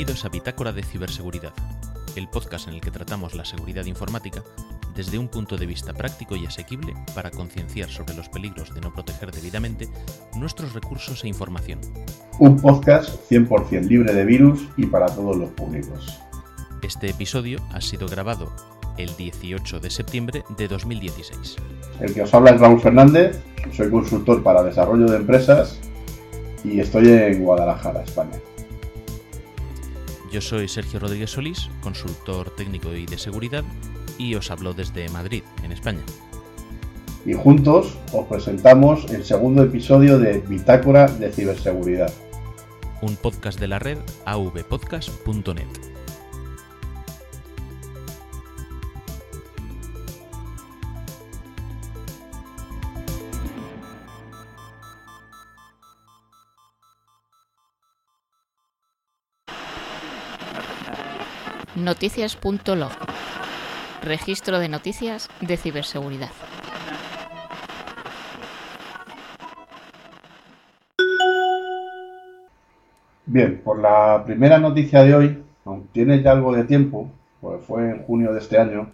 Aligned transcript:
Bienvenidos 0.00 0.24
a 0.24 0.30
Bitácora 0.30 0.72
de 0.72 0.82
Ciberseguridad, 0.82 1.52
el 2.16 2.26
podcast 2.26 2.68
en 2.68 2.72
el 2.72 2.80
que 2.80 2.90
tratamos 2.90 3.34
la 3.34 3.44
seguridad 3.44 3.84
informática 3.84 4.42
desde 4.96 5.18
un 5.18 5.28
punto 5.28 5.58
de 5.58 5.66
vista 5.66 5.92
práctico 5.92 6.36
y 6.36 6.46
asequible 6.46 6.94
para 7.14 7.30
concienciar 7.30 7.90
sobre 7.90 8.14
los 8.14 8.30
peligros 8.30 8.74
de 8.74 8.80
no 8.80 8.94
proteger 8.94 9.30
debidamente 9.30 9.90
nuestros 10.36 10.72
recursos 10.72 11.22
e 11.22 11.28
información. 11.28 11.80
Un 12.38 12.56
podcast 12.56 13.10
100% 13.30 13.88
libre 13.88 14.14
de 14.14 14.24
virus 14.24 14.66
y 14.78 14.86
para 14.86 15.04
todos 15.04 15.36
los 15.36 15.50
públicos. 15.50 16.18
Este 16.80 17.10
episodio 17.10 17.58
ha 17.74 17.82
sido 17.82 18.08
grabado 18.08 18.50
el 18.96 19.14
18 19.16 19.80
de 19.80 19.90
septiembre 19.90 20.44
de 20.56 20.66
2016. 20.66 21.56
El 22.00 22.14
que 22.14 22.22
os 22.22 22.32
habla 22.32 22.52
es 22.52 22.60
Raúl 22.62 22.80
Fernández, 22.80 23.38
soy 23.76 23.90
consultor 23.90 24.42
para 24.42 24.62
desarrollo 24.62 25.04
de 25.10 25.18
empresas 25.18 25.78
y 26.64 26.80
estoy 26.80 27.06
en 27.06 27.44
Guadalajara, 27.44 28.02
España. 28.02 28.40
Yo 30.30 30.40
soy 30.40 30.68
Sergio 30.68 31.00
Rodríguez 31.00 31.30
Solís, 31.30 31.68
consultor 31.80 32.50
técnico 32.50 32.94
y 32.94 33.04
de 33.04 33.18
seguridad, 33.18 33.64
y 34.16 34.36
os 34.36 34.50
hablo 34.50 34.72
desde 34.72 35.08
Madrid, 35.08 35.42
en 35.64 35.72
España. 35.72 36.02
Y 37.26 37.34
juntos 37.34 37.98
os 38.12 38.26
presentamos 38.26 39.10
el 39.10 39.24
segundo 39.24 39.64
episodio 39.64 40.18
de 40.18 40.38
Bitácora 40.38 41.06
de 41.06 41.32
Ciberseguridad. 41.32 42.12
Un 43.02 43.16
podcast 43.16 43.58
de 43.58 43.68
la 43.68 43.80
red 43.80 43.98
avpodcast.net. 44.24 45.89
Noticias.log. 61.80 62.90
Registro 64.02 64.58
de 64.58 64.68
noticias 64.68 65.30
de 65.40 65.56
ciberseguridad. 65.56 66.28
Bien, 73.24 73.62
por 73.64 73.78
la 73.78 74.22
primera 74.26 74.58
noticia 74.58 75.02
de 75.04 75.14
hoy, 75.14 75.42
aunque 75.64 75.88
tiene 75.92 76.22
ya 76.22 76.32
algo 76.32 76.52
de 76.54 76.64
tiempo, 76.64 77.10
pues 77.40 77.64
fue 77.64 77.88
en 77.88 78.02
junio 78.02 78.34
de 78.34 78.40
este 78.40 78.58
año, 78.58 78.90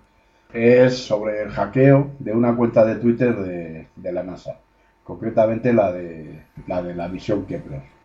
es 0.52 0.96
sobre 0.96 1.42
el 1.42 1.50
hackeo 1.50 2.12
de 2.20 2.32
una 2.32 2.54
cuenta 2.54 2.84
de 2.84 2.96
Twitter 2.96 3.34
de, 3.34 4.12
la 4.12 4.22
NASA, 4.22 4.60
concretamente 5.02 5.72
la 5.72 5.90
de 5.90 6.40
la, 6.68 6.82
de 6.82 6.94
la 6.94 7.08
misión 7.08 7.46
Kepler. 7.46 7.95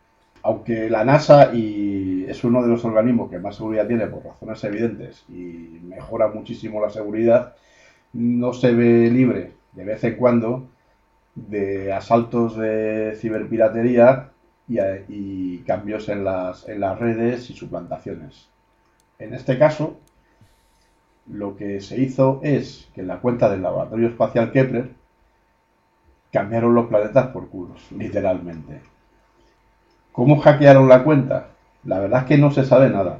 Aunque 0.44 0.90
la 0.90 1.04
NASA 1.04 1.54
y 1.54 2.26
es 2.28 2.44
uno 2.44 2.64
de 2.64 2.70
los 2.70 2.84
organismos 2.84 3.30
que 3.30 3.40
más 3.40 3.56
seguridad 3.56 3.88
tiene 3.88 4.08
por 4.08 4.26
razones 4.26 4.64
evidentes 4.64 5.24
y 5.30 5.80
mejora 5.84 6.28
muchísimo 6.28 6.82
la 6.82 6.90
seguridad, 6.90 7.56
no 8.14 8.54
se 8.54 8.74
ve 8.74 9.10
libre 9.12 9.54
de 9.74 9.86
vez 9.86 10.04
en 10.04 10.16
cuando 10.16 10.68
de 11.36 11.94
asaltos 11.94 12.58
de 12.58 13.16
ciberpiratería 13.18 14.32
y, 14.68 15.60
cambios 15.60 16.10
en 16.10 16.24
las, 16.24 16.68
en 16.68 16.80
las 16.80 16.98
redes 16.98 17.50
y 17.50 17.54
suplantaciones. 17.54 18.50
En 19.20 19.34
este 19.34 19.60
caso, 19.60 19.98
lo 21.28 21.56
que 21.56 21.82
se 21.82 22.02
hizo 22.02 22.40
es 22.44 22.90
que 22.94 23.02
en 23.02 23.08
la 23.08 23.20
cuenta 23.20 23.50
del 23.50 23.62
Laboratorio 23.62 24.08
Espacial 24.08 24.52
Kepler 24.52 24.92
cambiaron 26.32 26.74
los 26.74 26.88
planetas 26.88 27.28
por 27.28 27.50
culos, 27.50 27.92
literalmente. 27.92 28.82
¿Cómo 30.12 30.40
hackearon 30.40 30.90
la 30.90 31.04
cuenta? 31.04 31.52
La 31.84 32.00
verdad 32.00 32.22
es 32.22 32.28
que 32.28 32.38
no 32.38 32.52
se 32.52 32.66
sabe 32.66 32.90
nada. 32.90 33.20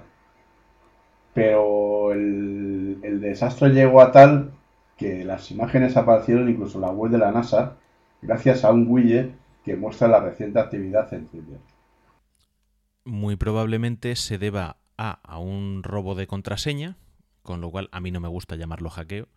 Pero 1.34 2.12
el, 2.12 3.22
desastre 3.22 3.70
llegó 3.70 4.02
a 4.02 4.12
tal 4.12 4.52
que 4.98 5.24
las 5.24 5.52
imágenes 5.52 5.96
aparecieron 5.96 6.50
incluso 6.50 6.78
en 6.78 6.82
la 6.82 6.92
web 6.92 7.12
de 7.12 7.18
la 7.18 7.32
NASA 7.32 7.78
gracias 8.22 8.66
a 8.66 8.72
un 8.72 8.88
widget 8.90 9.32
que 9.64 9.76
muestra 9.76 10.08
la 10.08 10.20
reciente 10.20 10.60
actividad 10.60 11.14
en 11.14 11.28
Twitter. 11.28 11.60
Muy 13.06 13.36
probablemente 13.36 14.16
se 14.16 14.38
deba 14.38 14.78
a, 14.98 15.20
a 15.24 15.40
un 15.40 15.82
robo 15.84 16.16
de 16.16 16.28
contraseña, 16.28 16.98
con 17.42 17.62
lo 17.62 17.72
cual 17.72 17.90
a 17.92 18.02
mí 18.02 18.12
no 18.12 18.20
me 18.20 18.28
gusta 18.28 18.56
llamarlo 18.56 18.90
hackeo. 18.90 19.28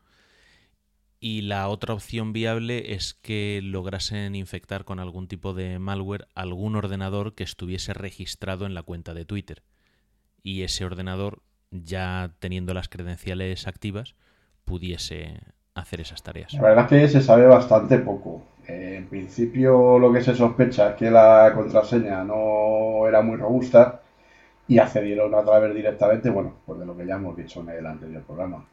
Y 1.26 1.40
la 1.40 1.68
otra 1.68 1.94
opción 1.94 2.34
viable 2.34 2.92
es 2.92 3.14
que 3.14 3.60
lograsen 3.62 4.34
infectar 4.34 4.84
con 4.84 5.00
algún 5.00 5.26
tipo 5.26 5.54
de 5.54 5.78
malware 5.78 6.28
algún 6.34 6.76
ordenador 6.76 7.34
que 7.34 7.44
estuviese 7.44 7.94
registrado 7.94 8.66
en 8.66 8.74
la 8.74 8.82
cuenta 8.82 9.14
de 9.14 9.24
Twitter. 9.24 9.62
Y 10.42 10.64
ese 10.64 10.84
ordenador, 10.84 11.40
ya 11.70 12.32
teniendo 12.40 12.74
las 12.74 12.90
credenciales 12.90 13.66
activas, 13.66 14.16
pudiese 14.66 15.40
hacer 15.72 16.02
esas 16.02 16.22
tareas. 16.22 16.52
La 16.52 16.60
verdad 16.60 16.92
es 16.92 17.12
que 17.12 17.18
se 17.18 17.24
sabe 17.24 17.46
bastante 17.46 18.00
poco. 18.00 18.42
Eh, 18.68 18.96
en 18.98 19.06
principio 19.06 19.98
lo 19.98 20.12
que 20.12 20.22
se 20.22 20.34
sospecha 20.34 20.90
es 20.90 20.96
que 20.96 21.10
la 21.10 21.52
contraseña 21.54 22.22
no 22.22 23.08
era 23.08 23.22
muy 23.22 23.38
robusta 23.38 24.02
y 24.68 24.76
accedieron 24.76 25.34
a 25.34 25.42
través 25.42 25.74
directamente, 25.74 26.28
bueno, 26.28 26.56
pues 26.66 26.80
de 26.80 26.84
lo 26.84 26.94
que 26.94 27.06
ya 27.06 27.14
hemos 27.14 27.34
dicho 27.34 27.62
en 27.62 27.70
el 27.70 27.86
anterior 27.86 28.22
programa. 28.24 28.66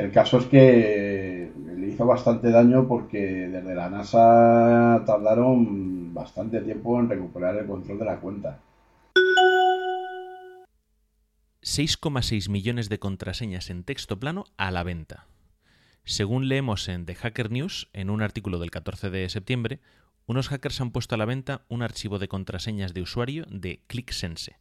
El 0.00 0.12
caso 0.12 0.38
es 0.38 0.46
que 0.46 1.52
le 1.76 1.86
hizo 1.86 2.06
bastante 2.06 2.50
daño 2.50 2.88
porque 2.88 3.18
desde 3.18 3.74
la 3.74 3.90
NASA 3.90 5.04
tardaron 5.04 6.14
bastante 6.14 6.62
tiempo 6.62 6.98
en 6.98 7.10
recuperar 7.10 7.56
el 7.56 7.66
control 7.66 7.98
de 7.98 8.04
la 8.06 8.18
cuenta. 8.18 8.58
6,6 11.62 12.48
millones 12.48 12.88
de 12.88 12.98
contraseñas 12.98 13.68
en 13.68 13.84
texto 13.84 14.18
plano 14.18 14.46
a 14.56 14.70
la 14.70 14.84
venta. 14.84 15.26
Según 16.04 16.48
leemos 16.48 16.88
en 16.88 17.04
The 17.04 17.14
Hacker 17.14 17.50
News, 17.50 17.90
en 17.92 18.08
un 18.08 18.22
artículo 18.22 18.58
del 18.58 18.70
14 18.70 19.10
de 19.10 19.28
septiembre, 19.28 19.80
unos 20.24 20.48
hackers 20.48 20.80
han 20.80 20.92
puesto 20.92 21.14
a 21.14 21.18
la 21.18 21.26
venta 21.26 21.66
un 21.68 21.82
archivo 21.82 22.18
de 22.18 22.28
contraseñas 22.28 22.94
de 22.94 23.02
usuario 23.02 23.44
de 23.50 23.82
ClickSense. 23.86 24.56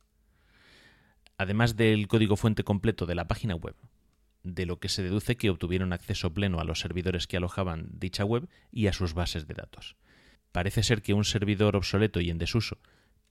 Además 1.38 1.78
del 1.78 2.10
código 2.10 2.36
fuente 2.36 2.66
completo 2.66 3.06
de 3.06 3.16
la 3.16 3.30
página 3.30 3.56
web, 3.56 3.76
de 4.44 4.66
lo 4.66 4.80
que 4.80 4.90
se 4.90 5.04
deduce 5.04 5.38
que 5.38 5.50
obtuvieron 5.50 5.94
acceso 5.94 6.34
pleno 6.34 6.60
a 6.60 6.64
los 6.64 6.80
servidores 6.80 7.28
que 7.28 7.38
alojaban 7.38 7.90
dicha 7.94 8.24
web 8.24 8.48
y 8.72 8.88
a 8.88 8.94
sus 8.94 9.14
bases 9.14 9.48
de 9.48 9.54
datos. 9.54 9.96
Parece 10.52 10.84
ser 10.84 11.02
que 11.02 11.14
un 11.14 11.26
servidor 11.26 11.76
obsoleto 11.76 12.22
y 12.22 12.30
en 12.30 12.38
desuso, 12.38 12.78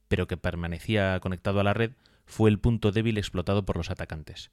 pero 0.09 0.27
que 0.27 0.37
permanecía 0.37 1.19
conectado 1.21 1.61
a 1.61 1.65
la 1.65 1.75
red, 1.75 1.93
fue 2.27 2.51
el 2.51 2.59
punto 2.59 2.93
débil 2.93 3.19
explotado 3.19 3.65
por 3.65 3.77
los 3.77 3.91
atacantes. 3.91 4.51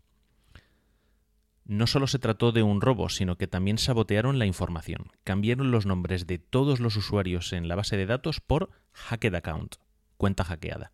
No 1.65 1.87
solo 1.87 2.05
se 2.05 2.19
trató 2.19 2.51
de 2.51 2.61
un 2.61 2.79
robo, 2.79 3.09
sino 3.09 3.37
que 3.37 3.47
también 3.47 3.79
sabotearon 3.79 4.37
la 4.37 4.45
información. 4.45 5.11
Cambiaron 5.23 5.71
los 5.71 5.87
nombres 5.87 6.27
de 6.27 6.37
todos 6.37 6.79
los 6.79 6.95
usuarios 6.95 7.53
en 7.53 7.67
la 7.67 7.75
base 7.75 7.97
de 7.97 8.05
datos 8.05 8.39
por 8.39 8.69
Hacked 8.93 9.33
Account, 9.33 9.75
cuenta 10.17 10.43
hackeada, 10.43 10.91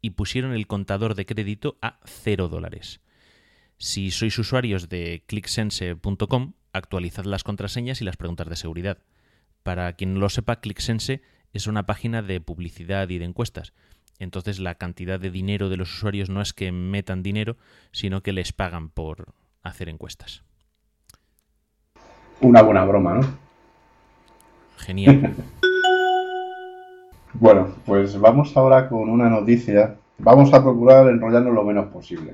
y 0.00 0.10
pusieron 0.10 0.54
el 0.54 0.66
contador 0.66 1.14
de 1.14 1.26
crédito 1.26 1.76
a 1.82 2.00
cero 2.04 2.48
dólares. 2.48 3.00
Si 3.82 4.12
sois 4.12 4.38
usuarios 4.38 4.88
de 4.88 5.24
clicksense.com, 5.26 6.52
actualizad 6.72 7.24
las 7.24 7.42
contraseñas 7.42 8.00
y 8.00 8.04
las 8.04 8.16
preguntas 8.16 8.48
de 8.48 8.54
seguridad. 8.54 8.98
Para 9.64 9.92
quien 9.94 10.14
no 10.14 10.20
lo 10.20 10.28
sepa, 10.28 10.60
ClickSense 10.60 11.20
es 11.52 11.66
una 11.66 11.84
página 11.84 12.22
de 12.22 12.40
publicidad 12.40 13.08
y 13.08 13.18
de 13.18 13.24
encuestas. 13.24 13.72
Entonces 14.20 14.60
la 14.60 14.76
cantidad 14.76 15.18
de 15.18 15.32
dinero 15.32 15.68
de 15.68 15.78
los 15.78 15.92
usuarios 15.92 16.30
no 16.30 16.40
es 16.40 16.52
que 16.52 16.70
metan 16.70 17.24
dinero, 17.24 17.56
sino 17.90 18.22
que 18.22 18.32
les 18.32 18.52
pagan 18.52 18.88
por 18.88 19.34
hacer 19.64 19.88
encuestas. 19.88 20.44
Una 22.40 22.62
buena 22.62 22.84
broma, 22.84 23.14
¿no? 23.14 23.26
Genial. 24.76 25.34
bueno, 27.34 27.74
pues 27.84 28.16
vamos 28.16 28.56
ahora 28.56 28.88
con 28.88 29.08
una 29.08 29.28
noticia. 29.28 29.96
Vamos 30.18 30.54
a 30.54 30.62
procurar 30.62 31.08
enrollarnos 31.08 31.52
lo 31.52 31.64
menos 31.64 31.86
posible. 31.86 32.30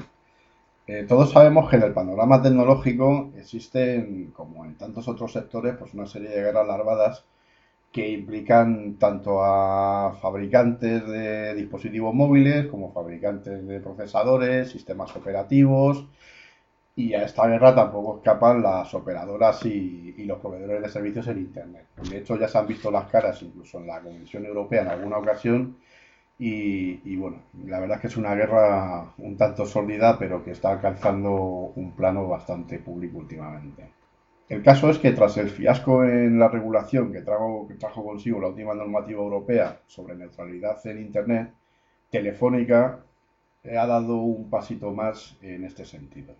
Eh, 0.88 1.04
todos 1.06 1.32
sabemos 1.32 1.68
que 1.68 1.76
en 1.76 1.82
el 1.82 1.92
panorama 1.92 2.40
tecnológico 2.40 3.30
existen, 3.36 4.30
como 4.32 4.64
en 4.64 4.74
tantos 4.78 5.06
otros 5.06 5.32
sectores, 5.34 5.76
pues 5.78 5.92
una 5.92 6.06
serie 6.06 6.30
de 6.30 6.40
guerras 6.42 6.66
larvadas 6.66 7.26
que 7.92 8.08
implican 8.08 8.94
tanto 8.98 9.44
a 9.44 10.16
fabricantes 10.22 11.06
de 11.06 11.54
dispositivos 11.54 12.14
móviles 12.14 12.68
como 12.68 12.92
fabricantes 12.92 13.66
de 13.66 13.80
procesadores, 13.80 14.70
sistemas 14.70 15.14
operativos, 15.14 16.06
y 16.96 17.12
a 17.14 17.24
esta 17.24 17.46
guerra 17.46 17.74
tampoco 17.74 18.18
escapan 18.18 18.62
las 18.62 18.94
operadoras 18.94 19.66
y, 19.66 20.14
y, 20.16 20.24
los 20.24 20.38
proveedores 20.40 20.82
de 20.82 20.88
servicios 20.88 21.28
en 21.28 21.38
Internet. 21.38 21.86
De 22.10 22.18
hecho, 22.18 22.38
ya 22.38 22.48
se 22.48 22.58
han 22.58 22.66
visto 22.66 22.90
las 22.90 23.10
caras 23.10 23.42
incluso 23.42 23.78
en 23.78 23.88
la 23.88 24.00
Comisión 24.00 24.46
Europea 24.46 24.82
en 24.82 24.88
alguna 24.88 25.18
ocasión 25.18 25.76
y, 26.40 27.16
bueno, 27.16 27.38
la 27.64 27.80
verdad 27.80 27.96
es 27.96 28.02
que 28.02 28.06
es 28.08 28.16
una 28.16 28.34
guerra 28.34 29.12
un 29.18 29.36
tanto 29.36 29.66
sórdida, 29.66 30.18
pero 30.18 30.44
que 30.44 30.52
está 30.52 30.70
alcanzando 30.70 31.32
un 31.74 31.92
plano 31.96 32.28
bastante 32.28 32.78
público 32.78 33.18
últimamente. 33.18 33.90
El 34.48 34.62
caso 34.62 34.88
es 34.88 34.98
que 34.98 35.12
tras 35.12 35.36
el 35.36 35.50
fiasco 35.50 36.04
en 36.04 36.38
la 36.38 36.48
regulación 36.48 37.12
que 37.12 37.22
trajo, 37.22 37.66
que 37.68 37.74
trajo 37.74 38.04
consigo 38.04 38.40
la 38.40 38.48
última 38.48 38.74
normativa 38.74 39.20
europea 39.20 39.80
sobre 39.86 40.14
neutralidad 40.14 40.78
en 40.86 41.00
Internet, 41.00 41.52
Telefónica 42.10 43.00
ha 43.64 43.86
dado 43.86 44.16
un 44.16 44.48
pasito 44.48 44.92
más 44.92 45.36
en 45.42 45.64
este 45.64 45.84
sentido. 45.84 46.34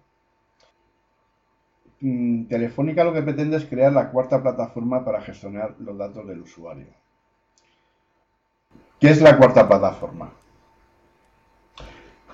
Mm, 2.01 2.45
Telefónica 2.45 3.05
lo 3.05 3.13
que 3.13 3.23
pretende 3.23 3.57
es 3.57 3.67
crear 3.67 3.93
la 3.93 4.11
cuarta 4.11 4.41
plataforma 4.43 5.05
para 5.05 5.21
gestionar 5.21 5.75
los 5.81 5.99
datos 5.99 6.27
del 6.27 6.41
usuario. 6.41 6.87
¿Qué 9.01 9.11
es 9.11 9.21
la 9.21 9.37
cuarta 9.37 9.69
plataforma? 9.69 10.31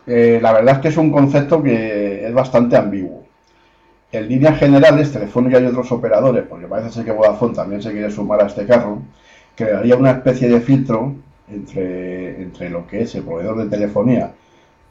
Eh, 0.06 0.38
la 0.40 0.52
verdad 0.52 0.76
es 0.76 0.80
que 0.80 0.88
es 0.88 0.96
un 0.96 1.10
concepto 1.10 1.62
que 1.62 2.26
es 2.26 2.32
bastante 2.32 2.76
ambiguo. 2.76 3.24
En 4.12 4.28
líneas 4.28 4.58
generales, 4.58 5.12
Telefónica 5.12 5.60
y 5.60 5.66
otros 5.66 5.90
operadores, 5.92 6.44
porque 6.48 6.66
parece 6.66 6.90
ser 6.90 7.04
que 7.04 7.12
Vodafone 7.12 7.54
también 7.54 7.82
se 7.82 7.92
quiere 7.92 8.10
sumar 8.10 8.42
a 8.42 8.46
este 8.46 8.66
carro, 8.66 9.00
crearía 9.56 9.96
una 9.96 10.12
especie 10.12 10.48
de 10.48 10.60
filtro 10.60 11.14
entre, 11.48 12.42
entre 12.42 12.70
lo 12.70 12.86
que 12.86 13.02
es 13.02 13.14
el 13.14 13.24
proveedor 13.24 13.58
de 13.58 13.68
telefonía 13.68 14.32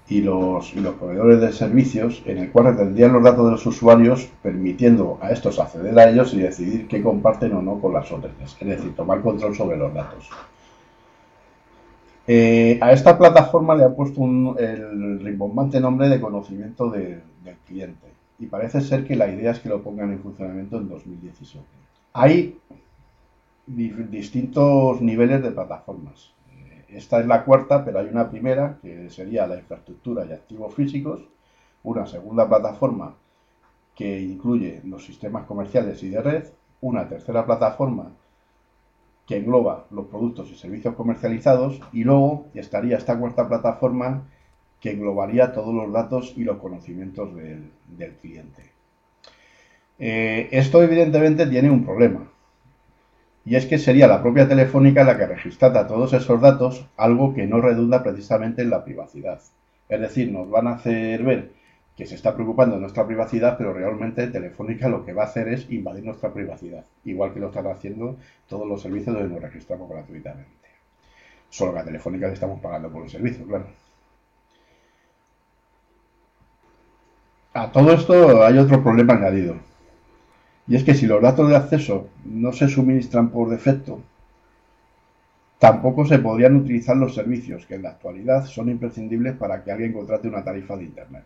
y 0.07 0.21
los, 0.21 0.73
y 0.73 0.79
los 0.79 0.95
proveedores 0.95 1.41
de 1.41 1.53
servicios 1.53 2.21
en 2.25 2.37
el 2.37 2.51
cual 2.51 2.65
retendrían 2.65 3.13
los 3.13 3.23
datos 3.23 3.45
de 3.45 3.51
los 3.51 3.65
usuarios 3.65 4.29
permitiendo 4.41 5.17
a 5.21 5.31
estos 5.31 5.59
acceder 5.59 5.97
a 5.97 6.09
ellos 6.09 6.33
y 6.33 6.39
decidir 6.39 6.87
qué 6.87 7.01
comparten 7.01 7.53
o 7.53 7.61
no 7.61 7.79
con 7.79 7.93
las 7.93 8.11
otras, 8.11 8.33
es 8.59 8.67
decir, 8.67 8.95
tomar 8.95 9.21
control 9.21 9.55
sobre 9.55 9.77
los 9.77 9.93
datos. 9.93 10.29
Eh, 12.25 12.79
a 12.81 12.93
esta 12.93 13.17
plataforma 13.17 13.75
le 13.75 13.83
han 13.83 13.95
puesto 13.95 14.23
el 14.57 15.19
rimbombante 15.19 15.79
nombre 15.81 16.07
de 16.07 16.21
conocimiento 16.21 16.89
del 16.89 17.21
cliente 17.67 18.07
y 18.39 18.45
parece 18.45 18.79
ser 18.79 19.05
que 19.05 19.15
la 19.15 19.27
idea 19.27 19.51
es 19.51 19.59
que 19.59 19.69
lo 19.69 19.81
pongan 19.81 20.11
en 20.11 20.19
funcionamiento 20.19 20.77
en 20.77 20.87
2017. 20.87 21.65
Hay 22.13 22.57
distintos 23.67 25.01
niveles 25.01 25.43
de 25.43 25.51
plataformas. 25.51 26.33
Eh, 26.51 26.85
esta 26.89 27.19
es 27.19 27.27
la 27.27 27.43
cuarta, 27.43 27.83
pero 27.83 27.99
hay 27.99 28.07
una 28.07 28.29
primera 28.29 28.77
que 28.81 29.09
sería 29.09 29.45
la 29.45 29.57
infraestructura 29.57 30.25
y 30.25 30.31
activos 30.31 30.73
físicos, 30.73 31.21
una 31.83 32.05
segunda 32.05 32.47
plataforma 32.47 33.15
que 33.95 34.21
incluye 34.21 34.81
los 34.85 35.05
sistemas 35.05 35.45
comerciales 35.45 36.01
y 36.03 36.09
de 36.09 36.21
red, 36.21 36.43
una 36.81 37.07
tercera 37.07 37.45
plataforma 37.45 38.11
que 39.27 39.37
engloba 39.37 39.85
los 39.91 40.07
productos 40.07 40.49
y 40.51 40.55
servicios 40.55 40.95
comercializados 40.95 41.79
y 41.91 42.03
luego 42.03 42.47
estaría 42.53 42.97
esta 42.97 43.17
cuarta 43.17 43.47
plataforma 43.47 44.23
que 44.79 44.91
englobaría 44.91 45.53
todos 45.53 45.73
los 45.73 45.91
datos 45.93 46.33
y 46.35 46.43
los 46.43 46.57
conocimientos 46.57 47.33
del, 47.35 47.71
cliente. 48.21 48.63
Eh, 49.99 50.49
esto 50.51 50.83
evidentemente 50.83 51.47
tiene 51.47 51.69
un 51.69 51.85
problema 51.85 52.27
y 53.45 53.55
es 53.55 53.65
que 53.65 53.77
sería 53.77 54.07
la 54.07 54.21
propia 54.21 54.47
Telefónica 54.47 55.03
la 55.03 55.17
que 55.17 55.27
registrara 55.27 55.87
todos 55.87 56.13
esos 56.13 56.39
datos, 56.39 56.85
algo 56.97 57.33
que 57.33 57.45
no 57.45 57.59
redunda 57.59 58.03
precisamente 58.03 58.61
en 58.61 58.69
la 58.69 58.83
privacidad. 58.83 59.41
Es 59.89 59.99
decir, 59.99 60.31
nos 60.31 60.49
van 60.49 60.67
a 60.67 60.75
hacer 60.75 61.23
ver 61.23 61.51
que 61.95 62.05
se 62.07 62.15
está 62.15 62.33
preocupando 62.33 62.75
de 62.75 62.81
nuestra 62.81 63.05
privacidad, 63.05 63.57
pero 63.57 63.73
realmente 63.73 64.27
Telefónica 64.27 64.89
lo 64.89 65.05
que 65.05 65.13
va 65.13 65.23
a 65.23 65.25
hacer 65.25 65.47
es 65.47 65.69
invadir 65.69 66.03
nuestra 66.03 66.33
privacidad, 66.33 66.85
igual 67.05 67.33
que 67.33 67.39
lo 67.39 67.47
están 67.47 67.67
haciendo 67.67 68.17
todos 68.47 68.67
los 68.67 68.81
servicios 68.81 69.15
donde 69.15 69.29
nos 69.29 69.41
registramos 69.41 69.89
gratuitamente. 69.89 70.49
Solo 71.49 71.73
que 71.73 71.79
a 71.79 71.85
Telefónica 71.85 72.27
le 72.27 72.33
estamos 72.33 72.59
pagando 72.59 72.89
por 72.89 73.03
el 73.03 73.09
servicio, 73.09 73.45
claro. 73.45 73.67
A 77.53 77.71
todo 77.71 77.93
esto 77.93 78.43
hay 78.43 78.57
otro 78.57 78.81
problema 78.81 79.13
añadido. 79.13 79.55
Y 80.67 80.75
es 80.75 80.83
que 80.83 80.95
si 80.95 81.05
los 81.05 81.21
datos 81.21 81.47
de 81.49 81.55
acceso 81.55 82.07
no 82.25 82.51
se 82.53 82.67
suministran 82.67 83.29
por 83.29 83.49
defecto, 83.49 84.01
tampoco 85.59 86.05
se 86.05 86.17
podrían 86.17 86.55
utilizar 86.55 86.97
los 86.97 87.13
servicios 87.13 87.67
que 87.67 87.75
en 87.75 87.83
la 87.83 87.89
actualidad 87.91 88.45
son 88.45 88.69
imprescindibles 88.69 89.35
para 89.35 89.63
que 89.63 89.71
alguien 89.71 89.93
contrate 89.93 90.27
una 90.27 90.43
tarifa 90.43 90.75
de 90.75 90.85
Internet. 90.85 91.25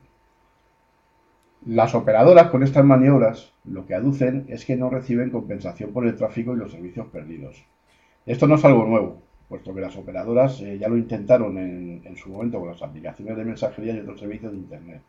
Las 1.67 1.93
operadoras 1.95 2.47
con 2.47 2.63
estas 2.63 2.85
maniobras 2.85 3.51
lo 3.65 3.85
que 3.85 3.93
aducen 3.93 4.45
es 4.47 4.63
que 4.63 4.77
no 4.77 4.89
reciben 4.89 5.31
compensación 5.31 5.91
por 5.91 6.07
el 6.07 6.15
tráfico 6.15 6.53
y 6.53 6.55
los 6.55 6.71
servicios 6.71 7.07
perdidos. 7.07 7.61
Esto 8.25 8.47
no 8.47 8.55
es 8.55 8.63
algo 8.63 8.85
nuevo, 8.85 9.21
puesto 9.49 9.75
que 9.75 9.81
las 9.81 9.97
operadoras 9.97 10.61
eh, 10.61 10.77
ya 10.79 10.87
lo 10.87 10.95
intentaron 10.95 11.57
en, 11.57 12.15
su 12.15 12.29
momento 12.29 12.61
con 12.61 12.69
las 12.69 12.81
aplicaciones 12.81 13.35
de 13.35 13.43
mensajería 13.43 13.95
y 13.95 13.99
otros 13.99 14.17
servicios 14.17 14.53
de 14.53 14.57
Internet. 14.59 15.01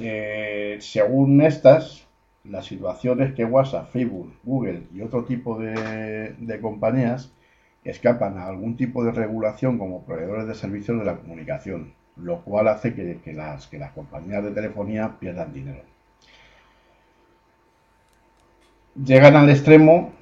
Eh, 0.00 0.78
según 0.80 1.42
estas, 1.42 2.08
la 2.42 2.62
situación 2.62 3.22
es 3.22 3.34
que 3.34 3.44
WhatsApp, 3.44 3.92
Facebook, 3.92 4.34
Google 4.42 4.82
y 4.92 5.02
otro 5.02 5.22
tipo 5.22 5.60
de, 5.60 6.34
de 6.36 6.60
compañías 6.60 7.32
escapan 7.84 8.36
a 8.36 8.48
algún 8.48 8.76
tipo 8.76 9.04
de 9.04 9.12
regulación 9.12 9.78
como 9.78 10.04
proveedores 10.04 10.48
de 10.48 10.56
servicios 10.56 10.98
de 10.98 11.04
la 11.04 11.18
comunicación, 11.18 11.94
lo 12.22 12.42
cual 12.42 12.68
hace 12.68 12.94
que, 12.94 13.32
las, 13.32 13.68
compañías 13.94 14.42
de 14.42 14.50
telefonía 14.50 15.16
pierdan 15.18 15.52
dinero. 15.52 15.82
Llegan 19.02 19.36
al 19.36 19.48
extremo 19.50 20.12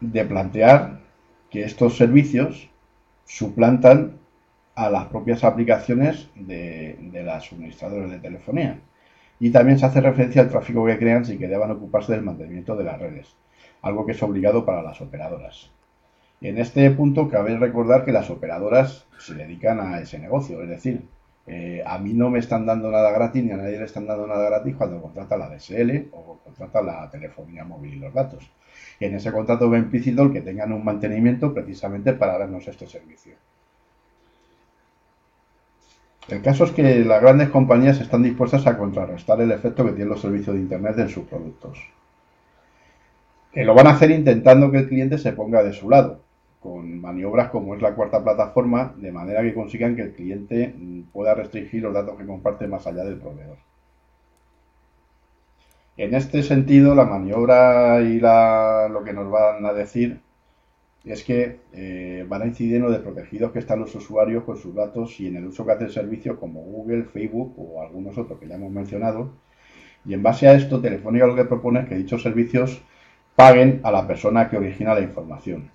de 0.00 0.24
plantear 0.24 1.00
que 1.50 1.64
estos 1.64 1.96
servicios 1.96 2.70
suplantan 3.26 4.18
a 4.74 4.90
las 4.90 5.06
propias 5.06 5.44
aplicaciones 5.44 6.28
de, 6.34 6.98
de 7.00 7.22
las 7.22 7.44
suministradoras 7.44 8.10
de 8.10 8.18
telefonía. 8.18 8.80
Y 9.38 9.50
también 9.50 9.78
se 9.78 9.86
hace 9.86 10.00
referencia 10.00 10.42
al 10.42 10.48
tráfico 10.48 10.86
que 10.86 10.98
crean 10.98 11.24
sin 11.24 11.38
que 11.38 11.48
deban 11.48 11.70
ocuparse 11.70 12.12
del 12.12 12.22
mantenimiento 12.22 12.76
de 12.76 12.84
las 12.84 12.98
redes, 12.98 13.36
algo 13.82 14.06
que 14.06 14.12
es 14.12 14.22
obligado 14.22 14.64
para 14.64 14.82
las 14.82 15.00
operadoras. 15.00 15.70
En 16.40 16.58
este 16.58 16.90
punto 16.90 17.28
cabe 17.28 17.56
recordar 17.56 18.04
que 18.04 18.12
las 18.12 18.30
operadoras 18.30 19.06
se 19.18 19.34
dedican 19.34 19.80
a 19.80 20.00
ese 20.00 20.18
negocio, 20.18 20.62
es 20.62 20.68
decir, 20.68 21.02
eh, 21.46 21.82
a 21.84 21.98
mí 21.98 22.14
no 22.14 22.30
me 22.30 22.38
están 22.38 22.64
dando 22.64 22.90
nada 22.90 23.10
gratis 23.10 23.44
ni 23.44 23.50
a 23.50 23.56
nadie 23.56 23.78
le 23.78 23.84
están 23.84 24.06
dando 24.06 24.26
nada 24.26 24.48
gratis 24.48 24.74
cuando 24.76 25.02
contrata 25.02 25.36
la 25.36 25.48
DSL 25.48 26.08
o 26.12 26.38
contrata 26.42 26.80
la 26.80 27.10
telefonía 27.10 27.64
móvil 27.64 27.94
y 27.94 27.98
los 27.98 28.14
datos. 28.14 28.50
Y 28.98 29.04
en 29.04 29.14
ese 29.16 29.30
contrato 29.32 29.70
va 29.70 29.78
implícito 29.78 30.22
el 30.22 30.32
que 30.32 30.40
tengan 30.40 30.72
un 30.72 30.84
mantenimiento 30.84 31.52
precisamente 31.52 32.14
para 32.14 32.38
darnos 32.38 32.66
este 32.66 32.86
servicio. 32.86 33.34
El 36.28 36.40
caso 36.40 36.64
es 36.64 36.70
que 36.70 37.04
las 37.04 37.20
grandes 37.20 37.50
compañías 37.50 38.00
están 38.00 38.22
dispuestas 38.22 38.66
a 38.66 38.78
contrarrestar 38.78 39.40
el 39.42 39.52
efecto 39.52 39.84
que 39.84 39.92
tienen 39.92 40.08
los 40.08 40.22
servicios 40.22 40.56
de 40.56 40.62
Internet 40.62 40.98
en 40.98 41.10
sus 41.10 41.26
productos. 41.26 41.78
Eh, 43.52 43.64
lo 43.64 43.74
van 43.74 43.88
a 43.88 43.90
hacer 43.90 44.10
intentando 44.10 44.70
que 44.70 44.78
el 44.78 44.88
cliente 44.88 45.18
se 45.18 45.32
ponga 45.32 45.62
de 45.62 45.74
su 45.74 45.90
lado, 45.90 46.23
con 46.64 46.98
maniobras 46.98 47.50
como 47.50 47.74
es 47.74 47.82
la 47.82 47.94
cuarta 47.94 48.24
plataforma, 48.24 48.94
de 48.96 49.12
manera 49.12 49.42
que 49.42 49.52
consigan 49.52 49.94
que 49.94 50.00
el 50.00 50.12
cliente 50.14 50.74
mm, 50.74 51.02
pueda 51.12 51.34
restringir 51.34 51.82
los 51.82 51.92
datos 51.92 52.16
que 52.16 52.24
comparte 52.24 52.66
más 52.66 52.86
allá 52.86 53.04
del 53.04 53.18
proveedor. 53.18 53.58
En 55.98 56.14
este 56.14 56.42
sentido, 56.42 56.94
la 56.94 57.04
maniobra 57.04 58.00
y 58.00 58.18
lo 58.18 59.04
que 59.04 59.12
nos 59.12 59.30
van 59.30 59.66
a 59.66 59.74
decir 59.74 60.20
es 61.04 61.22
que 61.22 61.60
eh, 61.74 62.24
van 62.26 62.40
a 62.40 62.46
incidir 62.46 62.76
en 62.76 62.82
lo 62.84 62.90
de 62.90 63.00
protegidos 63.00 63.52
que 63.52 63.58
están 63.58 63.80
los 63.80 63.94
usuarios 63.94 64.44
con 64.44 64.56
sus 64.56 64.74
datos 64.74 65.20
y 65.20 65.26
en 65.26 65.36
el 65.36 65.44
uso 65.44 65.66
que 65.66 65.72
hace 65.72 65.84
el 65.84 65.92
servicio 65.92 66.40
como 66.40 66.62
Google, 66.62 67.04
Facebook 67.04 67.54
o 67.58 67.82
algunos 67.82 68.16
otros 68.16 68.40
que 68.40 68.48
ya 68.48 68.54
hemos 68.54 68.72
mencionado. 68.72 69.32
Y 70.06 70.14
en 70.14 70.22
base 70.22 70.48
a 70.48 70.54
esto, 70.54 70.80
Telefónica 70.80 71.26
lo 71.26 71.36
que 71.36 71.44
propone 71.44 71.80
es 71.80 71.88
que 71.88 71.96
dichos 71.96 72.22
servicios 72.22 72.80
paguen 73.36 73.80
a 73.82 73.90
la 73.92 74.06
persona 74.06 74.48
que 74.48 74.56
origina 74.56 74.94
la 74.94 75.02
información 75.02 75.74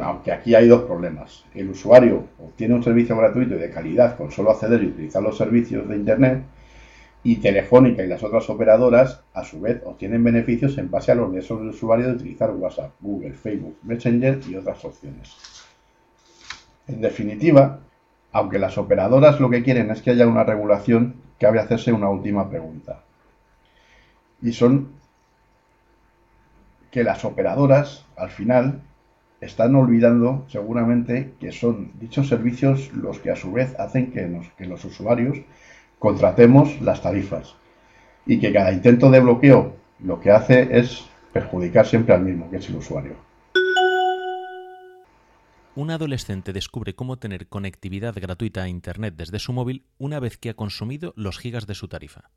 aunque 0.00 0.32
aquí 0.32 0.54
hay 0.54 0.68
dos 0.68 0.82
problemas. 0.82 1.44
El 1.54 1.70
usuario 1.70 2.24
obtiene 2.38 2.74
un 2.74 2.82
servicio 2.82 3.16
gratuito 3.16 3.54
y 3.54 3.58
de 3.58 3.70
calidad 3.70 4.16
con 4.16 4.30
solo 4.30 4.50
acceder 4.50 4.82
y 4.82 4.86
utilizar 4.86 5.22
los 5.22 5.36
servicios 5.36 5.88
de 5.88 5.96
Internet 5.96 6.42
y 7.22 7.36
Telefónica 7.36 8.02
y 8.02 8.06
las 8.06 8.22
otras 8.22 8.48
operadoras, 8.50 9.22
a 9.32 9.44
su 9.44 9.60
vez, 9.60 9.82
obtienen 9.84 10.22
beneficios 10.22 10.76
en 10.78 10.90
base 10.90 11.12
a 11.12 11.14
los 11.14 11.32
derechos 11.32 11.58
del 11.58 11.70
usuario 11.70 12.06
de 12.06 12.12
utilizar 12.12 12.50
WhatsApp, 12.50 12.92
Google, 13.00 13.32
Facebook, 13.32 13.78
Messenger 13.82 14.40
y 14.48 14.56
otras 14.56 14.84
opciones. 14.84 15.34
En 16.86 17.00
definitiva, 17.00 17.80
aunque 18.32 18.58
las 18.58 18.76
operadoras 18.76 19.40
lo 19.40 19.48
que 19.48 19.62
quieren 19.62 19.90
es 19.90 20.02
que 20.02 20.10
haya 20.10 20.26
una 20.26 20.44
regulación, 20.44 21.14
cabe 21.40 21.60
hacerse 21.60 21.92
una 21.92 22.10
última 22.10 22.50
pregunta. 22.50 23.00
Y 24.42 24.52
son 24.52 24.88
que 26.90 27.04
las 27.04 27.24
operadoras, 27.24 28.04
al 28.16 28.30
final, 28.30 28.82
están 29.44 29.74
olvidando 29.74 30.44
seguramente 30.48 31.34
que 31.38 31.52
son 31.52 31.92
dichos 32.00 32.28
servicios 32.28 32.92
los 32.92 33.18
que 33.18 33.30
a 33.30 33.36
su 33.36 33.52
vez 33.52 33.74
hacen 33.78 34.12
que, 34.12 34.66
los 34.66 34.84
usuarios 34.84 35.38
contratemos 35.98 36.80
las 36.80 37.02
tarifas 37.02 37.54
y 38.26 38.38
que 38.38 38.52
cada 38.52 38.72
intento 38.72 39.10
de 39.10 39.20
bloqueo 39.20 39.76
lo 40.00 40.20
que 40.20 40.30
hace 40.30 40.78
es 40.78 41.04
perjudicar 41.32 41.86
siempre 41.86 42.14
al 42.14 42.22
mismo, 42.22 42.50
que 42.50 42.56
es 42.56 42.68
el 42.68 42.76
usuario. 42.76 43.14
Un 45.76 45.90
adolescente 45.90 46.52
descubre 46.52 46.94
cómo 46.94 47.18
tener 47.18 47.48
conectividad 47.48 48.14
gratuita 48.14 48.62
a 48.62 48.68
Internet 48.68 49.14
desde 49.16 49.40
su 49.40 49.52
móvil 49.52 49.84
una 49.98 50.20
vez 50.20 50.38
que 50.38 50.50
ha 50.50 50.54
consumido 50.54 51.12
los 51.16 51.38
gigas 51.38 51.66
de 51.66 51.74
su 51.74 51.88
tarifa. 51.88 52.30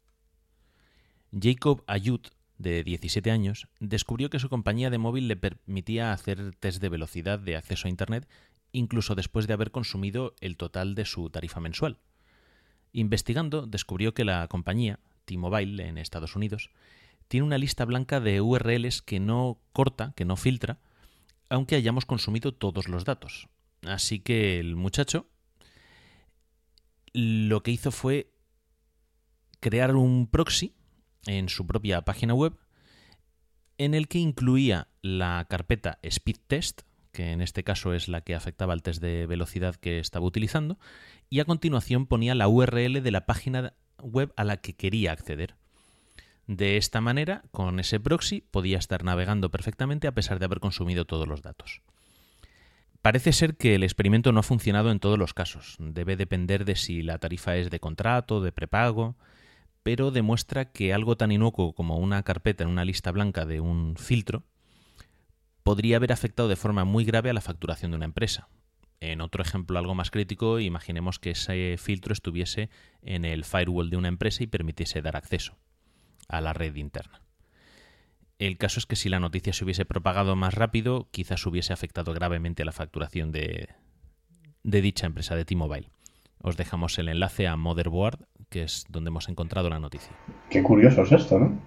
Jacob 1.31 1.83
Ayut 1.85 2.29
de 2.57 2.83
17 2.83 3.31
años, 3.31 3.67
descubrió 3.79 4.29
que 4.29 4.39
su 4.39 4.49
compañía 4.49 4.89
de 4.89 4.97
móvil 4.97 5.27
le 5.27 5.35
permitía 5.35 6.11
hacer 6.11 6.55
test 6.59 6.81
de 6.81 6.89
velocidad 6.89 7.39
de 7.39 7.55
acceso 7.55 7.87
a 7.87 7.91
Internet 7.91 8.27
incluso 8.71 9.15
después 9.15 9.47
de 9.47 9.53
haber 9.53 9.71
consumido 9.71 10.35
el 10.41 10.57
total 10.57 10.95
de 10.95 11.05
su 11.05 11.29
tarifa 11.29 11.59
mensual. 11.59 11.99
Investigando, 12.93 13.65
descubrió 13.65 14.13
que 14.13 14.25
la 14.25 14.47
compañía, 14.47 14.99
T-Mobile 15.25 15.87
en 15.87 15.97
Estados 15.97 16.35
Unidos, 16.35 16.69
tiene 17.27 17.45
una 17.45 17.57
lista 17.57 17.85
blanca 17.85 18.19
de 18.19 18.41
URLs 18.41 19.01
que 19.01 19.19
no 19.19 19.59
corta, 19.73 20.13
que 20.15 20.25
no 20.25 20.35
filtra, 20.35 20.79
aunque 21.49 21.75
hayamos 21.75 22.05
consumido 22.05 22.53
todos 22.53 22.87
los 22.87 23.05
datos. 23.05 23.47
Así 23.83 24.19
que 24.19 24.59
el 24.59 24.75
muchacho 24.75 25.27
lo 27.13 27.63
que 27.63 27.71
hizo 27.71 27.91
fue 27.91 28.31
crear 29.59 29.95
un 29.95 30.27
proxy 30.27 30.73
en 31.25 31.49
su 31.49 31.65
propia 31.65 32.01
página 32.01 32.33
web 32.33 32.53
en 33.77 33.93
el 33.93 34.07
que 34.07 34.19
incluía 34.19 34.87
la 35.01 35.45
carpeta 35.49 35.99
speed 36.01 36.37
test, 36.47 36.81
que 37.11 37.31
en 37.31 37.41
este 37.41 37.63
caso 37.63 37.93
es 37.93 38.07
la 38.07 38.21
que 38.21 38.35
afectaba 38.35 38.73
al 38.73 38.81
test 38.81 39.01
de 39.01 39.25
velocidad 39.27 39.75
que 39.75 39.99
estaba 39.99 40.25
utilizando, 40.25 40.77
y 41.29 41.39
a 41.39 41.45
continuación 41.45 42.07
ponía 42.07 42.35
la 42.35 42.47
URL 42.47 43.01
de 43.01 43.11
la 43.11 43.25
página 43.25 43.73
web 44.01 44.33
a 44.35 44.43
la 44.43 44.57
que 44.57 44.73
quería 44.73 45.11
acceder. 45.11 45.55
De 46.47 46.77
esta 46.77 47.01
manera, 47.01 47.43
con 47.51 47.79
ese 47.79 47.99
proxy, 47.99 48.41
podía 48.41 48.77
estar 48.77 49.03
navegando 49.03 49.51
perfectamente 49.51 50.07
a 50.07 50.13
pesar 50.13 50.39
de 50.39 50.45
haber 50.45 50.59
consumido 50.59 51.05
todos 51.05 51.27
los 51.27 51.41
datos. 51.41 51.81
Parece 53.01 53.33
ser 53.33 53.57
que 53.57 53.75
el 53.75 53.83
experimento 53.83 54.31
no 54.31 54.39
ha 54.39 54.43
funcionado 54.43 54.91
en 54.91 54.99
todos 54.99 55.19
los 55.19 55.33
casos. 55.33 55.75
Debe 55.79 56.15
depender 56.15 56.65
de 56.65 56.75
si 56.75 57.03
la 57.03 57.19
tarifa 57.19 57.57
es 57.57 57.69
de 57.69 57.79
contrato, 57.79 58.41
de 58.41 58.51
prepago, 58.51 59.15
pero 59.87 60.11
demuestra 60.11 60.73
que 60.73 60.93
algo 60.93 61.15
tan 61.15 61.31
inocuo 61.31 61.71
como 61.73 61.95
una 61.95 62.21
carpeta 62.23 62.65
en 62.65 62.69
una 62.69 62.83
lista 62.83 63.09
blanca 63.09 63.45
de 63.45 63.61
un 63.61 63.95
filtro 63.95 64.43
podría 65.63 65.95
haber 65.95 66.11
afectado 66.11 66.49
de 66.49 66.57
forma 66.57 66.83
muy 66.83 67.05
grave 67.05 67.29
a 67.29 67.33
la 67.33 67.39
facturación 67.39 67.91
de 67.91 67.95
una 67.95 68.03
empresa. 68.03 68.49
En 68.99 69.21
otro 69.21 69.41
ejemplo 69.41 69.79
algo 69.79 69.95
más 69.95 70.11
crítico, 70.11 70.59
imaginemos 70.59 71.19
que 71.19 71.29
ese 71.29 71.77
filtro 71.77 72.11
estuviese 72.11 72.69
en 73.01 73.23
el 73.23 73.45
firewall 73.45 73.89
de 73.89 73.95
una 73.95 74.09
empresa 74.09 74.43
y 74.43 74.47
permitiese 74.47 75.01
dar 75.01 75.15
acceso 75.15 75.57
a 76.27 76.41
la 76.41 76.51
red 76.51 76.75
interna. 76.75 77.21
El 78.39 78.57
caso 78.57 78.81
es 78.81 78.87
que 78.87 78.97
si 78.97 79.07
la 79.07 79.21
noticia 79.21 79.53
se 79.53 79.63
hubiese 79.63 79.85
propagado 79.85 80.35
más 80.35 80.53
rápido, 80.53 81.07
quizás 81.11 81.45
hubiese 81.45 81.71
afectado 81.71 82.13
gravemente 82.13 82.63
a 82.63 82.65
la 82.65 82.73
facturación 82.73 83.31
de, 83.31 83.69
dicha 84.63 85.05
empresa 85.05 85.37
de 85.37 85.45
T-Mobile. 85.45 85.91
Os 86.39 86.57
dejamos 86.57 86.99
el 86.99 87.07
enlace 87.07 87.47
a 87.47 87.55
Motherboard, 87.55 88.27
que 88.49 88.63
es 88.63 88.85
donde 88.89 89.09
hemos 89.09 89.29
encontrado 89.29 89.69
la 89.69 89.79
noticia. 89.79 90.11
Qué 90.49 90.63
curioso 90.63 91.03
es 91.03 91.11
esto, 91.11 91.39
¿no? 91.39 91.59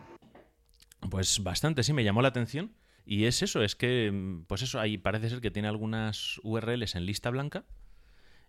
Pues 1.10 1.42
bastante, 1.42 1.82
sí, 1.82 1.92
me 1.92 2.04
llamó 2.04 2.22
la 2.22 2.28
atención. 2.28 2.72
Y 3.06 3.24
es 3.24 3.42
eso, 3.42 3.62
es 3.62 3.74
que, 3.74 4.12
pues 4.46 4.62
eso, 4.62 4.78
ahí 4.78 4.98
parece 4.98 5.30
ser 5.30 5.40
que 5.40 5.50
tiene 5.50 5.68
algunas 5.68 6.38
URLs 6.44 6.94
en 6.94 7.06
lista 7.06 7.30
blanca 7.30 7.64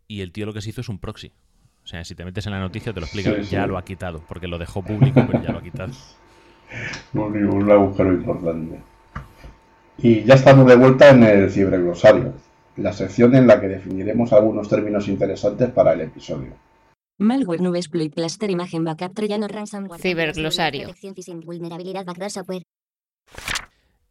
y 0.07 0.21
el 0.21 0.31
tío 0.31 0.45
lo 0.45 0.53
que 0.53 0.61
se 0.61 0.69
hizo 0.69 0.81
es 0.81 0.89
un 0.89 0.99
proxy. 0.99 1.31
O 1.83 1.87
sea, 1.87 2.03
si 2.03 2.13
te 2.15 2.25
metes 2.25 2.45
en 2.45 2.51
la 2.51 2.59
noticia 2.59 2.93
te 2.93 2.99
lo 2.99 3.05
explica, 3.05 3.39
ya 3.41 3.65
lo 3.65 3.77
ha 3.77 3.83
quitado, 3.83 4.23
porque 4.27 4.47
lo 4.47 4.59
dejó 4.59 4.83
público, 4.83 5.23
pero 5.25 5.41
ya 5.41 5.51
lo 5.51 5.59
ha 5.59 5.63
quitado. 5.63 5.93
Un, 7.13 7.47
un 7.47 7.69
agujero 7.69 8.13
importante. 8.13 8.79
Y 9.97 10.23
ya 10.23 10.35
estamos 10.35 10.65
de 10.67 10.77
vuelta 10.77 11.09
en 11.09 11.23
el 11.23 11.51
ciberglosario, 11.51 12.33
la 12.77 12.93
sección 12.93 13.35
en 13.35 13.45
la 13.45 13.59
que 13.59 13.67
definiremos 13.67 14.31
algunos 14.31 14.69
términos 14.69 15.09
interesantes 15.09 15.69
para 15.71 15.91
el 15.91 16.01
episodio. 16.01 16.53
Malware, 17.21 17.61
nubes, 17.61 17.87
cluster, 17.87 18.49
imagen, 18.49 18.83
backup, 18.83 19.13
troyano, 19.13 19.47
ransomware. 19.47 20.01
Ciberglosario. 20.01 20.89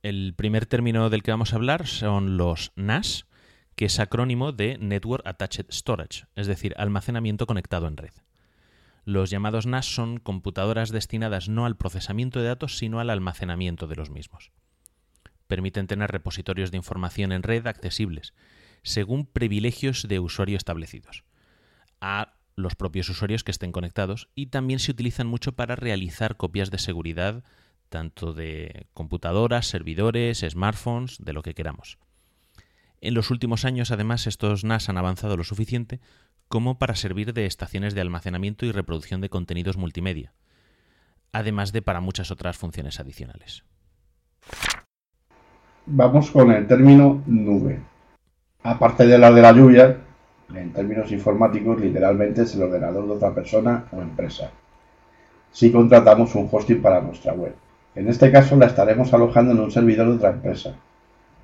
El 0.02 0.34
primer 0.36 0.66
término 0.66 1.10
del 1.10 1.24
que 1.24 1.32
vamos 1.32 1.52
a 1.52 1.56
hablar 1.56 1.88
son 1.88 2.36
los 2.36 2.70
NAS, 2.76 3.26
que 3.74 3.86
es 3.86 3.98
acrónimo 3.98 4.52
de 4.52 4.78
Network 4.78 5.26
Attached 5.26 5.66
Storage, 5.72 6.26
es 6.36 6.46
decir, 6.46 6.72
almacenamiento 6.76 7.46
conectado 7.46 7.88
en 7.88 7.96
red. 7.96 8.12
Los 9.04 9.28
llamados 9.28 9.66
NAS 9.66 9.86
son 9.86 10.18
computadoras 10.18 10.90
destinadas 10.90 11.48
no 11.48 11.66
al 11.66 11.76
procesamiento 11.76 12.38
de 12.38 12.46
datos, 12.46 12.78
sino 12.78 13.00
al 13.00 13.10
almacenamiento 13.10 13.88
de 13.88 13.96
los 13.96 14.10
mismos. 14.10 14.52
Permiten 15.48 15.88
tener 15.88 16.12
repositorios 16.12 16.70
de 16.70 16.76
información 16.76 17.32
en 17.32 17.42
red 17.42 17.66
accesibles, 17.66 18.34
según 18.84 19.26
privilegios 19.26 20.06
de 20.06 20.20
usuario 20.20 20.56
establecidos, 20.56 21.24
a 22.00 22.39
los 22.62 22.74
propios 22.74 23.08
usuarios 23.08 23.44
que 23.44 23.50
estén 23.50 23.72
conectados, 23.72 24.28
y 24.34 24.46
también 24.46 24.78
se 24.78 24.92
utilizan 24.92 25.26
mucho 25.26 25.52
para 25.52 25.76
realizar 25.76 26.36
copias 26.36 26.70
de 26.70 26.78
seguridad, 26.78 27.42
tanto 27.88 28.32
de 28.32 28.86
computadoras, 28.94 29.66
servidores, 29.66 30.44
smartphones, 30.48 31.18
de 31.18 31.32
lo 31.32 31.42
que 31.42 31.54
queramos. 31.54 31.98
En 33.00 33.14
los 33.14 33.30
últimos 33.30 33.64
años, 33.64 33.90
además, 33.90 34.26
estos 34.26 34.64
NAS 34.64 34.88
han 34.88 34.98
avanzado 34.98 35.36
lo 35.36 35.44
suficiente 35.44 36.00
como 36.48 36.78
para 36.78 36.96
servir 36.96 37.32
de 37.32 37.46
estaciones 37.46 37.94
de 37.94 38.00
almacenamiento 38.00 38.66
y 38.66 38.72
reproducción 38.72 39.20
de 39.20 39.28
contenidos 39.28 39.76
multimedia, 39.76 40.32
además 41.32 41.72
de 41.72 41.80
para 41.80 42.00
muchas 42.00 42.30
otras 42.30 42.56
funciones 42.58 43.00
adicionales. 43.00 43.64
Vamos 45.86 46.30
con 46.30 46.50
el 46.50 46.66
término 46.66 47.22
nube. 47.26 47.80
Aparte 48.62 49.06
de 49.06 49.16
la 49.16 49.30
de 49.32 49.40
la 49.40 49.52
lluvia, 49.52 49.98
en 50.54 50.72
términos 50.72 51.12
informáticos, 51.12 51.80
literalmente 51.80 52.42
es 52.42 52.54
el 52.54 52.62
ordenador 52.62 53.06
de 53.06 53.12
otra 53.12 53.34
persona 53.34 53.84
o 53.92 54.00
empresa. 54.00 54.50
Si 55.52 55.70
contratamos 55.70 56.34
un 56.34 56.48
hosting 56.50 56.80
para 56.80 57.00
nuestra 57.00 57.32
web. 57.32 57.54
En 57.94 58.08
este 58.08 58.30
caso 58.30 58.56
la 58.56 58.66
estaremos 58.66 59.12
alojando 59.12 59.52
en 59.52 59.60
un 59.60 59.70
servidor 59.70 60.08
de 60.08 60.14
otra 60.14 60.30
empresa, 60.30 60.74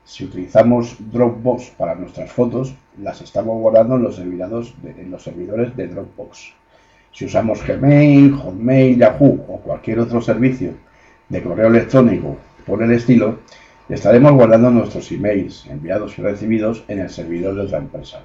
si 0.06 0.24
utilizamos 0.24 0.96
Dropbox 1.00 1.70
para 1.76 1.96
nuestras 1.96 2.30
fotos, 2.30 2.72
las 3.02 3.20
estamos 3.22 3.60
guardando 3.60 3.96
en 3.96 4.02
los, 4.02 4.14
servidores 4.14 5.76
de, 5.76 5.88
Dropbox. 5.88 6.52
Si 7.10 7.24
usamos 7.24 7.66
Gmail, 7.66 8.32
Hotmail, 8.32 8.98
Yahoo 8.98 9.44
o 9.48 9.58
cualquier 9.58 9.98
otro 9.98 10.22
servicio 10.22 10.74
de 11.28 11.42
correo 11.42 11.66
electrónico 11.66 12.36
por 12.64 12.84
el 12.84 12.92
estilo, 12.92 13.40
estaremos 13.88 14.30
guardando 14.32 14.70
nuestros 14.70 15.10
emails 15.10 15.66
enviados 15.66 16.16
y 16.20 16.22
recibidos 16.22 16.84
en 16.86 17.00
el 17.00 17.10
servidor 17.10 17.56
de 17.56 17.62
otra 17.62 17.78
empresa. 17.78 18.22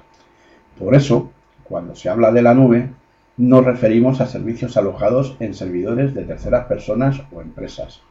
Por 0.78 0.94
eso, 0.94 1.32
cuando 1.64 1.94
se 1.94 2.08
habla 2.08 2.32
de 2.32 2.42
la 2.42 2.54
nube, 2.54 2.90
nos 3.36 3.64
referimos 3.64 4.20
a 4.20 4.26
servicios 4.26 4.76
alojados 4.76 5.36
en 5.40 5.54
servidores 5.54 6.14
de 6.14 6.24
terceras 6.24 6.66
personas 6.66 7.22
o 7.32 7.40
empresas. 7.40 8.02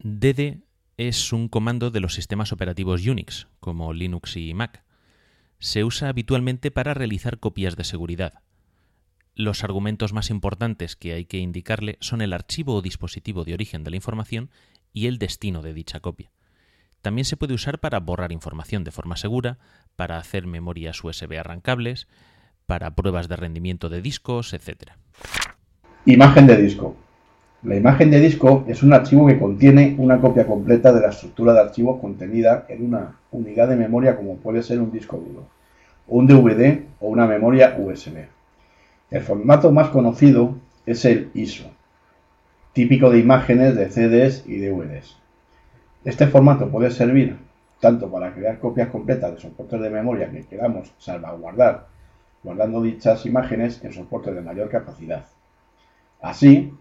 DD 0.00 0.62
es 0.96 1.32
un 1.32 1.48
comando 1.48 1.90
de 1.90 2.00
los 2.00 2.14
sistemas 2.14 2.52
operativos 2.52 3.06
Unix, 3.06 3.46
como 3.60 3.92
Linux 3.92 4.36
y 4.36 4.52
Mac. 4.54 4.82
Se 5.60 5.84
usa 5.84 6.08
habitualmente 6.08 6.70
para 6.70 6.94
realizar 6.94 7.38
copias 7.38 7.76
de 7.76 7.84
seguridad. 7.84 8.42
Los 9.34 9.62
argumentos 9.62 10.12
más 10.12 10.30
importantes 10.30 10.96
que 10.96 11.12
hay 11.12 11.24
que 11.24 11.38
indicarle 11.38 11.96
son 12.00 12.20
el 12.20 12.32
archivo 12.32 12.74
o 12.74 12.82
dispositivo 12.82 13.44
de 13.44 13.54
origen 13.54 13.84
de 13.84 13.90
la 13.90 13.96
información 13.96 14.50
y 14.92 15.06
el 15.06 15.18
destino 15.18 15.62
de 15.62 15.74
dicha 15.74 16.00
copia. 16.00 16.32
También 17.08 17.24
se 17.24 17.38
puede 17.38 17.54
usar 17.54 17.78
para 17.78 18.00
borrar 18.00 18.32
información 18.32 18.84
de 18.84 18.90
forma 18.90 19.16
segura, 19.16 19.56
para 19.96 20.18
hacer 20.18 20.46
memorias 20.46 21.02
USB 21.02 21.38
arrancables, 21.38 22.06
para 22.66 22.94
pruebas 22.94 23.28
de 23.28 23.36
rendimiento 23.36 23.88
de 23.88 24.02
discos, 24.02 24.52
etc. 24.52 24.90
Imagen 26.04 26.46
de 26.46 26.58
disco. 26.58 26.96
La 27.62 27.76
imagen 27.76 28.10
de 28.10 28.20
disco 28.20 28.66
es 28.68 28.82
un 28.82 28.92
archivo 28.92 29.26
que 29.26 29.38
contiene 29.38 29.94
una 29.96 30.20
copia 30.20 30.46
completa 30.46 30.92
de 30.92 31.00
la 31.00 31.08
estructura 31.08 31.54
de 31.54 31.60
archivos 31.60 31.98
contenida 31.98 32.66
en 32.68 32.84
una 32.84 33.16
unidad 33.30 33.68
de 33.68 33.76
memoria 33.76 34.14
como 34.14 34.36
puede 34.36 34.62
ser 34.62 34.78
un 34.78 34.92
disco 34.92 35.16
duro, 35.16 35.48
un 36.08 36.26
DVD 36.26 36.82
o 37.00 37.08
una 37.08 37.26
memoria 37.26 37.74
USB. 37.78 38.26
El 39.10 39.22
formato 39.22 39.72
más 39.72 39.88
conocido 39.88 40.58
es 40.84 41.06
el 41.06 41.30
ISO, 41.32 41.70
típico 42.74 43.08
de 43.08 43.20
imágenes 43.20 43.76
de 43.76 43.88
CDs 43.88 44.44
y 44.46 44.58
DVDs. 44.58 45.17
Este 46.08 46.26
formato 46.26 46.70
puede 46.70 46.90
servir 46.90 47.36
tanto 47.80 48.10
para 48.10 48.32
crear 48.32 48.58
copias 48.58 48.88
completas 48.88 49.30
de 49.34 49.40
soportes 49.42 49.78
de 49.78 49.90
memoria 49.90 50.30
que 50.30 50.42
queramos 50.46 50.90
salvaguardar, 50.96 51.84
guardando 52.42 52.80
dichas 52.80 53.26
imágenes 53.26 53.84
en 53.84 53.92
soportes 53.92 54.34
de 54.34 54.40
mayor 54.40 54.70
capacidad. 54.70 55.26
Así, 56.22 56.72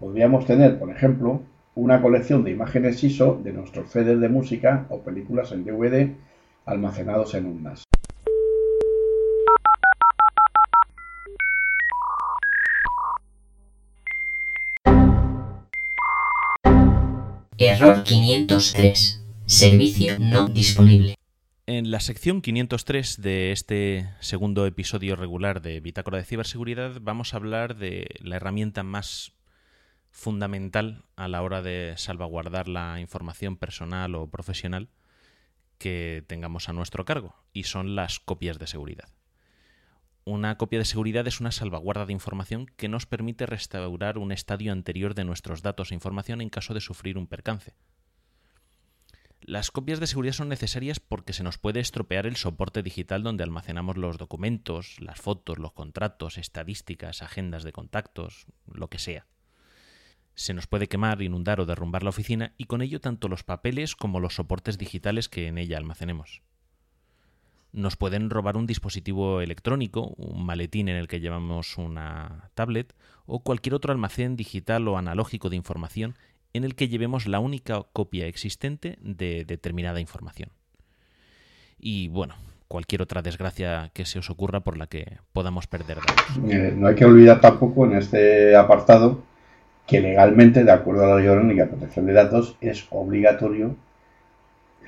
Podríamos 0.00 0.46
tener, 0.46 0.80
por 0.80 0.90
ejemplo, 0.90 1.42
una 1.76 2.02
colección 2.02 2.42
de 2.42 2.50
imágenes 2.50 3.04
ISO 3.04 3.40
de 3.40 3.52
nuestros 3.52 3.88
CDs 3.88 4.20
de 4.20 4.28
música 4.28 4.86
o 4.88 4.98
películas 4.98 5.52
en 5.52 5.64
DVD 5.64 6.10
almacenados 6.64 7.34
en 7.34 7.46
un 7.46 7.62
NAS. 7.62 7.84
Error 17.58 18.04
503. 18.04 19.24
Servicio 19.46 20.18
no 20.18 20.46
disponible. 20.48 21.14
En 21.66 21.90
la 21.90 22.00
sección 22.00 22.42
503 22.42 23.22
de 23.22 23.52
este 23.52 24.10
segundo 24.20 24.66
episodio 24.66 25.16
regular 25.16 25.62
de 25.62 25.80
Bitácora 25.80 26.18
de 26.18 26.24
Ciberseguridad 26.24 26.98
vamos 27.00 27.32
a 27.32 27.38
hablar 27.38 27.76
de 27.76 28.08
la 28.20 28.36
herramienta 28.36 28.82
más 28.82 29.32
fundamental 30.10 31.04
a 31.16 31.28
la 31.28 31.40
hora 31.42 31.62
de 31.62 31.94
salvaguardar 31.96 32.68
la 32.68 33.00
información 33.00 33.56
personal 33.56 34.14
o 34.16 34.28
profesional 34.28 34.90
que 35.78 36.24
tengamos 36.26 36.68
a 36.68 36.74
nuestro 36.74 37.06
cargo, 37.06 37.36
y 37.54 37.64
son 37.64 37.96
las 37.96 38.20
copias 38.20 38.58
de 38.58 38.66
seguridad. 38.66 39.08
Una 40.26 40.58
copia 40.58 40.80
de 40.80 40.84
seguridad 40.84 41.28
es 41.28 41.40
una 41.40 41.52
salvaguarda 41.52 42.04
de 42.04 42.12
información 42.12 42.66
que 42.76 42.88
nos 42.88 43.06
permite 43.06 43.46
restaurar 43.46 44.18
un 44.18 44.32
estadio 44.32 44.72
anterior 44.72 45.14
de 45.14 45.24
nuestros 45.24 45.62
datos 45.62 45.92
e 45.92 45.94
información 45.94 46.40
en 46.40 46.50
caso 46.50 46.74
de 46.74 46.80
sufrir 46.80 47.16
un 47.16 47.28
percance. 47.28 47.76
Las 49.40 49.70
copias 49.70 50.00
de 50.00 50.08
seguridad 50.08 50.34
son 50.34 50.48
necesarias 50.48 50.98
porque 50.98 51.32
se 51.32 51.44
nos 51.44 51.58
puede 51.58 51.78
estropear 51.78 52.26
el 52.26 52.34
soporte 52.34 52.82
digital 52.82 53.22
donde 53.22 53.44
almacenamos 53.44 53.96
los 53.96 54.18
documentos, 54.18 55.00
las 55.00 55.20
fotos, 55.20 55.58
los 55.58 55.70
contratos, 55.70 56.38
estadísticas, 56.38 57.22
agendas 57.22 57.62
de 57.62 57.70
contactos, 57.70 58.46
lo 58.66 58.88
que 58.88 58.98
sea. 58.98 59.28
Se 60.34 60.54
nos 60.54 60.66
puede 60.66 60.88
quemar, 60.88 61.22
inundar 61.22 61.60
o 61.60 61.66
derrumbar 61.66 62.02
la 62.02 62.10
oficina 62.10 62.52
y 62.58 62.64
con 62.64 62.82
ello 62.82 63.00
tanto 63.00 63.28
los 63.28 63.44
papeles 63.44 63.94
como 63.94 64.18
los 64.18 64.34
soportes 64.34 64.76
digitales 64.76 65.28
que 65.28 65.46
en 65.46 65.56
ella 65.56 65.78
almacenemos 65.78 66.42
nos 67.76 67.96
pueden 67.96 68.30
robar 68.30 68.56
un 68.56 68.66
dispositivo 68.66 69.40
electrónico, 69.42 70.14
un 70.16 70.44
maletín 70.44 70.88
en 70.88 70.96
el 70.96 71.08
que 71.08 71.20
llevamos 71.20 71.76
una 71.76 72.50
tablet 72.54 72.94
o 73.26 73.40
cualquier 73.40 73.74
otro 73.74 73.92
almacén 73.92 74.34
digital 74.34 74.88
o 74.88 74.96
analógico 74.96 75.50
de 75.50 75.56
información 75.56 76.14
en 76.54 76.64
el 76.64 76.74
que 76.74 76.88
llevemos 76.88 77.26
la 77.26 77.38
única 77.38 77.82
copia 77.92 78.26
existente 78.26 78.96
de 79.02 79.44
determinada 79.44 80.00
información. 80.00 80.50
Y 81.78 82.08
bueno, 82.08 82.34
cualquier 82.66 83.02
otra 83.02 83.20
desgracia 83.20 83.90
que 83.92 84.06
se 84.06 84.18
os 84.18 84.30
ocurra 84.30 84.60
por 84.60 84.78
la 84.78 84.86
que 84.86 85.18
podamos 85.34 85.66
perder 85.66 85.98
datos. 85.98 86.40
Eh, 86.48 86.72
no 86.74 86.88
hay 86.88 86.94
que 86.94 87.04
olvidar 87.04 87.42
tampoco 87.42 87.84
en 87.84 87.96
este 87.96 88.56
apartado 88.56 89.22
que 89.86 90.00
legalmente, 90.00 90.64
de 90.64 90.72
acuerdo 90.72 91.04
a 91.04 91.08
la 91.08 91.16
Ley 91.16 91.28
Orgánica 91.28 91.64
de 91.64 91.68
Protección 91.68 92.06
de 92.06 92.14
Datos, 92.14 92.56
es 92.62 92.86
obligatorio 92.90 93.76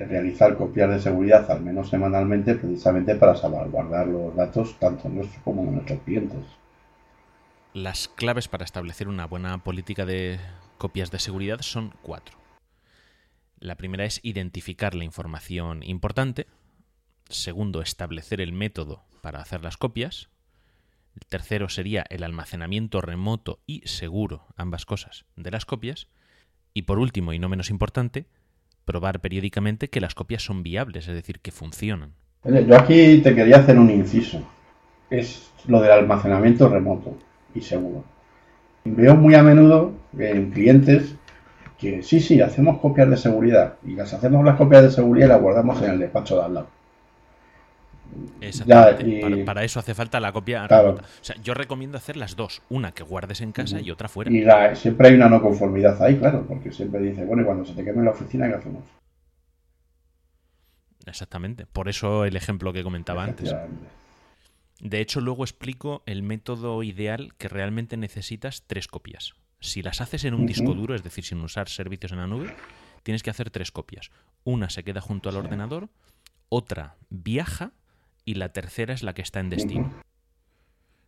realizar 0.05 0.55
copias 0.57 0.89
de 0.89 0.99
seguridad 0.99 1.49
al 1.51 1.61
menos 1.61 1.89
semanalmente 1.89 2.55
precisamente 2.55 3.15
para 3.15 3.35
salvaguardar 3.35 4.07
los 4.07 4.35
datos 4.35 4.77
tanto 4.79 5.09
nuestros 5.09 5.43
como 5.43 5.65
de 5.65 5.71
nuestros 5.71 5.99
clientes. 6.01 6.45
Las 7.73 8.07
claves 8.07 8.47
para 8.47 8.65
establecer 8.65 9.07
una 9.07 9.27
buena 9.27 9.63
política 9.63 10.05
de 10.05 10.39
copias 10.77 11.11
de 11.11 11.19
seguridad 11.19 11.61
son 11.61 11.93
cuatro. 12.01 12.37
La 13.59 13.75
primera 13.75 14.05
es 14.05 14.19
identificar 14.23 14.95
la 14.95 15.03
información 15.03 15.83
importante. 15.83 16.47
Segundo, 17.27 17.81
establecer 17.81 18.41
el 18.41 18.53
método 18.53 19.03
para 19.21 19.39
hacer 19.39 19.63
las 19.63 19.77
copias. 19.77 20.29
El 21.15 21.27
tercero 21.27 21.69
sería 21.69 22.05
el 22.09 22.23
almacenamiento 22.23 23.01
remoto 23.01 23.59
y 23.67 23.81
seguro, 23.87 24.47
ambas 24.55 24.85
cosas, 24.85 25.25
de 25.35 25.51
las 25.51 25.65
copias. 25.65 26.07
Y 26.73 26.83
por 26.83 26.99
último, 26.99 27.33
y 27.33 27.39
no 27.39 27.49
menos 27.49 27.69
importante, 27.69 28.27
probar 28.89 29.19
periódicamente 29.19 29.87
que 29.87 30.01
las 30.01 30.15
copias 30.15 30.41
son 30.41 30.63
viables, 30.63 31.07
es 31.07 31.13
decir, 31.13 31.41
que 31.41 31.51
funcionan. 31.51 32.13
Yo 32.43 32.75
aquí 32.75 33.19
te 33.19 33.35
quería 33.35 33.57
hacer 33.57 33.77
un 33.77 33.91
inciso. 33.91 34.41
Es 35.11 35.51
lo 35.67 35.79
del 35.79 35.91
almacenamiento 35.91 36.67
remoto 36.67 37.15
y 37.53 37.61
seguro. 37.61 38.03
Veo 38.85 39.13
muy 39.13 39.35
a 39.35 39.43
menudo 39.43 39.93
en 40.17 40.49
clientes 40.49 41.13
que 41.77 42.01
sí, 42.01 42.19
sí, 42.19 42.41
hacemos 42.41 42.79
copias 42.79 43.07
de 43.11 43.17
seguridad 43.17 43.75
y 43.85 43.93
las 43.93 44.11
hacemos 44.11 44.43
las 44.43 44.57
copias 44.57 44.81
de 44.81 44.89
seguridad 44.89 45.27
y 45.27 45.29
las 45.29 45.41
guardamos 45.41 45.79
en 45.83 45.91
el 45.91 45.99
despacho 45.99 46.37
de 46.37 46.45
al 46.45 46.53
lado. 46.55 46.67
Para, 49.45 49.63
eso 49.63 49.79
hace 49.79 49.93
falta 49.93 50.19
la 50.19 50.31
copia. 50.31 50.67
yo 51.43 51.53
recomiendo 51.53 51.97
hacer 51.97 52.17
las 52.17 52.35
dos. 52.35 52.61
Una 52.69 52.91
que 52.91 53.03
guardes 53.03 53.41
en 53.41 53.51
casa 53.51 53.79
y 53.79 53.91
otra 53.91 54.07
fuera. 54.07 54.31
Y 54.31 54.75
siempre 54.75 55.09
hay 55.09 55.15
una 55.15 55.29
no 55.29 55.41
conformidad 55.41 56.01
ahí, 56.01 56.17
claro, 56.17 56.45
porque 56.47 56.71
siempre 56.71 57.01
dice, 57.01 57.25
bueno, 57.25 57.43
y 57.43 57.45
cuando 57.45 57.65
se 57.65 57.73
te 57.73 57.83
queme 57.83 58.03
la 58.03 58.11
oficina, 58.11 58.47
¿qué 58.47 58.55
hacemos? 58.55 58.83
Exactamente. 61.05 61.65
Por 61.65 61.89
eso 61.89 62.25
el 62.25 62.35
ejemplo 62.35 62.73
que 62.73 62.83
comentaba 62.83 63.23
antes. 63.23 63.55
De 64.79 65.01
hecho, 65.01 65.19
luego 65.19 65.43
explico 65.43 66.03
el 66.05 66.23
método 66.23 66.83
ideal 66.83 67.33
que 67.37 67.49
realmente 67.49 67.97
necesitas 67.97 68.63
tres 68.65 68.87
copias. 68.87 69.33
Si 69.59 69.81
las 69.81 69.99
haces 69.99 70.23
en 70.23 70.33
un 70.33 70.45
disco 70.45 70.73
duro, 70.73 70.95
es 70.95 71.03
decir, 71.03 71.25
sin 71.25 71.41
usar 71.41 71.67
servicios 71.67 72.13
en 72.13 72.19
la 72.19 72.27
nube, 72.27 72.55
tienes 73.03 73.23
que 73.23 73.29
hacer 73.29 73.49
tres 73.49 73.71
copias. 73.71 74.09
Una 74.45 74.69
se 74.69 74.83
queda 74.83 75.01
junto 75.01 75.27
al 75.27 75.35
ordenador, 75.35 75.89
otra 76.47 76.95
viaja 77.09 77.73
y 78.29 78.35
la 78.35 78.49
tercera 78.49 78.93
es 78.93 79.01
la 79.01 79.15
que 79.15 79.23
está 79.23 79.39
en 79.39 79.49
destino. 79.49 79.91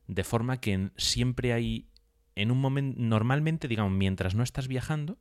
De 0.08 0.24
forma 0.24 0.60
que 0.60 0.90
siempre 0.98 1.54
hay, 1.54 1.88
en 2.34 2.50
un 2.50 2.60
momento, 2.60 3.00
normalmente, 3.00 3.68
digamos, 3.68 3.92
mientras 3.92 4.34
no 4.34 4.42
estás 4.42 4.68
viajando, 4.68 5.20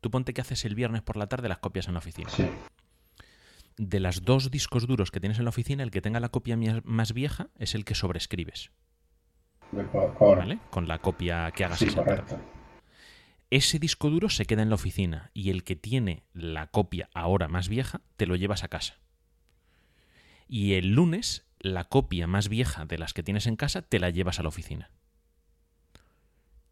tú 0.00 0.12
ponte 0.12 0.34
que 0.34 0.40
haces 0.40 0.64
el 0.64 0.76
viernes 0.76 1.02
por 1.02 1.16
la 1.16 1.26
tarde 1.26 1.48
las 1.48 1.58
copias 1.58 1.88
en 1.88 1.94
la 1.94 1.98
oficina. 1.98 2.30
De 3.76 3.98
las 3.98 4.22
dos 4.22 4.52
discos 4.52 4.86
duros 4.86 5.10
que 5.10 5.18
tienes 5.18 5.38
en 5.38 5.44
la 5.44 5.48
oficina, 5.48 5.82
el 5.82 5.90
que 5.90 6.00
tenga 6.00 6.20
la 6.20 6.28
copia 6.28 6.56
más 6.84 7.12
vieja 7.12 7.48
es 7.58 7.74
el 7.74 7.84
que 7.84 7.96
sobrescribes. 7.96 8.70
¿Vale? 9.72 10.60
Con 10.70 10.86
la 10.86 11.00
copia 11.00 11.50
que 11.50 11.64
hagas 11.64 11.82
esa 11.82 12.04
tarde. 12.04 12.36
Ese 13.50 13.80
disco 13.80 14.10
duro 14.10 14.28
se 14.28 14.44
queda 14.46 14.62
en 14.62 14.68
la 14.68 14.76
oficina 14.76 15.32
y 15.34 15.50
el 15.50 15.64
que 15.64 15.74
tiene 15.74 16.22
la 16.34 16.68
copia 16.68 17.10
ahora 17.14 17.48
más 17.48 17.68
vieja 17.68 18.00
te 18.16 18.26
lo 18.26 18.36
llevas 18.36 18.62
a 18.62 18.68
casa 18.68 19.02
y 20.48 20.74
el 20.74 20.92
lunes 20.92 21.46
la 21.58 21.84
copia 21.84 22.26
más 22.26 22.48
vieja 22.48 22.84
de 22.86 22.98
las 22.98 23.14
que 23.14 23.22
tienes 23.22 23.46
en 23.46 23.56
casa 23.56 23.82
te 23.82 23.98
la 23.98 24.10
llevas 24.10 24.38
a 24.38 24.42
la 24.42 24.48
oficina. 24.48 24.90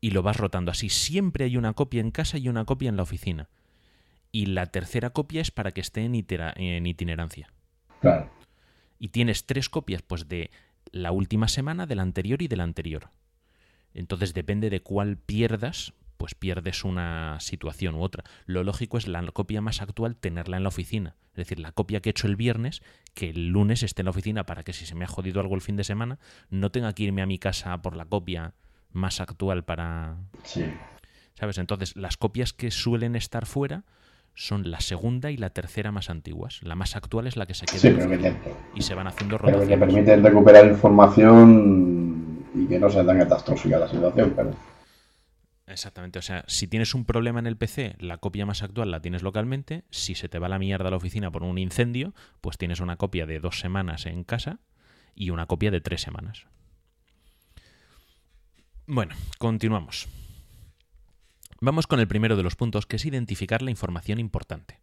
Y 0.01 0.11
lo 0.11 0.23
vas 0.23 0.37
rotando 0.37 0.71
así. 0.71 0.89
Siempre 0.89 1.45
hay 1.45 1.57
una 1.57 1.75
copia 1.75 2.01
en 2.01 2.11
casa 2.11 2.39
y 2.39 2.49
una 2.49 2.65
copia 2.65 2.89
en 2.89 2.97
la 2.97 3.03
oficina. 3.03 3.49
Y 4.33 4.47
la 4.47 4.67
tercera 4.67 5.11
copia 5.11 5.41
es 5.41 5.51
para 5.51 5.73
que 5.73 5.81
esté 5.81 6.03
en, 6.03 6.15
en 6.15 6.87
itinerancia. 6.87 7.53
Claro. 8.01 8.31
Y 8.99 9.09
tienes 9.09 9.47
tres 9.47 9.69
copias, 9.69 10.03
pues 10.03 10.29
de 10.29 10.51
la 10.91 11.13
última 11.13 11.49
semana, 11.49 11.87
de 11.87 11.95
la 11.95 12.03
anterior 12.03 12.43
y 12.43 12.49
de 12.49 12.57
la 12.57 12.65
anterior. 12.65 13.11
Entonces 13.93 14.35
depende 14.35 14.71
de 14.71 14.83
cuál 14.83 15.17
pierdas, 15.17 15.93
pues 16.21 16.35
pierdes 16.35 16.85
una 16.85 17.41
situación 17.41 17.95
u 17.95 18.03
otra. 18.03 18.25
Lo 18.45 18.63
lógico 18.63 18.99
es 18.99 19.09
la 19.09 19.25
copia 19.33 19.63
más 19.63 19.81
actual 19.81 20.17
tenerla 20.17 20.59
en 20.59 20.65
la 20.65 20.69
oficina. 20.69 21.17
Es 21.31 21.37
decir, 21.37 21.59
la 21.59 21.73
copia 21.73 22.01
que 22.01 22.11
he 22.11 22.13
hecho 22.13 22.27
el 22.27 22.37
viernes, 22.37 22.83
que 23.15 23.31
el 23.31 23.47
lunes 23.47 23.83
esté 23.83 24.03
en 24.03 24.05
la 24.05 24.11
oficina 24.11 24.45
para 24.45 24.63
que 24.63 24.75
si 24.75 24.85
se 24.85 24.95
me 24.95 25.07
ha 25.07 25.09
jodido 25.09 25.41
algo 25.41 25.55
el 25.55 25.63
fin 25.63 25.77
de 25.77 25.85
semana, 25.85 26.19
no 26.51 26.71
tenga 26.71 26.93
que 26.93 27.05
irme 27.05 27.23
a 27.23 27.27
mi 27.27 27.39
casa 27.39 27.81
por 27.81 27.97
la 27.97 28.05
copia 28.05 28.53
más 28.93 29.23
actual 29.23 29.65
para... 29.65 30.19
Sí. 30.43 30.67
¿Sabes? 31.39 31.57
Entonces, 31.57 31.97
las 31.97 32.19
copias 32.19 32.53
que 32.53 32.71
suelen 32.71 33.17
estar 33.17 33.47
fuera 33.47 33.85
son 34.35 34.71
la 34.71 34.81
segunda 34.81 35.31
y 35.31 35.39
la 35.39 35.49
tercera 35.49 35.91
más 35.91 36.11
antiguas. 36.11 36.63
La 36.63 36.75
más 36.75 36.97
actual 36.97 37.29
es 37.29 37.39
la 37.39 37.47
que 37.47 37.55
se 37.55 37.65
queda 37.65 37.79
sí, 37.79 38.37
y 38.75 38.83
se 38.83 38.95
van 38.95 39.07
haciendo 39.07 39.39
rotaciones. 39.39 39.69
Pero 39.71 39.81
que 39.81 39.87
permiten 39.87 40.23
recuperar 40.23 40.67
información 40.67 42.45
y 42.55 42.67
que 42.67 42.79
no 42.79 42.91
sea 42.91 43.07
tan 43.07 43.17
catastrófica 43.17 43.79
la 43.79 43.89
situación, 43.89 44.35
pero... 44.37 44.51
Exactamente, 45.71 46.19
o 46.19 46.23
sea, 46.23 46.45
si 46.49 46.67
tienes 46.67 46.95
un 46.95 47.05
problema 47.05 47.39
en 47.39 47.47
el 47.47 47.57
PC, 47.57 47.95
la 48.01 48.19
copia 48.19 48.45
más 48.45 48.65
actual 48.65 48.91
la 48.91 49.01
tienes 49.01 49.23
localmente, 49.23 49.85
si 49.91 50.17
se 50.17 50.29
te 50.29 50.41
va 50.41 50.49
la 50.49 50.59
mierda 50.59 50.89
a 50.89 50.91
la 50.91 50.97
oficina 50.97 51.31
por 51.31 51.45
un 51.45 51.59
incendio, 51.59 52.13
pues 52.41 52.59
tienes 52.59 52.81
una 52.81 52.97
copia 52.97 53.25
de 53.25 53.39
dos 53.39 53.61
semanas 53.61 54.07
en 54.07 54.25
casa 54.25 54.59
y 55.15 55.31
una 55.31 55.47
copia 55.47 55.71
de 55.71 55.81
tres 55.81 56.01
semanas. 56.01 56.47
Bueno, 58.87 59.15
continuamos. 59.39 60.09
Vamos 61.61 61.87
con 61.87 62.01
el 62.01 62.09
primero 62.09 62.37
de 62.37 62.43
los 62.43 62.57
puntos, 62.57 62.87
que 62.87 62.97
es 62.97 63.05
identificar 63.05 63.63
la 63.63 63.71
información 63.71 64.19
importante. 64.19 64.81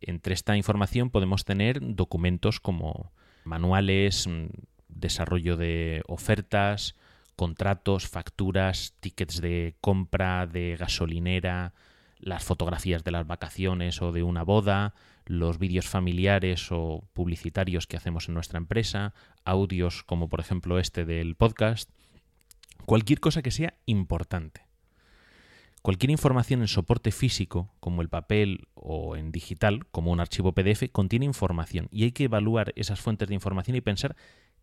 Entre 0.00 0.32
esta 0.32 0.56
información 0.56 1.10
podemos 1.10 1.44
tener 1.44 1.78
documentos 1.82 2.58
como 2.58 3.12
manuales, 3.44 4.26
mm, 4.26 4.46
desarrollo 4.88 5.58
de 5.58 6.02
ofertas, 6.06 6.94
contratos, 7.40 8.06
facturas, 8.06 8.92
tickets 9.00 9.40
de 9.40 9.74
compra 9.80 10.46
de 10.46 10.76
gasolinera, 10.78 11.72
las 12.18 12.44
fotografías 12.44 13.02
de 13.02 13.12
las 13.12 13.26
vacaciones 13.26 14.02
o 14.02 14.12
de 14.12 14.22
una 14.22 14.42
boda, 14.42 14.92
los 15.24 15.58
vídeos 15.58 15.88
familiares 15.88 16.68
o 16.70 17.08
publicitarios 17.14 17.86
que 17.86 17.96
hacemos 17.96 18.28
en 18.28 18.34
nuestra 18.34 18.58
empresa, 18.58 19.14
audios 19.42 20.02
como 20.02 20.28
por 20.28 20.40
ejemplo 20.40 20.78
este 20.78 21.06
del 21.06 21.34
podcast, 21.34 21.88
cualquier 22.84 23.20
cosa 23.20 23.40
que 23.40 23.50
sea 23.50 23.72
importante. 23.86 24.66
Cualquier 25.80 26.10
información 26.10 26.60
en 26.60 26.68
soporte 26.68 27.10
físico, 27.10 27.72
como 27.80 28.02
el 28.02 28.10
papel 28.10 28.68
o 28.74 29.16
en 29.16 29.32
digital, 29.32 29.86
como 29.86 30.12
un 30.12 30.20
archivo 30.20 30.52
PDF, 30.52 30.90
contiene 30.92 31.24
información 31.24 31.88
y 31.90 32.04
hay 32.04 32.12
que 32.12 32.24
evaluar 32.24 32.74
esas 32.76 33.00
fuentes 33.00 33.28
de 33.28 33.34
información 33.34 33.78
y 33.78 33.80
pensar 33.80 34.14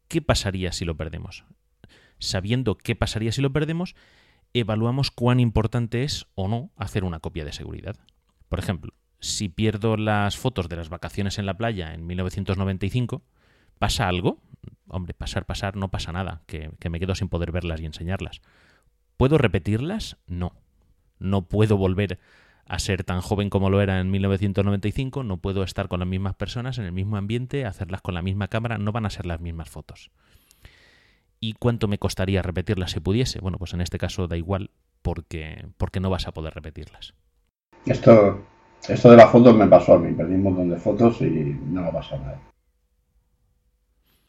qué 0.07 0.21
pasaría 0.21 0.71
si 0.71 0.85
lo 0.85 0.95
perdemos 0.95 1.43
sabiendo 2.19 2.77
qué 2.77 2.95
pasaría 2.95 3.31
si 3.31 3.41
lo 3.41 3.53
perdemos, 3.53 3.95
evaluamos 4.53 5.11
cuán 5.11 5.39
importante 5.39 6.03
es 6.03 6.27
o 6.35 6.47
no 6.47 6.71
hacer 6.75 7.03
una 7.03 7.19
copia 7.19 7.45
de 7.45 7.53
seguridad. 7.53 7.95
Por 8.49 8.59
ejemplo, 8.59 8.93
si 9.19 9.49
pierdo 9.49 9.97
las 9.97 10.37
fotos 10.37 10.69
de 10.69 10.75
las 10.75 10.89
vacaciones 10.89 11.37
en 11.39 11.45
la 11.45 11.57
playa 11.57 11.93
en 11.93 12.05
1995, 12.05 13.23
¿pasa 13.79 14.07
algo? 14.07 14.39
Hombre, 14.87 15.13
pasar, 15.13 15.45
pasar, 15.45 15.75
no 15.75 15.89
pasa 15.89 16.11
nada, 16.11 16.41
que, 16.45 16.71
que 16.79 16.89
me 16.89 16.99
quedo 16.99 17.15
sin 17.15 17.29
poder 17.29 17.51
verlas 17.51 17.81
y 17.81 17.85
enseñarlas. 17.85 18.41
¿Puedo 19.17 19.37
repetirlas? 19.37 20.17
No. 20.27 20.53
No 21.19 21.43
puedo 21.43 21.77
volver 21.77 22.19
a 22.65 22.79
ser 22.79 23.03
tan 23.03 23.21
joven 23.21 23.49
como 23.49 23.69
lo 23.69 23.81
era 23.81 23.99
en 23.99 24.11
1995, 24.11 25.23
no 25.23 25.37
puedo 25.37 25.63
estar 25.63 25.87
con 25.87 25.99
las 25.99 26.07
mismas 26.07 26.35
personas 26.35 26.77
en 26.77 26.85
el 26.85 26.91
mismo 26.91 27.17
ambiente, 27.17 27.65
hacerlas 27.65 28.01
con 28.01 28.13
la 28.13 28.21
misma 28.21 28.49
cámara, 28.49 28.77
no 28.77 28.91
van 28.91 29.05
a 29.05 29.09
ser 29.09 29.25
las 29.25 29.39
mismas 29.39 29.69
fotos 29.69 30.11
¿Y 31.39 31.53
cuánto 31.53 31.87
me 31.87 31.99
costaría 31.99 32.41
repetirlas 32.41 32.91
si 32.91 32.99
pudiese? 32.99 33.39
Bueno, 33.39 33.57
pues 33.57 33.73
en 33.73 33.81
este 33.81 33.97
caso 33.97 34.27
da 34.27 34.37
igual 34.37 34.71
porque, 35.01 35.67
porque 35.77 35.99
no 35.99 36.09
vas 36.09 36.27
a 36.27 36.33
poder 36.33 36.53
repetirlas. 36.53 37.13
Esto, 37.85 38.45
esto 38.87 39.11
de 39.11 39.17
las 39.17 39.31
fotos 39.31 39.55
me 39.55 39.67
pasó 39.67 39.93
a 39.93 39.99
mí. 39.99 40.13
Perdí 40.13 40.35
un 40.35 40.43
montón 40.43 40.69
de 40.69 40.77
fotos 40.77 41.21
y 41.21 41.25
no 41.25 41.83
me 41.83 41.91
pasa 41.91 42.17
nada. 42.17 42.41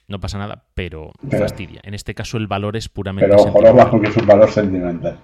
No 0.06 0.20
pasa 0.20 0.38
nada, 0.38 0.64
pero, 0.74 1.12
fastidia. 1.30 1.80
En 1.84 1.92
este 1.92 2.14
caso 2.14 2.38
el 2.38 2.46
valor 2.46 2.76
es 2.76 2.88
puramente 2.88 3.28
Pero 3.28 3.42
ojo, 3.42 3.74
bajo 3.74 4.00
que 4.00 4.08
es 4.08 4.16
un 4.16 4.26
valor 4.26 4.50
sentimental. 4.50 5.20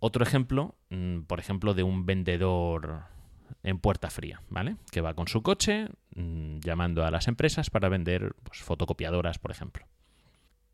Otro 0.00 0.24
ejemplo, 0.24 0.74
mm, 0.90 1.20
por 1.22 1.38
ejemplo, 1.38 1.72
de 1.72 1.84
un 1.84 2.06
vendedor 2.06 3.04
en 3.62 3.78
puerta 3.78 4.10
fría, 4.10 4.42
¿vale? 4.50 4.76
Que 4.90 5.00
va 5.00 5.14
con 5.14 5.28
su 5.28 5.42
coche 5.42 5.88
mm, 6.16 6.58
llamando 6.58 7.04
a 7.04 7.10
las 7.12 7.28
empresas 7.28 7.70
para 7.70 7.88
vender 7.88 8.34
pues, 8.42 8.62
fotocopiadoras, 8.62 9.38
por 9.38 9.52
ejemplo. 9.52 9.86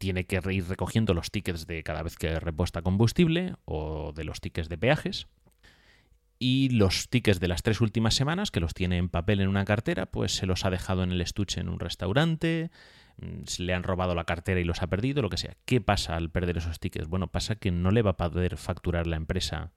Tiene 0.02 0.24
que 0.24 0.40
ir 0.50 0.66
recogiendo 0.66 1.14
los 1.14 1.30
tickets 1.30 1.68
de 1.68 1.84
cada 1.84 2.02
vez 2.02 2.16
que 2.16 2.40
repuesta 2.40 2.82
combustible 2.82 3.54
o 3.66 4.12
de 4.12 4.24
los 4.24 4.40
tickets 4.40 4.68
de 4.68 4.76
peajes. 4.76 5.28
Y 6.40 6.70
los 6.70 7.08
tickets 7.08 7.38
de 7.38 7.46
las 7.46 7.62
tres 7.62 7.80
últimas 7.80 8.14
semanas, 8.14 8.50
que 8.50 8.58
los 8.58 8.74
tiene 8.74 8.96
en 8.96 9.08
papel 9.08 9.40
en 9.40 9.46
una 9.46 9.64
cartera, 9.64 10.06
pues 10.06 10.34
se 10.34 10.44
los 10.46 10.64
ha 10.64 10.70
dejado 10.70 11.04
en 11.04 11.12
el 11.12 11.20
estuche 11.20 11.60
en 11.60 11.68
un 11.68 11.78
restaurante, 11.78 12.72
mm, 13.18 13.44
se 13.46 13.62
le 13.62 13.74
han 13.74 13.84
robado 13.84 14.16
la 14.16 14.24
cartera 14.24 14.58
y 14.58 14.64
los 14.64 14.82
ha 14.82 14.88
perdido, 14.88 15.22
lo 15.22 15.30
que 15.30 15.36
sea. 15.36 15.56
¿Qué 15.66 15.80
pasa 15.80 16.16
al 16.16 16.30
perder 16.30 16.58
esos 16.58 16.80
tickets? 16.80 17.06
Bueno, 17.06 17.28
pasa 17.28 17.54
que 17.54 17.70
no 17.70 17.92
le 17.92 18.02
va 18.02 18.10
a 18.10 18.16
poder 18.16 18.56
facturar 18.56 19.06
la 19.06 19.14
empresa 19.14 19.70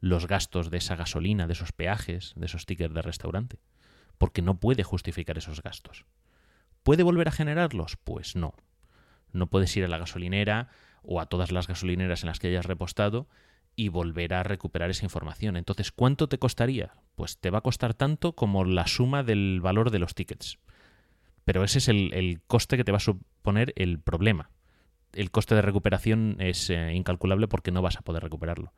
los 0.00 0.26
gastos 0.26 0.68
de 0.72 0.78
esa 0.78 0.96
gasolina, 0.96 1.46
de 1.46 1.52
esos 1.52 1.70
peajes, 1.70 2.32
de 2.34 2.46
esos 2.46 2.66
tickets 2.66 2.92
de 2.92 3.02
restaurante, 3.02 3.60
porque 4.18 4.42
no 4.42 4.58
puede 4.58 4.82
justificar 4.82 5.38
esos 5.38 5.62
gastos. 5.62 6.06
¿Puede 6.82 7.04
volver 7.04 7.28
a 7.28 7.30
generarlos? 7.30 7.96
Pues 8.02 8.34
no. 8.34 8.56
No 9.34 9.48
puedes 9.48 9.76
ir 9.76 9.84
a 9.84 9.88
la 9.88 9.98
gasolinera 9.98 10.68
o 11.02 11.20
a 11.20 11.26
todas 11.26 11.52
las 11.52 11.66
gasolineras 11.66 12.22
en 12.22 12.28
las 12.28 12.38
que 12.38 12.48
hayas 12.48 12.64
repostado 12.64 13.28
y 13.76 13.88
volver 13.88 14.34
a 14.34 14.42
recuperar 14.42 14.90
esa 14.90 15.04
información. 15.04 15.56
Entonces, 15.56 15.92
¿cuánto 15.92 16.28
te 16.28 16.38
costaría? 16.38 16.92
Pues 17.16 17.38
te 17.38 17.50
va 17.50 17.58
a 17.58 17.62
costar 17.62 17.94
tanto 17.94 18.34
como 18.34 18.64
la 18.64 18.86
suma 18.86 19.22
del 19.22 19.60
valor 19.60 19.90
de 19.90 19.98
los 19.98 20.14
tickets. 20.14 20.58
Pero 21.44 21.64
ese 21.64 21.78
es 21.78 21.88
el, 21.88 22.40
coste 22.46 22.76
que 22.76 22.84
te 22.84 22.92
va 22.92 22.98
a 22.98 23.00
suponer 23.00 23.72
el 23.76 23.98
problema. 23.98 24.50
El 25.12 25.30
coste 25.30 25.54
de 25.54 25.62
recuperación 25.62 26.36
es 26.38 26.70
eh, 26.70 26.94
incalculable 26.94 27.48
porque 27.48 27.70
no 27.70 27.82
vas 27.82 27.96
a 27.96 28.02
poder 28.02 28.22
recuperarlo. 28.22 28.72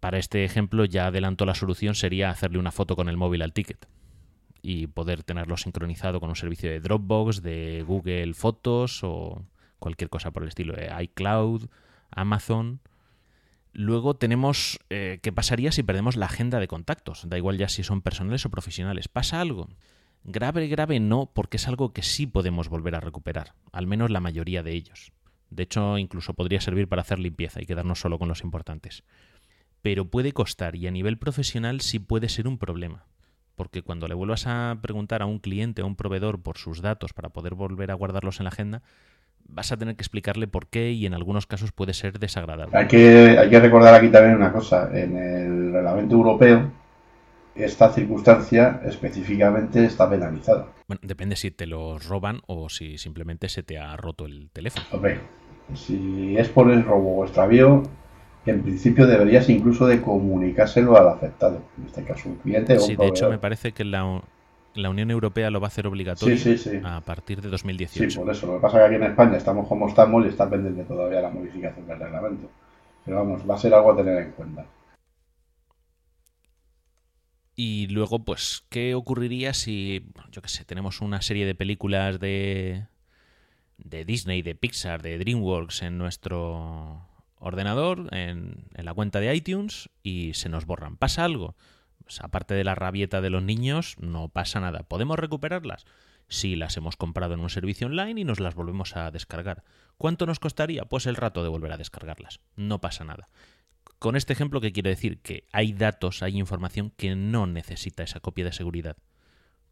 Para 0.00 0.18
este 0.18 0.44
ejemplo 0.44 0.84
ya 0.84 1.06
adelanto 1.06 1.46
la 1.46 1.54
solución 1.54 1.94
sería 1.94 2.30
hacerle 2.30 2.58
una 2.58 2.70
foto 2.70 2.96
con 2.96 3.08
el 3.08 3.16
móvil 3.16 3.42
al 3.42 3.52
ticket 3.52 3.88
y 4.62 4.86
poder 4.86 5.22
tenerlo 5.22 5.56
sincronizado 5.56 6.20
con 6.20 6.30
un 6.30 6.36
servicio 6.36 6.70
de 6.70 6.80
Dropbox, 6.80 7.42
de 7.42 7.84
Google 7.86 8.34
Fotos 8.34 9.02
o 9.02 9.44
cualquier 9.78 10.10
cosa 10.10 10.30
por 10.30 10.42
el 10.42 10.48
estilo, 10.48 10.74
de 10.74 10.90
iCloud, 11.02 11.68
Amazon. 12.10 12.80
Luego 13.72 14.16
tenemos 14.16 14.80
eh, 14.90 15.20
qué 15.22 15.32
pasaría 15.32 15.72
si 15.72 15.82
perdemos 15.82 16.16
la 16.16 16.26
agenda 16.26 16.58
de 16.58 16.68
contactos, 16.68 17.28
da 17.28 17.38
igual 17.38 17.58
ya 17.58 17.68
si 17.68 17.82
son 17.82 18.02
personales 18.02 18.44
o 18.46 18.50
profesionales. 18.50 19.08
¿Pasa 19.08 19.40
algo? 19.40 19.68
Grave, 20.24 20.66
grave 20.68 21.00
no, 21.00 21.30
porque 21.32 21.58
es 21.58 21.68
algo 21.68 21.92
que 21.92 22.02
sí 22.02 22.26
podemos 22.26 22.68
volver 22.68 22.96
a 22.96 23.00
recuperar, 23.00 23.54
al 23.72 23.86
menos 23.86 24.10
la 24.10 24.20
mayoría 24.20 24.62
de 24.62 24.72
ellos. 24.72 25.12
De 25.50 25.62
hecho, 25.62 25.96
incluso 25.96 26.34
podría 26.34 26.60
servir 26.60 26.88
para 26.88 27.02
hacer 27.02 27.18
limpieza 27.18 27.62
y 27.62 27.66
quedarnos 27.66 28.00
solo 28.00 28.18
con 28.18 28.28
los 28.28 28.42
importantes 28.42 29.04
pero 29.82 30.10
puede 30.10 30.32
costar 30.32 30.76
y 30.76 30.86
a 30.86 30.90
nivel 30.90 31.18
profesional 31.18 31.80
sí 31.80 31.98
puede 31.98 32.28
ser 32.28 32.48
un 32.48 32.58
problema. 32.58 33.06
Porque 33.58 33.82
cuando 33.82 34.06
le 34.06 34.14
vuelvas 34.14 34.46
a 34.46 34.78
preguntar 34.80 35.20
a 35.20 35.26
un 35.26 35.40
cliente 35.40 35.82
o 35.82 35.84
a 35.84 35.88
un 35.88 35.96
proveedor 35.96 36.40
por 36.40 36.58
sus 36.58 36.80
datos 36.80 37.12
para 37.12 37.30
poder 37.30 37.54
volver 37.54 37.90
a 37.90 37.94
guardarlos 37.94 38.38
en 38.38 38.44
la 38.44 38.50
agenda, 38.50 38.82
vas 39.48 39.72
a 39.72 39.76
tener 39.76 39.96
que 39.96 40.02
explicarle 40.02 40.46
por 40.46 40.68
qué 40.68 40.92
y 40.92 41.06
en 41.06 41.12
algunos 41.12 41.46
casos 41.46 41.72
puede 41.72 41.92
ser 41.92 42.20
desagradable. 42.20 42.78
Hay 42.78 42.86
que, 42.86 43.36
hay 43.36 43.50
que 43.50 43.58
recordar 43.58 43.94
aquí 43.94 44.10
también 44.10 44.36
una 44.36 44.52
cosa. 44.52 44.88
En 44.96 45.16
el 45.16 45.72
reglamento 45.72 46.14
europeo, 46.14 46.70
esta 47.56 47.90
circunstancia 47.90 48.80
específicamente 48.84 49.84
está 49.84 50.08
penalizada. 50.08 50.68
Bueno, 50.86 51.00
depende 51.02 51.34
si 51.34 51.50
te 51.50 51.66
los 51.66 52.06
roban 52.06 52.40
o 52.46 52.68
si 52.68 52.96
simplemente 52.96 53.48
se 53.48 53.64
te 53.64 53.76
ha 53.76 53.96
roto 53.96 54.26
el 54.26 54.50
teléfono. 54.52 54.86
Hombre, 54.92 55.18
si 55.74 56.36
es 56.38 56.48
por 56.48 56.70
el 56.70 56.84
robo 56.84 57.16
o 57.16 57.24
extravío, 57.24 57.82
en 58.46 58.62
principio 58.62 59.06
deberías 59.06 59.48
incluso 59.48 59.86
de 59.86 60.00
comunicárselo 60.00 60.96
al 60.96 61.08
afectado, 61.08 61.60
este 61.88 62.04
caso 62.04 62.28
un 62.28 62.36
cliente 62.36 62.76
o 62.76 62.80
Sí, 62.80 62.96
de 62.96 63.06
hecho 63.06 63.28
me 63.28 63.38
parece 63.38 63.72
que 63.72 63.84
la, 63.84 64.22
la 64.74 64.90
Unión 64.90 65.10
Europea 65.10 65.50
lo 65.50 65.60
va 65.60 65.66
a 65.66 65.68
hacer 65.68 65.86
obligatorio 65.86 66.36
a 66.84 67.00
partir 67.00 67.40
de 67.40 67.48
2018. 67.48 68.10
Sí, 68.10 68.18
por 68.18 68.30
eso. 68.30 68.46
Lo 68.46 68.54
que 68.54 68.60
pasa 68.60 68.78
es 68.78 68.82
que 68.82 68.94
aquí 68.94 69.04
en 69.04 69.10
España 69.10 69.36
estamos 69.36 69.66
como 69.66 69.88
estamos 69.88 70.24
y 70.24 70.28
está 70.28 70.48
pendiente 70.48 70.84
todavía 70.84 71.20
la 71.20 71.30
modificación 71.30 71.86
del 71.86 71.98
reglamento. 71.98 72.48
Pero 73.04 73.16
vamos, 73.16 73.48
va 73.48 73.54
a 73.54 73.58
ser 73.58 73.74
algo 73.74 73.92
a 73.92 73.96
tener 73.96 74.22
en 74.22 74.32
cuenta. 74.32 74.66
Y 77.56 77.88
luego, 77.88 78.20
pues, 78.24 78.64
¿qué 78.68 78.94
ocurriría 78.94 79.52
si, 79.52 80.06
yo 80.30 80.42
qué 80.42 80.48
sé, 80.48 80.64
tenemos 80.64 81.00
una 81.00 81.20
serie 81.22 81.44
de 81.44 81.56
películas 81.56 82.20
de, 82.20 82.86
de 83.78 84.04
Disney, 84.04 84.42
de 84.42 84.54
Pixar, 84.54 85.02
de 85.02 85.18
DreamWorks 85.18 85.82
en 85.82 85.98
nuestro 85.98 87.08
ordenador, 87.40 88.08
en, 88.12 88.68
la 88.74 88.94
cuenta 88.94 89.20
de 89.20 89.34
iTunes 89.34 89.90
y 90.02 90.34
se 90.34 90.48
nos 90.48 90.66
borran. 90.66 90.96
¿Pasa 90.96 91.24
algo? 91.24 91.56
Pues 92.08 92.22
aparte 92.22 92.54
de 92.54 92.64
la 92.64 92.74
rabieta 92.74 93.20
de 93.20 93.28
los 93.28 93.42
niños, 93.42 93.96
no 93.98 94.30
pasa 94.30 94.60
nada. 94.60 94.82
¿Podemos 94.82 95.18
recuperarlas? 95.18 95.84
Sí, 96.26 96.56
las 96.56 96.74
hemos 96.78 96.96
comprado 96.96 97.34
en 97.34 97.40
un 97.40 97.50
servicio 97.50 97.86
online 97.86 98.22
y 98.22 98.24
nos 98.24 98.40
las 98.40 98.54
volvemos 98.54 98.96
a 98.96 99.10
descargar. 99.10 99.62
¿Cuánto 99.98 100.24
nos 100.24 100.40
costaría? 100.40 100.86
Pues 100.86 101.04
el 101.04 101.16
rato 101.16 101.42
de 101.42 101.50
volver 101.50 101.70
a 101.70 101.76
descargarlas. 101.76 102.40
No 102.56 102.80
pasa 102.80 103.04
nada. 103.04 103.28
Con 103.98 104.16
este 104.16 104.32
ejemplo, 104.32 104.62
¿qué 104.62 104.72
quiero 104.72 104.88
decir? 104.88 105.20
Que 105.20 105.48
hay 105.52 105.74
datos, 105.74 106.22
hay 106.22 106.38
información 106.38 106.94
que 106.96 107.14
no 107.14 107.46
necesita 107.46 108.04
esa 108.04 108.20
copia 108.20 108.46
de 108.46 108.52
seguridad, 108.52 108.96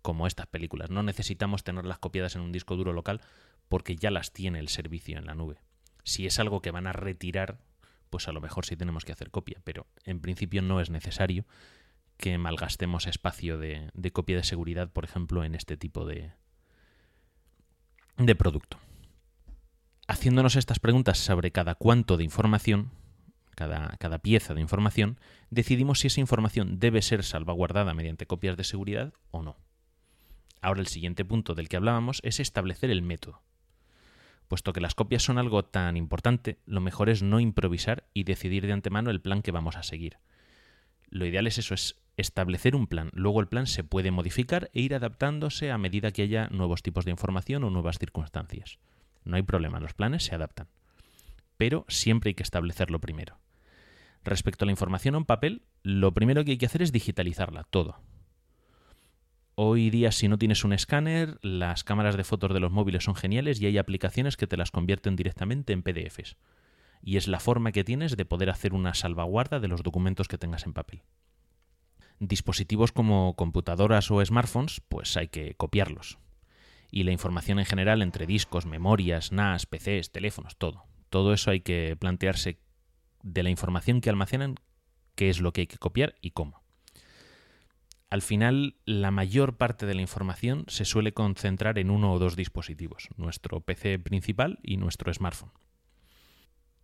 como 0.02 0.26
estas 0.26 0.46
películas. 0.46 0.90
No 0.90 1.02
necesitamos 1.02 1.64
tenerlas 1.64 1.98
copiadas 2.00 2.36
en 2.36 2.42
un 2.42 2.52
disco 2.52 2.76
duro 2.76 2.92
local 2.92 3.22
porque 3.70 3.96
ya 3.96 4.10
las 4.10 4.34
tiene 4.34 4.58
el 4.58 4.68
servicio 4.68 5.16
en 5.16 5.24
la 5.24 5.34
nube. 5.34 5.56
Si 6.04 6.26
es 6.26 6.38
algo 6.38 6.60
que 6.60 6.70
van 6.70 6.86
a 6.86 6.92
retirar, 6.92 7.60
pues 8.10 8.28
a 8.28 8.32
lo 8.32 8.42
mejor 8.42 8.66
sí 8.66 8.76
tenemos 8.76 9.06
que 9.06 9.12
hacer 9.12 9.30
copia, 9.30 9.62
pero 9.64 9.86
en 10.04 10.20
principio 10.20 10.60
no 10.60 10.82
es 10.82 10.90
necesario 10.90 11.46
que 12.16 12.38
malgastemos 12.38 13.06
espacio 13.06 13.58
de, 13.58 13.90
copia 14.12 14.36
de 14.36 14.44
seguridad, 14.44 14.90
por 14.90 15.04
ejemplo, 15.04 15.44
en 15.44 15.54
este 15.54 15.76
tipo 15.76 16.06
de, 16.06 16.32
producto. 18.36 18.78
Haciéndonos 20.08 20.56
estas 20.56 20.78
preguntas 20.78 21.18
sobre 21.18 21.50
cada 21.50 21.74
cuánto 21.74 22.16
de 22.16 22.24
información, 22.24 22.90
cada, 23.54 24.18
pieza 24.22 24.54
de 24.54 24.60
información, 24.60 25.18
decidimos 25.50 26.00
si 26.00 26.06
esa 26.06 26.20
información 26.20 26.78
debe 26.78 27.02
ser 27.02 27.24
salvaguardada 27.24 27.94
mediante 27.94 28.26
copias 28.26 28.56
de 28.56 28.64
seguridad 28.64 29.12
o 29.30 29.42
no. 29.42 29.56
Ahora 30.62 30.80
el 30.80 30.86
siguiente 30.86 31.24
punto 31.24 31.54
del 31.54 31.68
que 31.68 31.76
hablábamos 31.76 32.20
es 32.24 32.40
establecer 32.40 32.90
el 32.90 33.02
método. 33.02 33.42
Puesto 34.48 34.72
que 34.72 34.80
las 34.80 34.94
copias 34.94 35.24
son 35.24 35.38
algo 35.38 35.64
tan 35.64 35.96
importante, 35.96 36.58
lo 36.66 36.80
mejor 36.80 37.08
es 37.08 37.22
no 37.22 37.40
improvisar 37.40 38.08
y 38.14 38.24
decidir 38.24 38.66
de 38.66 38.72
antemano 38.72 39.10
el 39.10 39.20
plan 39.20 39.42
que 39.42 39.50
vamos 39.50 39.76
a 39.76 39.82
seguir. 39.82 40.18
Lo 41.08 41.26
ideal 41.26 41.46
es 41.46 41.58
eso, 41.58 41.74
es 41.74 41.96
establecer 42.16 42.74
un 42.74 42.86
plan. 42.86 43.10
Luego 43.12 43.40
el 43.40 43.48
plan 43.48 43.66
se 43.66 43.84
puede 43.84 44.10
modificar 44.10 44.70
e 44.72 44.80
ir 44.80 44.94
adaptándose 44.94 45.70
a 45.70 45.78
medida 45.78 46.12
que 46.12 46.22
haya 46.22 46.48
nuevos 46.48 46.82
tipos 46.82 47.04
de 47.04 47.10
información 47.10 47.64
o 47.64 47.70
nuevas 47.70 47.98
circunstancias. 47.98 48.78
No 49.24 49.36
hay 49.36 49.42
problema, 49.42 49.80
los 49.80 49.94
planes 49.94 50.24
se 50.24 50.34
adaptan. 50.34 50.68
Pero 51.56 51.84
siempre 51.88 52.30
hay 52.30 52.34
que 52.34 52.42
establecerlo 52.42 53.00
primero. 53.00 53.38
Respecto 54.24 54.64
a 54.64 54.66
la 54.66 54.72
información 54.72 55.14
en 55.14 55.24
papel, 55.24 55.62
lo 55.82 56.12
primero 56.12 56.44
que 56.44 56.52
hay 56.52 56.58
que 56.58 56.66
hacer 56.66 56.82
es 56.82 56.92
digitalizarla, 56.92 57.64
todo. 57.64 58.00
Hoy 59.54 59.88
día 59.88 60.12
si 60.12 60.28
no 60.28 60.36
tienes 60.36 60.64
un 60.64 60.72
escáner, 60.72 61.38
las 61.42 61.82
cámaras 61.82 62.16
de 62.16 62.24
fotos 62.24 62.52
de 62.52 62.60
los 62.60 62.72
móviles 62.72 63.04
son 63.04 63.14
geniales 63.14 63.60
y 63.60 63.66
hay 63.66 63.78
aplicaciones 63.78 64.36
que 64.36 64.46
te 64.46 64.56
las 64.56 64.70
convierten 64.70 65.16
directamente 65.16 65.72
en 65.72 65.82
PDFs. 65.82 66.36
Y 67.02 67.16
es 67.16 67.28
la 67.28 67.40
forma 67.40 67.72
que 67.72 67.84
tienes 67.84 68.16
de 68.16 68.24
poder 68.24 68.50
hacer 68.50 68.74
una 68.74 68.94
salvaguarda 68.94 69.60
de 69.60 69.68
los 69.68 69.82
documentos 69.82 70.28
que 70.28 70.38
tengas 70.38 70.66
en 70.66 70.72
papel. 70.72 71.02
Dispositivos 72.18 72.92
como 72.92 73.34
computadoras 73.36 74.10
o 74.10 74.24
smartphones, 74.24 74.80
pues 74.88 75.16
hay 75.16 75.28
que 75.28 75.54
copiarlos. 75.54 76.18
Y 76.90 77.02
la 77.04 77.12
información 77.12 77.58
en 77.58 77.66
general 77.66 78.02
entre 78.02 78.26
discos, 78.26 78.66
memorias, 78.66 79.32
NAS, 79.32 79.66
PCs, 79.66 80.12
teléfonos, 80.12 80.56
todo. 80.56 80.84
Todo 81.10 81.32
eso 81.32 81.50
hay 81.50 81.60
que 81.60 81.96
plantearse 81.98 82.58
de 83.22 83.42
la 83.42 83.50
información 83.50 84.00
que 84.00 84.10
almacenan, 84.10 84.56
qué 85.14 85.28
es 85.28 85.40
lo 85.40 85.52
que 85.52 85.62
hay 85.62 85.66
que 85.66 85.78
copiar 85.78 86.14
y 86.20 86.30
cómo 86.30 86.66
al 88.08 88.22
final 88.22 88.76
la 88.84 89.10
mayor 89.10 89.56
parte 89.56 89.86
de 89.86 89.94
la 89.94 90.00
información 90.00 90.64
se 90.68 90.84
suele 90.84 91.12
concentrar 91.12 91.78
en 91.78 91.90
uno 91.90 92.12
o 92.12 92.18
dos 92.18 92.36
dispositivos, 92.36 93.08
nuestro 93.16 93.60
PC 93.60 93.98
principal 93.98 94.58
y 94.62 94.76
nuestro 94.76 95.12
smartphone. 95.12 95.50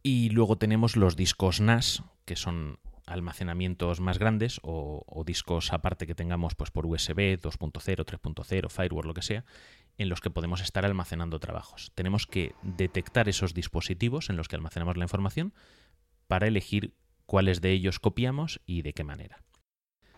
Y 0.02 0.30
luego 0.30 0.56
tenemos 0.56 0.96
los 0.96 1.16
discos 1.16 1.60
NAS, 1.60 2.02
que 2.24 2.36
son 2.36 2.78
almacenamientos 3.06 4.00
más 4.00 4.18
grandes 4.18 4.60
o, 4.62 5.22
discos 5.26 5.72
aparte 5.72 6.06
que 6.06 6.14
tengamos 6.14 6.54
pues 6.54 6.70
por 6.70 6.86
USB 6.86 7.38
2.0, 7.38 8.04
3.0, 8.04 8.70
firewall, 8.70 9.06
lo 9.06 9.14
que 9.14 9.22
sea, 9.22 9.44
en 9.98 10.08
los 10.08 10.20
que 10.20 10.30
podemos 10.30 10.60
estar 10.60 10.84
almacenando 10.84 11.38
trabajos. 11.38 11.92
Tenemos 11.94 12.26
que 12.26 12.54
detectar 12.62 13.28
esos 13.28 13.54
dispositivos 13.54 14.30
en 14.30 14.36
los 14.36 14.48
que 14.48 14.56
almacenamos 14.56 14.96
la 14.96 15.04
información 15.04 15.52
para 16.26 16.46
elegir 16.46 16.94
cuáles 17.26 17.60
de 17.60 17.70
ellos 17.70 17.98
copiamos 17.98 18.60
y 18.66 18.82
de 18.82 18.92
qué 18.94 19.04
manera. 19.04 19.38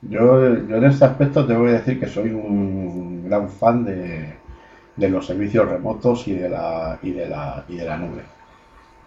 Yo, 0.02 0.46
en 0.46 0.84
este 0.84 1.04
aspecto 1.04 1.46
te 1.46 1.54
voy 1.54 1.70
a 1.70 1.74
decir 1.74 1.98
que 1.98 2.06
soy 2.06 2.30
un 2.30 3.24
gran 3.24 3.48
fan 3.48 3.84
de, 3.84 4.34
de 4.96 5.08
los 5.08 5.26
servicios 5.26 5.68
remotos 5.68 6.28
y 6.28 6.34
de 6.34 6.48
la, 6.48 6.98
y 7.02 7.12
de 7.12 7.28
la, 7.28 7.64
y 7.68 7.76
de 7.76 7.84
la 7.84 7.96
nube 7.96 8.33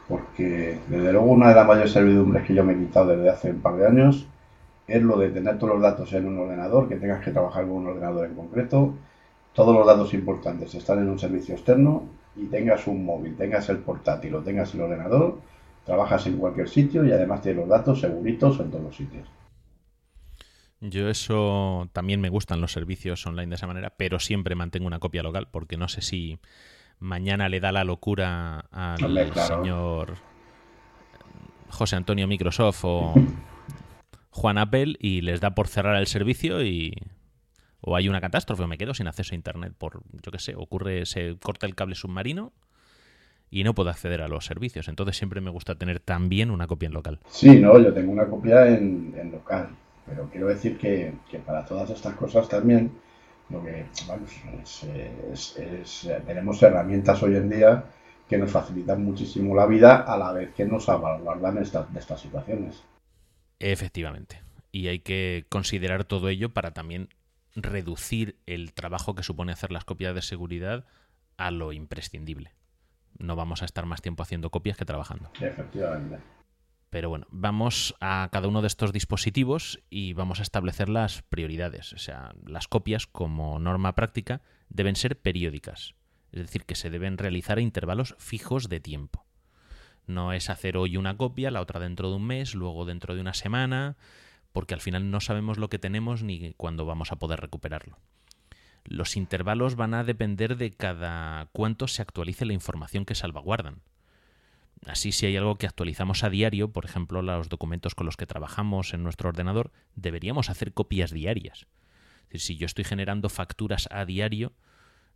porque 0.07 0.79
desde 0.87 1.11
luego 1.11 1.27
una 1.27 1.49
de 1.49 1.55
las 1.55 1.67
mayores 1.67 1.91
servidumbres 1.91 2.45
que 2.45 2.53
yo 2.53 2.63
me 2.63 2.73
he 2.73 2.77
quitado 2.77 3.07
desde 3.07 3.29
hace 3.29 3.51
un 3.51 3.61
par 3.61 3.75
de 3.75 3.87
años 3.87 4.27
es 4.87 5.01
lo 5.01 5.17
de 5.17 5.29
tener 5.29 5.57
todos 5.57 5.73
los 5.73 5.81
datos 5.81 6.13
en 6.13 6.27
un 6.27 6.39
ordenador, 6.39 6.87
que 6.87 6.95
tengas 6.95 7.23
que 7.23 7.31
trabajar 7.31 7.63
con 7.63 7.73
un 7.73 7.87
ordenador 7.87 8.25
en 8.25 8.35
concreto, 8.35 8.93
todos 9.53 9.75
los 9.75 9.85
datos 9.85 10.13
importantes 10.13 10.73
están 10.75 10.99
en 10.99 11.09
un 11.09 11.19
servicio 11.19 11.55
externo 11.55 12.03
y 12.35 12.45
tengas 12.45 12.87
un 12.87 13.03
móvil, 13.03 13.35
tengas 13.35 13.67
el 13.69 13.79
portátil 13.79 14.35
o 14.35 14.41
tengas 14.41 14.73
el 14.73 14.81
ordenador, 14.81 15.39
trabajas 15.83 16.27
en 16.27 16.37
cualquier 16.37 16.69
sitio 16.69 17.03
y 17.03 17.11
además 17.11 17.41
tienes 17.41 17.61
los 17.61 17.69
datos 17.69 17.99
seguritos 17.99 18.59
en 18.59 18.71
todos 18.71 18.83
los 18.83 18.95
sitios. 18.95 19.27
Yo 20.79 21.09
eso 21.09 21.89
también 21.91 22.21
me 22.21 22.29
gustan 22.29 22.61
los 22.61 22.71
servicios 22.71 23.25
online 23.25 23.49
de 23.49 23.55
esa 23.55 23.65
manera, 23.65 23.95
pero 23.97 24.19
siempre 24.19 24.53
mantengo 24.53 24.85
una 24.85 24.99
copia 24.99 25.23
local 25.23 25.47
porque 25.51 25.75
no 25.75 25.87
sé 25.87 26.01
si 26.01 26.39
mañana 26.99 27.49
le 27.49 27.59
da 27.59 27.71
la 27.71 27.83
locura 27.83 28.65
al 28.71 29.33
señor 29.33 30.15
José 31.69 31.95
Antonio 31.95 32.27
Microsoft 32.27 32.81
o 32.83 33.13
Juan 34.31 34.57
Apple 34.57 34.95
y 34.99 35.21
les 35.21 35.41
da 35.41 35.55
por 35.55 35.67
cerrar 35.67 35.95
el 35.97 36.07
servicio 36.07 36.63
y 36.63 36.93
o 37.81 37.95
hay 37.95 38.09
una 38.09 38.21
catástrofe 38.21 38.63
o 38.63 38.67
me 38.67 38.77
quedo 38.77 38.93
sin 38.93 39.07
acceso 39.07 39.33
a 39.33 39.35
internet 39.35 39.73
por 39.77 40.01
yo 40.23 40.31
qué 40.31 40.39
sé, 40.39 40.55
ocurre 40.55 41.05
se 41.05 41.37
corta 41.41 41.65
el 41.65 41.75
cable 41.75 41.95
submarino 41.95 42.53
y 43.49 43.63
no 43.63 43.73
puedo 43.73 43.89
acceder 43.89 44.21
a 44.21 44.27
los 44.27 44.45
servicios. 44.45 44.87
Entonces 44.89 45.17
siempre 45.17 45.39
me 45.39 45.49
gusta 45.49 45.75
tener 45.75 45.99
también 45.99 46.51
una 46.51 46.67
copia 46.67 46.87
en 46.87 46.93
local. 46.93 47.19
Sí, 47.29 47.59
no, 47.59 47.79
yo 47.79 47.93
tengo 47.93 48.11
una 48.11 48.25
copia 48.27 48.67
en, 48.67 49.31
local, 49.31 49.69
pero 50.05 50.29
quiero 50.29 50.47
decir 50.47 50.77
que, 50.77 51.13
que 51.29 51.39
para 51.39 51.65
todas 51.65 51.89
estas 51.89 52.13
cosas 52.15 52.49
también 52.49 52.91
lo 53.49 53.63
que, 53.63 53.85
tenemos 56.25 56.63
herramientas 56.63 57.23
hoy 57.23 57.35
en 57.35 57.49
día 57.49 57.85
que 58.27 58.37
nos 58.37 58.51
facilitan 58.51 59.03
muchísimo 59.03 59.55
la 59.55 59.65
vida 59.65 60.01
a 60.01 60.17
la 60.17 60.33
vez 60.33 60.53
que 60.53 60.65
nos 60.65 60.85
salvaguardan 60.85 61.55
de 61.55 61.61
estas 61.61 62.21
situaciones. 62.21 62.83
Efectivamente. 63.59 64.41
Y 64.71 64.87
hay 64.89 64.99
que 64.99 65.45
considerar 65.49 66.03
todo 66.03 66.29
ello 66.29 66.53
para 66.53 66.71
también 66.71 67.09
reducir 67.55 68.37
el 68.45 68.73
trabajo 68.73 69.15
que 69.15 69.23
supone 69.23 69.51
hacer 69.51 69.71
las 69.71 69.85
copias 69.85 70.13
de 70.13 70.21
seguridad 70.21 70.85
a 71.37 71.51
lo 71.51 71.71
imprescindible. 71.71 72.51
No 73.17 73.35
vamos 73.35 73.61
a 73.61 73.65
estar 73.65 73.85
más 73.85 74.01
tiempo 74.01 74.23
haciendo 74.23 74.51
copias 74.51 74.77
que 74.77 74.85
trabajando. 74.85 75.31
Efectivamente. 75.41 76.19
Pero 76.89 77.09
bueno, 77.09 77.27
vamos 77.29 77.95
a 77.99 78.29
cada 78.31 78.47
uno 78.47 78.61
de 78.61 78.67
estos 78.67 78.93
dispositivos 78.93 79.79
y 79.89 80.13
vamos 80.13 80.39
a 80.39 80.43
establecer 80.43 80.87
las 80.87 81.21
prioridades. 81.23 81.91
O 81.93 81.97
sea, 81.97 82.33
las 82.45 82.67
copias 82.67 83.07
como 83.07 83.59
norma 83.59 83.93
práctica 83.93 84.41
deben 84.69 84.95
ser 84.95 85.19
periódicas. 85.19 85.95
Es 86.31 86.41
decir, 86.41 86.65
que 86.65 86.75
se 86.75 86.89
deben 86.89 87.17
realizar 87.17 87.57
a 87.57 87.61
intervalos 87.61 88.15
fijos 88.19 88.69
de 88.69 88.79
tiempo. 88.79 89.25
No 90.05 90.31
es 90.31 90.49
hacer 90.49 90.77
hoy 90.77 90.95
una 90.95 91.17
copia, 91.17 91.51
la 91.51 91.61
otra 91.61 91.81
dentro 91.81 92.09
de 92.09 92.15
un 92.15 92.25
mes, 92.25 92.55
luego 92.55 92.85
dentro 92.85 93.15
de 93.15 93.21
una 93.21 93.33
semana, 93.33 93.97
porque 94.53 94.73
al 94.73 94.81
final 94.81 95.11
no 95.11 95.19
sabemos 95.19 95.57
lo 95.57 95.69
que 95.69 95.79
tenemos 95.79 96.23
ni 96.23 96.53
cuándo 96.53 96.85
vamos 96.85 97.11
a 97.11 97.17
poder 97.17 97.41
recuperarlo. 97.41 97.99
Los 98.85 99.17
intervalos 99.17 99.75
van 99.75 99.93
a 99.93 100.05
depender 100.05 100.55
de 100.55 100.73
cada 100.73 101.49
cuánto 101.51 101.89
se 101.89 102.01
actualice 102.01 102.45
la 102.45 102.53
información 102.53 103.03
que 103.03 103.15
salvaguardan. 103.15 103.81
Así, 104.85 105.11
si 105.11 105.25
hay 105.25 105.35
algo 105.37 105.57
que 105.57 105.65
actualizamos 105.65 106.23
a 106.23 106.29
diario, 106.29 106.71
por 106.71 106.85
ejemplo, 106.85 107.21
los 107.21 107.49
documentos 107.49 107.95
con 107.95 108.05
los 108.05 108.17
que 108.17 108.27
trabajamos 108.27 108.93
en 108.93 109.03
nuestro 109.03 109.29
ordenador, 109.29 109.71
deberíamos 109.95 110.49
hacer 110.49 110.73
copias 110.73 111.11
diarias. 111.11 111.67
si 112.33 112.57
yo 112.57 112.65
estoy 112.65 112.83
generando 112.83 113.29
facturas 113.29 113.87
a 113.91 114.05
diario, 114.05 114.53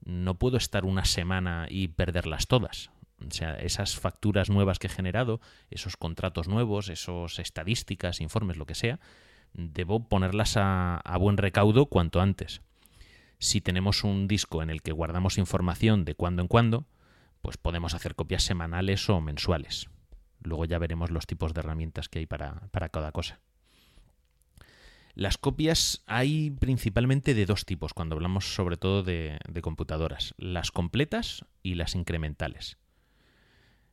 no 0.04 0.36
puedo 0.36 0.58
estar 0.58 0.86
una 0.86 1.06
semana 1.06 1.67
y 1.69 1.89
perderlas 1.89 2.47
todas. 2.47 2.89
O 3.28 3.32
sea, 3.32 3.56
esas 3.56 3.95
facturas 3.95 4.50
nuevas 4.50 4.80
que 4.80 4.88
he 4.88 4.89
generado, 4.89 5.41
esos 5.69 5.95
contratos 5.95 6.47
nuevos, 6.47 6.89
esas 6.89 7.38
estadísticas, 7.38 8.19
informes, 8.19 8.58
lo 8.58 8.65
que 8.65 8.74
sea, 8.74 9.00
debo 9.54 10.08
ponerlas 10.08 10.58
a, 10.58 10.97
a 10.97 11.17
buen 11.17 11.38
recaudo 11.38 11.86
cuanto 11.86 12.19
antes. 12.19 12.62
Si 13.38 13.62
tenemos 13.62 14.04
un 14.04 14.28
disco 14.28 14.63
en 14.63 14.69
el 14.69 14.82
que 14.82 14.91
guardamos 14.91 15.38
información 15.38 16.04
de 16.06 16.15
cuando 16.15 16.41
en 16.41 16.47
cuando, 16.47 16.86
pues 17.41 17.58
podemos 17.58 17.93
hacer 17.93 18.15
copias 18.15 18.43
semanales 18.43 19.10
o 19.10 19.19
mensuales. 19.21 19.89
Luego 20.43 20.65
ya 20.65 20.80
veremos 20.80 21.12
los 21.12 21.27
tipos 21.27 21.54
de 21.54 21.60
herramientas 21.60 22.10
que 22.10 22.19
hay 22.19 22.25
para, 22.25 22.69
cada 22.91 23.12
cosa. 23.12 23.39
Las 25.13 25.38
copias 25.38 26.04
hay 26.08 26.51
principalmente 26.51 27.34
de 27.34 27.45
dos 27.45 27.65
tipos 27.65 27.93
cuando 27.93 28.15
hablamos 28.15 28.56
sobre 28.56 28.77
todo 28.77 29.04
de, 29.04 29.39
de, 29.47 29.62
computadoras, 29.62 30.34
las 30.38 30.71
completas 30.71 31.45
y 31.62 31.75
las 31.75 31.95
incrementales. 31.95 32.77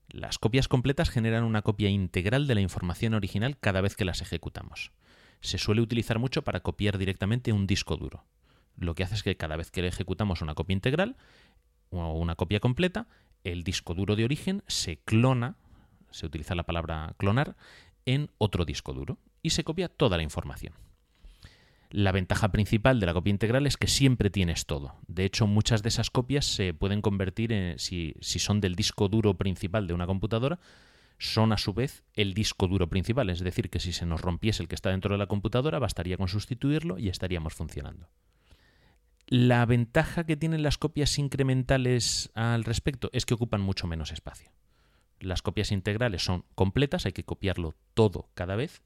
Las 0.08 0.38
copias 0.38 0.68
completas 0.68 1.11
generan 1.11 1.44
una 1.44 1.62
copia 1.62 1.90
integral 1.90 2.46
de 2.46 2.54
la 2.54 2.61
información 2.61 3.14
original 3.14 3.58
cada 3.58 3.80
vez 3.80 3.94
que 3.94 4.06
las 4.06 4.22
ejecutamos. 4.22 4.92
Se 5.40 5.58
suele 5.58 5.82
utilizar 5.82 6.18
mucho 6.18 6.42
para 6.42 6.61
copiar 6.61 6.98
directamente 6.98 7.52
un 7.52 7.66
disco 7.66 7.96
duro. 7.96 8.24
Lo 8.76 8.94
que 8.94 9.02
hace 9.02 9.16
es 9.16 9.22
que 9.22 9.37
cada 9.37 9.56
vez 9.56 9.70
que 9.70 9.87
ejecutamos 9.87 10.40
una 10.40 10.54
copia 10.54 10.74
integral 10.74 11.16
o 11.90 12.12
una 12.14 12.37
copia 12.37 12.61
completa, 12.61 13.08
el 13.44 13.64
disco 13.64 13.94
duro 13.94 14.16
de 14.16 14.24
origen 14.24 14.62
se 14.66 14.98
clona, 14.98 15.57
se 16.11 16.27
utiliza 16.27 16.55
la 16.55 16.64
palabra 16.64 17.14
clonar, 17.18 17.57
en 18.07 18.31
otro 18.38 18.64
disco 18.64 18.94
duro 18.94 19.18
y 19.42 19.51
se 19.51 19.64
copia 19.64 19.88
toda 19.88 20.16
la 20.16 20.22
información. 20.22 20.74
La 21.90 22.12
ventaja 22.12 22.53
principal 22.53 23.01
de 23.01 23.07
la 23.07 23.14
copia 23.14 23.31
integral 23.31 23.66
es 23.66 23.79
que 23.79 23.87
siempre 23.87 24.29
tienes 24.29 24.66
todo. 24.66 24.96
De 25.07 25.24
hecho, 25.24 25.46
muchas 25.46 25.83
de 25.83 25.88
esas 25.88 26.11
copias 26.11 26.44
se 26.44 26.74
pueden 26.74 27.01
convertir, 27.01 27.53
en, 27.53 27.79
si, 27.79 28.14
si 28.20 28.38
son 28.38 28.61
del 28.61 28.74
disco 28.74 29.09
duro 29.09 29.35
principal 29.35 29.87
de 29.87 29.94
una 29.94 30.07
computadora, 30.07 30.59
son 31.18 31.53
a 31.53 31.59
su 31.59 31.72
vez 31.72 32.05
el 32.14 32.35
disco 32.35 32.68
duro 32.68 32.88
principal. 32.88 33.31
Es 33.31 33.40
decir, 33.40 33.70
que 33.70 33.81
si 33.81 33.92
se 33.92 34.05
nos 34.05 34.20
rompiese 34.20 34.62
el 34.62 34.68
que 34.68 34.74
está 34.74 34.90
dentro 34.90 35.14
de 35.14 35.18
la 35.18 35.27
computadora, 35.27 35.79
bastaría 35.79 36.18
con 36.18 36.29
sustituirlo 36.29 36.98
y 36.98 37.09
estaríamos 37.09 37.55
funcionando. 37.55 38.09
La 39.31 39.67
ventaja 39.67 40.25
que 40.25 40.38
tienen 40.38 40.62
las 40.62 40.79
copias 40.79 41.19
incrementales 41.19 42.31
al 42.35 42.64
respecto 42.64 43.11
es 43.12 43.27
que 43.27 43.35
ocupan 43.35 43.61
mucho 43.61 43.87
menos 43.87 44.11
espacio. 44.11 44.51
Las 45.21 45.43
copias 45.43 45.71
integrales 45.71 46.25
son 46.25 46.47
completas, 46.55 47.05
hay 47.05 47.12
que 47.12 47.25
copiarlo 47.25 47.75
todo 47.93 48.31
cada 48.33 48.57
vez, 48.57 48.83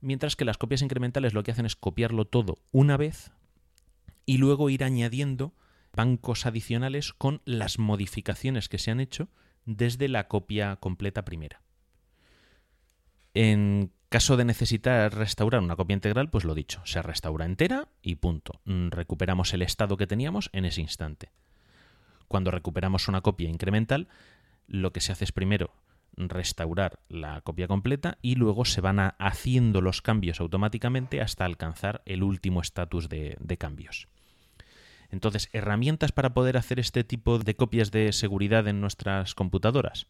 mientras 0.00 0.34
que 0.34 0.44
las 0.44 0.58
copias 0.58 0.82
incrementales 0.82 1.32
lo 1.32 1.44
que 1.44 1.52
hacen 1.52 1.64
es 1.64 1.76
copiarlo 1.76 2.24
todo 2.24 2.58
una 2.72 2.96
vez 2.96 3.30
y 4.26 4.38
luego 4.38 4.68
ir 4.68 4.82
añadiendo 4.82 5.54
bancos 5.92 6.44
adicionales 6.44 7.12
con 7.12 7.40
las 7.44 7.78
modificaciones 7.78 8.68
que 8.68 8.78
se 8.78 8.90
han 8.90 8.98
hecho 8.98 9.28
desde 9.64 10.08
la 10.08 10.26
copia 10.26 10.74
completa 10.74 11.24
primera. 11.24 11.62
Caso 14.08 14.36
de 14.36 14.44
necesitar 14.44 15.14
restaurar 15.14 15.62
una 15.62 15.76
copia 15.76 15.94
integral, 15.94 16.30
pues 16.30 16.44
lo 16.44 16.54
dicho, 16.54 16.80
se 16.84 17.02
restaura 17.02 17.44
entera 17.44 17.88
y 18.02 18.16
punto. 18.16 18.60
Mm, 18.64 18.88
recuperamos 18.88 19.52
el 19.54 19.62
estado 19.62 19.96
que 19.96 20.06
teníamos 20.06 20.50
en 20.52 20.64
ese 20.64 20.80
instante. 20.80 21.30
Cuando 22.26 22.50
recuperamos 22.50 23.08
una 23.08 23.20
copia 23.20 23.48
incremental, 23.48 24.08
lo 24.66 24.92
que 24.92 25.00
se 25.00 25.12
hace 25.12 25.24
es 25.24 25.32
primero 25.32 25.72
restaurar 26.16 26.98
la 27.08 27.40
copia 27.42 27.68
completa 27.68 28.18
y 28.22 28.34
luego 28.34 28.64
se 28.64 28.80
van 28.80 28.98
haciendo 29.18 29.80
los 29.80 30.02
cambios 30.02 30.40
automáticamente 30.40 31.20
hasta 31.20 31.44
alcanzar 31.44 32.02
el 32.06 32.22
último 32.22 32.60
estatus 32.60 33.08
de, 33.08 33.36
de 33.38 33.56
cambios. 33.56 34.08
Entonces, 35.10 35.48
herramientas 35.52 36.12
para 36.12 36.34
poder 36.34 36.56
hacer 36.56 36.80
este 36.80 37.04
tipo 37.04 37.38
de 37.38 37.54
copias 37.54 37.90
de 37.90 38.12
seguridad 38.12 38.66
en 38.68 38.80
nuestras 38.80 39.34
computadoras. 39.34 40.06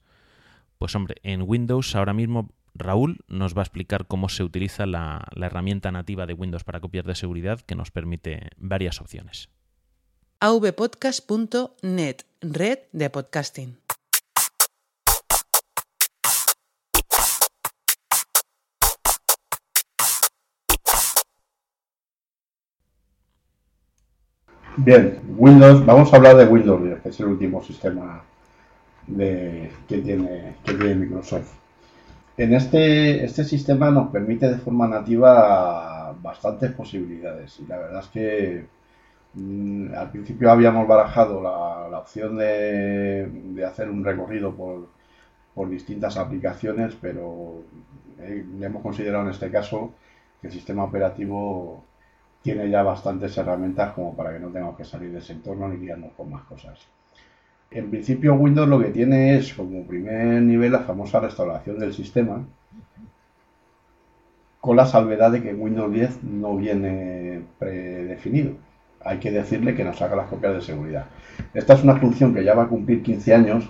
Pues 0.79 0.95
hombre, 0.95 1.17
en 1.23 1.43
Windows 1.43 1.95
ahora 1.95 2.15
mismo 2.15 2.53
Raúl 2.79 3.19
nos 3.29 3.55
va 3.55 3.63
a 3.63 3.65
explicar 3.65 4.07
cómo 4.07 4.29
se 4.29 4.45
utiliza 4.45 4.87
la, 4.87 5.27
herramienta 5.37 5.91
nativa 5.91 6.27
de 6.27 6.35
Windows 6.35 6.65
para 6.65 6.81
copiar 6.81 7.05
de 7.05 7.15
seguridad 7.15 7.61
que 7.61 7.75
nos 7.75 7.91
permite 7.91 8.51
varias 8.57 9.01
opciones. 9.01 9.51
avpodcast.net, 10.41 12.17
red 12.41 12.79
de 12.93 13.11
podcasting. 13.11 13.79
Bien, 24.77 25.21
Windows, 25.37 25.85
vamos 25.85 26.13
a 26.13 26.17
hablar 26.17 26.37
de 26.37 26.47
Windows 26.47 26.85
10, 26.85 27.01
que 27.01 27.09
es 27.09 27.19
el 27.19 27.27
último 27.27 27.63
sistema 27.65 28.23
de, 29.09 29.73
que, 29.89 29.99
tiene, 29.99 30.55
que 30.65 30.75
tiene 30.75 30.95
Microsoft. 30.95 31.58
En 32.39 32.55
este, 32.55 33.25
este 33.25 33.43
sistema 33.45 33.91
nos 33.91 34.11
permite 34.11 34.49
de 34.49 34.59
forma 34.59 34.87
nativa 34.87 36.13
bastantes 36.23 36.71
posibilidades 36.73 37.59
y 37.59 37.67
la 37.67 37.79
verdad 37.79 38.01
es 38.01 38.09
que 38.09 38.67
mm, 39.35 39.93
al 39.95 40.11
principio 40.13 40.51
habíamos 40.51 40.87
barajado 40.87 41.43
la, 41.43 41.99
opción 41.99 42.37
de, 42.37 43.65
hacer 43.67 43.91
un 43.91 44.05
recorrido 44.05 44.55
por, 44.55 44.89
por 45.53 45.69
distintas 45.69 46.17
aplicaciones, 46.17 46.95
pero 47.01 47.63
eh, 48.21 48.47
hemos 48.61 48.83
considerado 48.83 49.25
en 49.25 49.31
este 49.31 49.51
caso 49.51 49.93
que 50.41 50.47
el 50.47 50.53
sistema 50.53 50.85
operativo 50.85 51.83
tiene 52.43 52.71
ya 52.71 52.85
bastantes 52.85 53.37
herramientas 53.37 53.95
como 53.95 54.15
para 54.17 54.33
que 54.33 54.39
no 54.39 54.49
tengamos 54.51 54.77
que 54.77 54.85
salir 54.85 55.11
de 55.11 55.19
ese 55.19 55.33
entorno 55.33 55.69
ni 55.69 55.79
guiarnos 55.79 56.13
con 56.13 56.31
más 56.31 56.45
cosas. 56.45 56.79
En 57.71 57.91
principio 57.91 58.35
Windows 58.35 58.69
lo 58.69 58.81
que 58.81 58.89
tiene 58.89 59.37
es 59.37 59.53
como 59.53 59.87
primer 59.87 60.43
nivel 60.43 60.73
la 60.73 60.81
famosa 60.81 61.21
restauración 61.21 61.79
del 61.79 61.93
sistema, 61.93 62.45
con 64.61 64.77
la 64.77 64.87
salvedad 64.87 65.31
de 65.33 65.43
que 65.43 65.55
Windows 65.55 65.93
10 65.93 66.25
no 66.25 66.57
viene 66.57 67.43
predefinido. 67.59 68.53
Hay 69.05 69.19
que 69.19 69.31
decirle 69.31 69.75
que 69.75 69.85
nos 69.85 70.01
haga 70.03 70.17
las 70.17 70.29
copias 70.29 70.55
de 70.55 70.63
seguridad. 70.63 71.07
Esta 71.55 71.75
es 71.75 71.85
una 71.85 71.97
función 71.97 72.35
que 72.35 72.45
ya 72.45 72.55
va 72.55 72.65
a 72.65 72.69
cumplir 72.69 73.03
15 73.03 73.35
años 73.35 73.69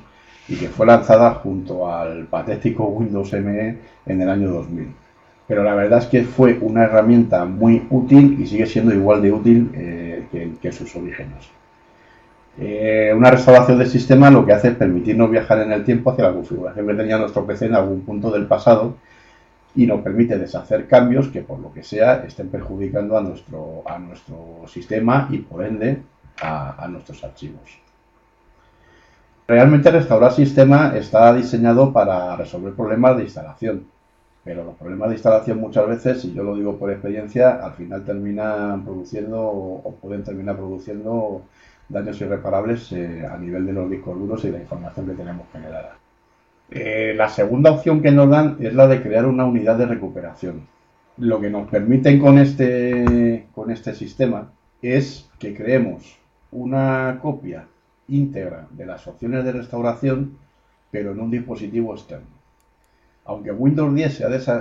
y 0.48 0.56
que 0.56 0.68
fue 0.68 0.86
lanzada 0.86 1.34
junto 1.34 1.92
al 1.92 2.26
patético 2.26 2.86
Windows 2.86 3.32
ME 3.34 3.78
en 4.06 4.20
el 4.22 4.28
año 4.30 4.50
2000 4.50 4.94
pero 5.48 5.64
la 5.64 5.74
verdad 5.74 6.00
es 6.00 6.06
que 6.06 6.24
fue 6.24 6.58
una 6.60 6.84
herramienta 6.84 7.46
muy 7.46 7.86
útil 7.88 8.36
y 8.38 8.46
sigue 8.46 8.66
siendo 8.66 8.94
igual 8.94 9.22
de 9.22 9.32
útil 9.32 9.70
eh, 9.74 10.54
que, 10.60 10.70
sus 10.70 10.94
orígenes. 10.94 11.48
Eh, 12.60 13.12
una 13.16 13.30
restauración 13.30 13.78
del 13.78 13.88
sistema 13.88 14.30
lo 14.30 14.44
que 14.44 14.52
hace 14.52 14.68
es 14.68 14.74
permitirnos 14.74 15.30
viajar 15.30 15.60
en 15.60 15.70
el 15.70 15.84
tiempo 15.84 16.10
hacia 16.10 16.24
la 16.24 16.34
configuración 16.34 16.88
que 16.88 16.94
tenía 16.94 17.16
nuestro 17.16 17.46
PC 17.46 17.66
en 17.66 17.76
algún 17.76 18.00
punto 18.00 18.32
del 18.32 18.46
pasado 18.46 18.96
y 19.76 19.86
nos 19.86 20.00
permite 20.00 20.36
deshacer 20.36 20.88
cambios 20.88 21.28
que 21.28 21.42
por 21.42 21.60
lo 21.60 21.72
que 21.72 21.84
sea 21.84 22.24
estén 22.26 22.48
perjudicando 22.48 23.16
a 23.16 23.20
nuestro, 23.20 23.82
a 23.86 23.98
nuestro 24.00 24.64
sistema 24.66 25.28
y 25.30 25.38
por 25.38 25.64
ende 25.64 26.02
a, 26.42 26.88
nuestros 26.90 27.22
archivos. 27.22 27.78
Realmente 29.46 29.90
restaurar 29.90 30.32
sistema 30.32 30.96
está 30.96 31.32
diseñado 31.34 31.92
para 31.92 32.34
resolver 32.34 32.74
problemas 32.74 33.16
de 33.18 33.24
instalación 33.24 33.86
pero 34.44 34.64
los 34.64 34.76
problemas 34.76 35.10
de 35.10 35.16
instalación 35.16 35.60
muchas 35.60 35.86
veces, 35.86 36.24
y 36.24 36.32
yo 36.32 36.42
lo 36.42 36.54
digo 36.54 36.78
por 36.78 36.90
experiencia, 36.90 37.62
al 37.62 37.74
final 37.74 38.02
terminan 38.06 38.82
produciendo 38.82 39.42
o 39.42 39.94
pueden 40.00 40.24
terminar 40.24 40.56
produciendo 40.56 41.42
daños 41.88 42.20
irreparables 42.20 42.92
eh, 42.92 43.26
a 43.26 43.36
nivel 43.36 43.66
de 43.66 43.72
los 43.72 43.90
discos 43.90 44.18
duros 44.18 44.44
y 44.44 44.50
la 44.50 44.60
información 44.60 45.06
que 45.06 45.14
tenemos 45.14 45.46
generada. 45.52 45.96
Eh, 46.70 47.14
la 47.16 47.28
segunda 47.28 47.70
opción 47.70 48.02
que 48.02 48.10
nos 48.10 48.28
dan 48.28 48.56
es 48.60 48.74
la 48.74 48.86
de 48.86 49.02
crear 49.02 49.26
una 49.26 49.46
unidad 49.46 49.78
de 49.78 49.86
recuperación. 49.86 50.66
Lo 51.16 51.40
que 51.40 51.50
nos 51.50 51.68
permiten 51.68 52.20
con 52.20 52.38
este, 52.38 53.46
con 53.54 53.70
este 53.70 53.94
sistema 53.94 54.52
es 54.82 55.28
que 55.38 55.54
creemos 55.54 56.18
una 56.52 57.18
copia 57.20 57.66
íntegra 58.08 58.66
de 58.70 58.86
las 58.86 59.06
opciones 59.06 59.44
de 59.44 59.52
restauración, 59.52 60.38
pero 60.90 61.12
en 61.12 61.20
un 61.20 61.30
dispositivo 61.30 61.94
externo 61.94 62.38
aunque 63.28 63.52
Windows 63.52 63.94
10 63.94 64.14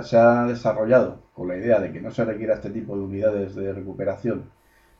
se 0.04 0.18
ha, 0.18 0.44
desarrollado 0.44 1.20
con 1.32 1.48
la 1.48 1.56
idea 1.56 1.80
de 1.80 1.90
que 1.90 2.02
no 2.02 2.10
se 2.10 2.26
requiera 2.26 2.54
este 2.54 2.68
tipo 2.68 2.94
de 2.96 3.02
unidades 3.02 3.54
de 3.54 3.72
recuperación, 3.72 4.44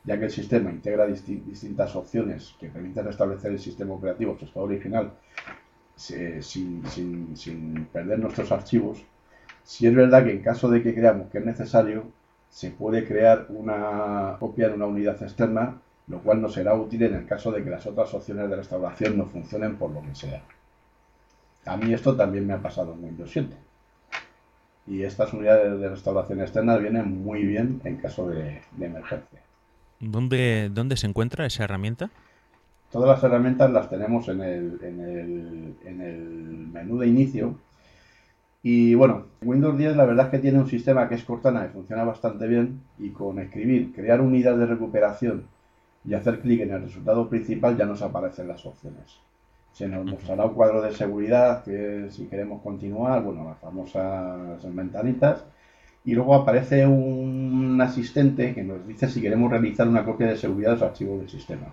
ya 0.03 0.17
que 0.17 0.25
el 0.25 0.31
sistema 0.31 0.71
integra 0.71 1.05
distintas 1.05 1.95
opciones 1.95 2.55
que 2.59 2.69
permiten 2.69 3.05
restablecer 3.05 3.51
el 3.51 3.59
sistema 3.59 3.93
operativo 3.93 4.37
su 4.37 4.45
estado 4.45 4.65
original 4.65 5.11
sin, 5.99 7.87
perder 7.91 8.19
nuestros 8.19 8.51
archivos, 8.51 9.03
si 9.63 9.87
es 9.87 9.93
verdad 9.93 10.23
que 10.23 10.31
en 10.31 10.41
caso 10.41 10.69
de 10.69 10.81
que 10.81 10.95
creamos 10.95 11.29
que 11.29 11.39
es 11.39 11.45
necesario, 11.45 12.05
se 12.49 12.71
puede 12.71 13.05
crear 13.05 13.45
una 13.49 14.37
copia 14.39 14.67
en 14.67 14.73
una 14.73 14.87
unidad 14.87 15.21
externa, 15.21 15.79
lo 16.07 16.19
cual 16.21 16.41
no 16.41 16.49
será 16.49 16.73
útil 16.73 17.03
en 17.03 17.13
el 17.13 17.25
caso 17.25 17.51
de 17.51 17.63
que 17.63 17.69
las 17.69 17.85
otras 17.85 18.13
opciones 18.13 18.49
de 18.49 18.55
restauración 18.55 19.17
no 19.17 19.25
funcionen 19.25 19.75
por 19.75 19.91
lo 19.91 20.01
que 20.01 20.15
sea. 20.15 20.41
A 21.65 21.77
mí 21.77 21.93
esto 21.93 22.15
también 22.15 22.47
me 22.47 22.53
ha 22.53 22.61
pasado 22.61 22.93
en 22.93 23.03
Windows 23.03 23.31
7. 23.31 23.55
Y 24.87 25.03
estas 25.03 25.33
unidades 25.33 25.79
de 25.79 25.89
restauración 25.89 26.41
externa 26.41 26.77
vienen 26.77 27.23
muy 27.23 27.43
bien 27.43 27.81
en 27.83 27.97
caso 27.97 28.27
de, 28.27 28.61
emergencia. 28.79 29.41
¿Dónde, 29.99 30.69
¿Dónde 30.71 30.97
se 30.97 31.07
encuentra 31.07 31.45
esa 31.45 31.63
herramienta? 31.63 32.09
Todas 32.91 33.09
las 33.09 33.23
herramientas 33.23 33.71
las 33.71 33.89
tenemos 33.89 34.27
en 34.29 34.41
el, 34.41 34.79
en 34.81 34.99
el, 35.01 35.75
en 35.85 36.01
el 36.01 36.19
menú 36.73 36.97
de 36.99 37.07
inicio. 37.07 37.55
Y 38.63 38.95
bueno, 38.95 39.27
Windows 39.41 39.77
10 39.77 39.95
la 39.95 40.05
verdad 40.05 40.25
es 40.27 40.31
que 40.31 40.39
tiene 40.39 40.59
un 40.59 40.67
sistema 40.67 41.07
que 41.07 41.15
es 41.15 41.23
Cortana 41.23 41.65
y 41.65 41.69
funciona 41.69 42.03
bastante 42.03 42.47
bien. 42.47 42.81
Y 42.97 43.09
con 43.09 43.39
escribir, 43.39 43.93
crear 43.93 44.21
unidad 44.21 44.57
de 44.57 44.65
recuperación 44.65 45.45
y 46.05 46.13
hacer 46.13 46.39
clic 46.39 46.61
en 46.61 46.71
el 46.71 46.81
resultado 46.81 47.29
principal 47.29 47.77
ya 47.77 47.85
nos 47.85 48.01
aparecen 48.01 48.47
las 48.47 48.65
opciones 48.65 49.19
se 49.73 49.87
nos 49.87 50.05
mostrará 50.05 50.45
un 50.45 50.53
cuadro 50.53 50.81
de 50.81 50.91
seguridad 50.93 51.63
que 51.63 52.07
si 52.09 52.25
queremos 52.25 52.61
continuar, 52.61 53.23
bueno, 53.23 53.45
las 53.45 53.59
famosas 53.59 54.61
ventanitas. 54.75 55.45
Y 56.05 56.13
luego 56.13 56.35
aparece 56.35 56.87
un 56.87 57.79
asistente 57.81 58.53
que 58.53 58.63
nos 58.63 58.87
dice 58.87 59.07
si 59.07 59.21
queremos 59.21 59.51
realizar 59.51 59.87
una 59.87 60.05
copia 60.05 60.27
de 60.27 60.37
seguridad 60.37 60.71
de 60.71 60.75
los 60.75 60.83
archivos 60.83 61.19
del 61.19 61.29
sistema. 61.29 61.67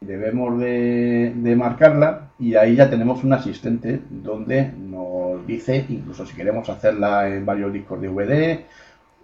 Debemos 0.00 0.58
de, 0.60 1.54
marcarla 1.56 2.30
y 2.38 2.54
ahí 2.54 2.76
ya 2.76 2.88
tenemos 2.88 3.24
un 3.24 3.32
asistente 3.32 4.00
donde 4.08 4.70
nos 4.72 5.44
dice 5.46 5.84
incluso 5.88 6.24
si 6.24 6.36
queremos 6.36 6.68
hacerla 6.68 7.28
en 7.28 7.44
varios 7.44 7.72
discos 7.72 8.00
de 8.00 8.08
DVD 8.08 8.60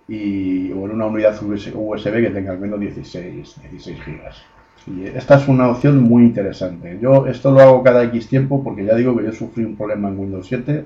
y, 0.09 0.73
o 0.73 0.85
en 0.87 0.91
una 0.91 1.07
unidad 1.07 1.41
USB 1.41 2.13
que 2.13 2.31
tenga 2.31 2.53
al 2.53 2.59
menos 2.59 2.81
16, 2.81 3.61
16 3.71 4.03
gigas. 4.03 4.43
Y 4.87 5.07
esta 5.07 5.37
es 5.37 5.49
una 5.49 5.69
opción 5.69 6.03
muy 6.03 6.25
interesante. 6.25 6.99
Yo 7.01 7.27
esto 7.27 7.51
lo 7.53 7.61
hago 7.61 7.83
cada 7.83 8.03
X 8.05 8.29
tiempo 8.29 8.63
porque 8.63 8.85
ya 8.85 8.95
digo 8.95 9.17
que 9.17 9.25
yo 9.25 9.33
sufrí 9.33 9.65
un 9.65 9.77
problema 9.77 10.09
en 10.09 10.19
Windows 10.19 10.47
7 10.47 10.85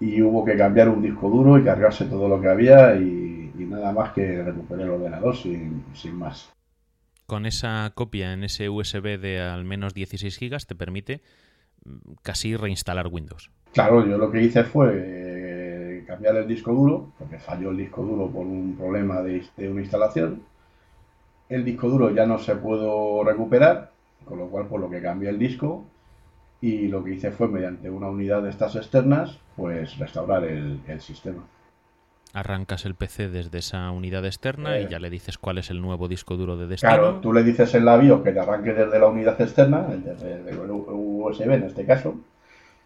y 0.00 0.22
hubo 0.22 0.44
que 0.44 0.56
cambiar 0.56 0.88
un 0.88 1.02
disco 1.02 1.28
duro 1.28 1.58
y 1.58 1.64
cargarse 1.64 2.06
todo 2.06 2.28
lo 2.28 2.40
que 2.40 2.48
había 2.48 2.96
y, 2.96 3.28
nada 3.58 3.92
más 3.92 4.12
que 4.12 4.42
recuperar 4.42 4.86
el 4.86 4.90
ordenador 4.90 5.36
sin, 5.36 5.84
sin, 5.92 6.16
más. 6.16 6.50
Con 7.26 7.46
esa 7.46 7.92
copia 7.94 8.32
en 8.32 8.42
ese 8.42 8.68
USB 8.68 9.20
de 9.20 9.40
al 9.40 9.64
menos 9.64 9.94
16 9.94 10.40
GB 10.40 10.66
te 10.66 10.74
permite 10.74 11.20
mm, 11.84 12.14
casi 12.22 12.56
reinstalar 12.56 13.06
Windows. 13.06 13.50
Claro, 13.72 14.04
yo 14.04 14.18
lo 14.18 14.32
que 14.32 14.42
hice 14.42 14.64
fue 14.64 14.90
eh, 14.96 16.04
cambiar 16.04 16.36
el 16.36 16.48
disco 16.48 16.72
duro, 16.72 17.12
porque 17.16 17.38
falló 17.38 17.70
el 17.70 17.76
disco 17.76 18.02
duro 18.02 18.28
por 18.28 18.44
un 18.44 18.74
problema 18.76 19.22
de, 19.22 19.44
de 19.56 19.70
una 19.70 19.82
instalación 19.82 20.42
el 21.50 21.64
disco 21.64 21.88
duro 21.88 22.10
ya 22.10 22.24
no 22.24 22.38
se 22.38 22.54
pudo 22.56 23.22
recuperar, 23.24 23.90
con 24.24 24.38
lo 24.38 24.48
cual 24.48 24.68
por 24.68 24.80
lo 24.80 24.88
que 24.88 25.02
cambié 25.02 25.28
el 25.28 25.38
disco 25.38 25.84
y 26.60 26.88
lo 26.88 27.02
que 27.02 27.14
hice 27.14 27.30
fue 27.30 27.48
mediante 27.48 27.90
una 27.90 28.08
unidad 28.08 28.42
de 28.42 28.50
estas 28.50 28.76
externas, 28.76 29.38
pues 29.56 29.98
restaurar 29.98 30.44
el, 30.44 30.80
sistema. 31.00 31.44
Arrancas 32.32 32.84
el 32.84 32.94
PC 32.94 33.28
desde 33.28 33.58
esa 33.58 33.90
unidad 33.90 34.24
externa 34.24 34.78
y 34.78 34.84
eh. 34.84 34.88
ya 34.88 35.00
le 35.00 35.10
dices 35.10 35.38
cuál 35.38 35.58
es 35.58 35.70
el 35.70 35.80
nuevo 35.80 36.06
disco 36.06 36.36
duro 36.36 36.56
de 36.56 36.66
destino. 36.66 36.92
Claro, 36.92 37.14
tú 37.20 37.32
le 37.32 37.42
dices 37.42 37.74
en 37.74 37.84
la 37.84 37.96
BIOS 37.96 38.22
que 38.22 38.32
te 38.32 38.40
arranque 38.40 38.72
desde 38.72 38.98
la 38.98 39.06
unidad 39.06 39.40
externa, 39.40 39.82
desde 39.82 40.50
el 40.50 40.70
USB 40.70 41.50
en 41.50 41.64
este 41.64 41.84
caso, 41.84 42.14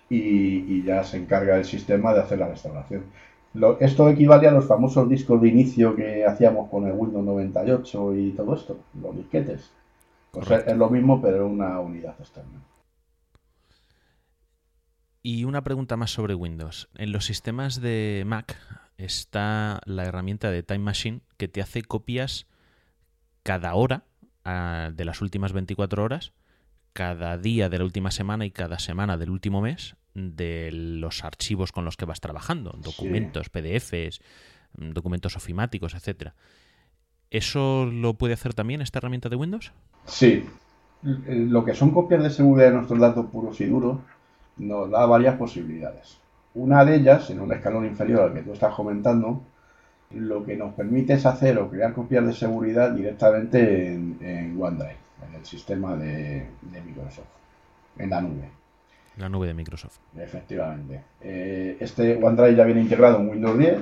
y 0.08 0.82
ya 0.84 1.02
se 1.02 1.16
encarga 1.18 1.56
el 1.56 1.64
sistema 1.64 2.14
de 2.14 2.20
hacer 2.20 2.38
la 2.38 2.48
restauración 2.48 3.04
esto 3.80 4.08
equivale 4.08 4.48
a 4.48 4.50
los 4.50 4.66
famosos 4.66 5.08
discos 5.08 5.40
de 5.40 5.48
inicio 5.48 5.94
que 5.94 6.24
hacíamos 6.24 6.68
con 6.68 6.87
el 6.87 6.92
Windows 6.92 7.24
98 7.24 8.14
y 8.16 8.30
todo 8.32 8.54
esto, 8.54 8.78
los 9.00 9.16
disquetes. 9.16 9.70
Pues 10.32 10.50
es 10.50 10.76
lo 10.76 10.90
mismo, 10.90 11.22
pero 11.22 11.46
en 11.46 11.52
una 11.52 11.78
unidad 11.78 12.16
externa. 12.18 12.60
Y 15.27 15.44
una 15.44 15.64
pregunta 15.64 15.96
más 15.96 16.10
sobre 16.10 16.35
Windows. 16.35 16.90
En 16.96 17.10
los 17.10 17.25
sistemas 17.25 17.81
de 17.81 18.25
Mac 18.27 18.58
está 18.98 19.81
la 19.87 20.04
herramienta 20.04 20.50
de 20.50 20.62
Time 20.62 20.81
Machine 20.81 21.22
que 21.38 21.48
te 21.48 21.62
hace 21.62 21.81
copias 21.81 22.46
cada 23.42 23.75
hora 23.75 24.04
ah, 24.44 24.90
de 24.94 25.04
las 25.06 25.22
últimas 25.22 25.54
24 25.54 26.04
horas, 26.04 26.35
cada 26.92 27.38
día 27.38 27.70
de 27.70 27.79
la 27.79 27.85
última 27.85 28.10
semana 28.10 28.44
y 28.44 28.50
cada 28.50 28.79
semana 28.79 29.16
del 29.16 29.31
último 29.31 29.62
mes 29.62 29.96
de 30.12 30.68
los 30.70 31.25
archivos 31.25 31.72
con 31.72 31.87
los 31.87 31.96
que 31.96 32.04
vas 32.04 32.20
trabajando, 32.20 32.79
documentos, 32.83 33.48
PDFs, 33.48 34.20
mm, 34.77 34.90
documentos 34.90 35.37
ofimáticos, 35.37 35.94
etcétera. 35.94 36.35
¿Eso 37.31 37.87
lo 37.87 38.12
puede 38.18 38.35
hacer 38.35 38.52
también 38.52 38.83
esta 38.83 38.98
herramienta 38.98 39.31
de 39.31 39.37
Windows? 39.37 39.72
Sí. 40.04 40.44
Lo 41.02 41.64
que 41.64 41.75
son 41.75 41.92
copias 41.92 42.22
de 42.22 42.29
seguridad 42.29 42.66
de 42.66 42.75
nuestros 42.75 43.00
datos 43.00 43.25
puros 43.31 43.58
y 43.62 43.64
duros 43.64 44.00
nos 44.59 44.90
da 44.90 45.07
varias 45.07 45.37
posibilidades. 45.37 46.19
Una 46.55 46.85
de 46.85 46.96
ellas, 46.96 47.31
en 47.31 47.40
un 47.40 47.52
escalón 47.52 47.85
inferior 47.85 48.23
al 48.23 48.35
que 48.35 48.42
tú 48.42 48.52
estás 48.52 48.75
comentando, 48.75 49.42
lo 50.11 50.44
que 50.44 50.57
nos 50.57 50.75
permite 50.75 51.15
es 51.15 51.27
hacer 51.27 51.59
o 51.59 51.69
crear 51.69 51.92
copias 51.92 52.25
de 52.27 52.33
seguridad 52.33 52.92
directamente 52.92 53.92
en, 53.92 54.57
OneDrive, 54.61 54.96
en 55.29 55.35
el 55.35 55.44
sistema 55.44 55.96
de 55.96 56.46
Microsoft, 56.63 57.27
en 57.98 58.11
la 58.11 58.21
nube. 58.21 58.48
La 59.17 59.29
nube 59.29 59.46
de 59.46 59.55
Microsoft. 59.55 59.98
Efectivamente. 60.17 61.00
Eh, 61.21 61.77
este 61.81 62.17
OneDrive 62.23 62.57
ya 62.57 62.65
viene 62.65 62.81
integrado 62.81 63.21
en 63.21 63.29
Windows 63.29 63.59
10 63.59 63.79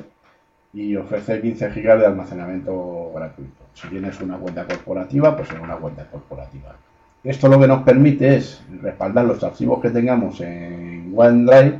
y 0.74 0.96
ofrece 0.96 1.40
15 1.40 1.70
GB 1.70 1.98
de 1.98 2.06
almacenamiento 2.06 3.12
gratuito. 3.14 3.64
Si 3.74 3.88
tienes 3.88 4.20
una 4.20 4.38
cuenta 4.38 4.66
corporativa, 4.66 5.36
pues 5.36 5.50
en 5.50 5.60
una 5.60 5.76
cuenta 5.76 6.06
corporativa. 6.06 6.76
Esto 7.24 7.48
lo 7.48 7.60
que 7.60 7.68
nos 7.68 7.82
permite 7.82 8.36
es 8.36 8.60
respaldar 8.80 9.24
los 9.24 9.42
archivos 9.44 9.80
que 9.80 9.90
tengamos 9.90 10.40
en 10.40 11.12
OneDrive 11.14 11.78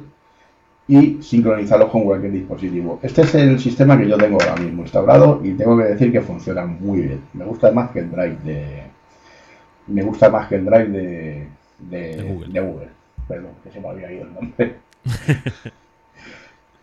y 0.87 1.23
sincronizarlos 1.23 1.91
con 1.91 2.05
cualquier 2.05 2.33
dispositivo. 2.33 3.01
Este 3.03 3.23
es 3.23 3.35
el 3.35 3.59
sistema 3.59 3.99
que 3.99 4.09
yo 4.09 4.17
tengo 4.17 4.39
ahora 4.41 4.57
mismo 4.57 4.83
instaurado 4.83 5.41
y 5.43 5.53
tengo 5.53 5.77
que 5.79 5.85
decir 5.85 6.13
que 6.13 6.21
funciona 6.21 6.65
muy 6.65 7.01
bien. 7.01 7.21
Me 7.33 7.45
gusta 7.45 7.73
más 7.73 7.91
que 7.91 8.01
el 8.01 8.11
Drive 8.11 8.37
de 8.45 8.83
me 9.89 10.03
gusta 10.03 10.31
más 10.31 10.49
que 10.49 10.57
el 10.57 10.65
Drive 10.65 10.89
de, 10.89 11.49
de, 11.79 12.23
Google. 12.61 12.89
Perdón, 13.27 13.51
que 13.65 13.71
se 13.71 13.81
me 13.81 13.89
había 13.89 14.13
ido 14.13 14.23
el 14.25 14.35
nombre. 14.35 14.77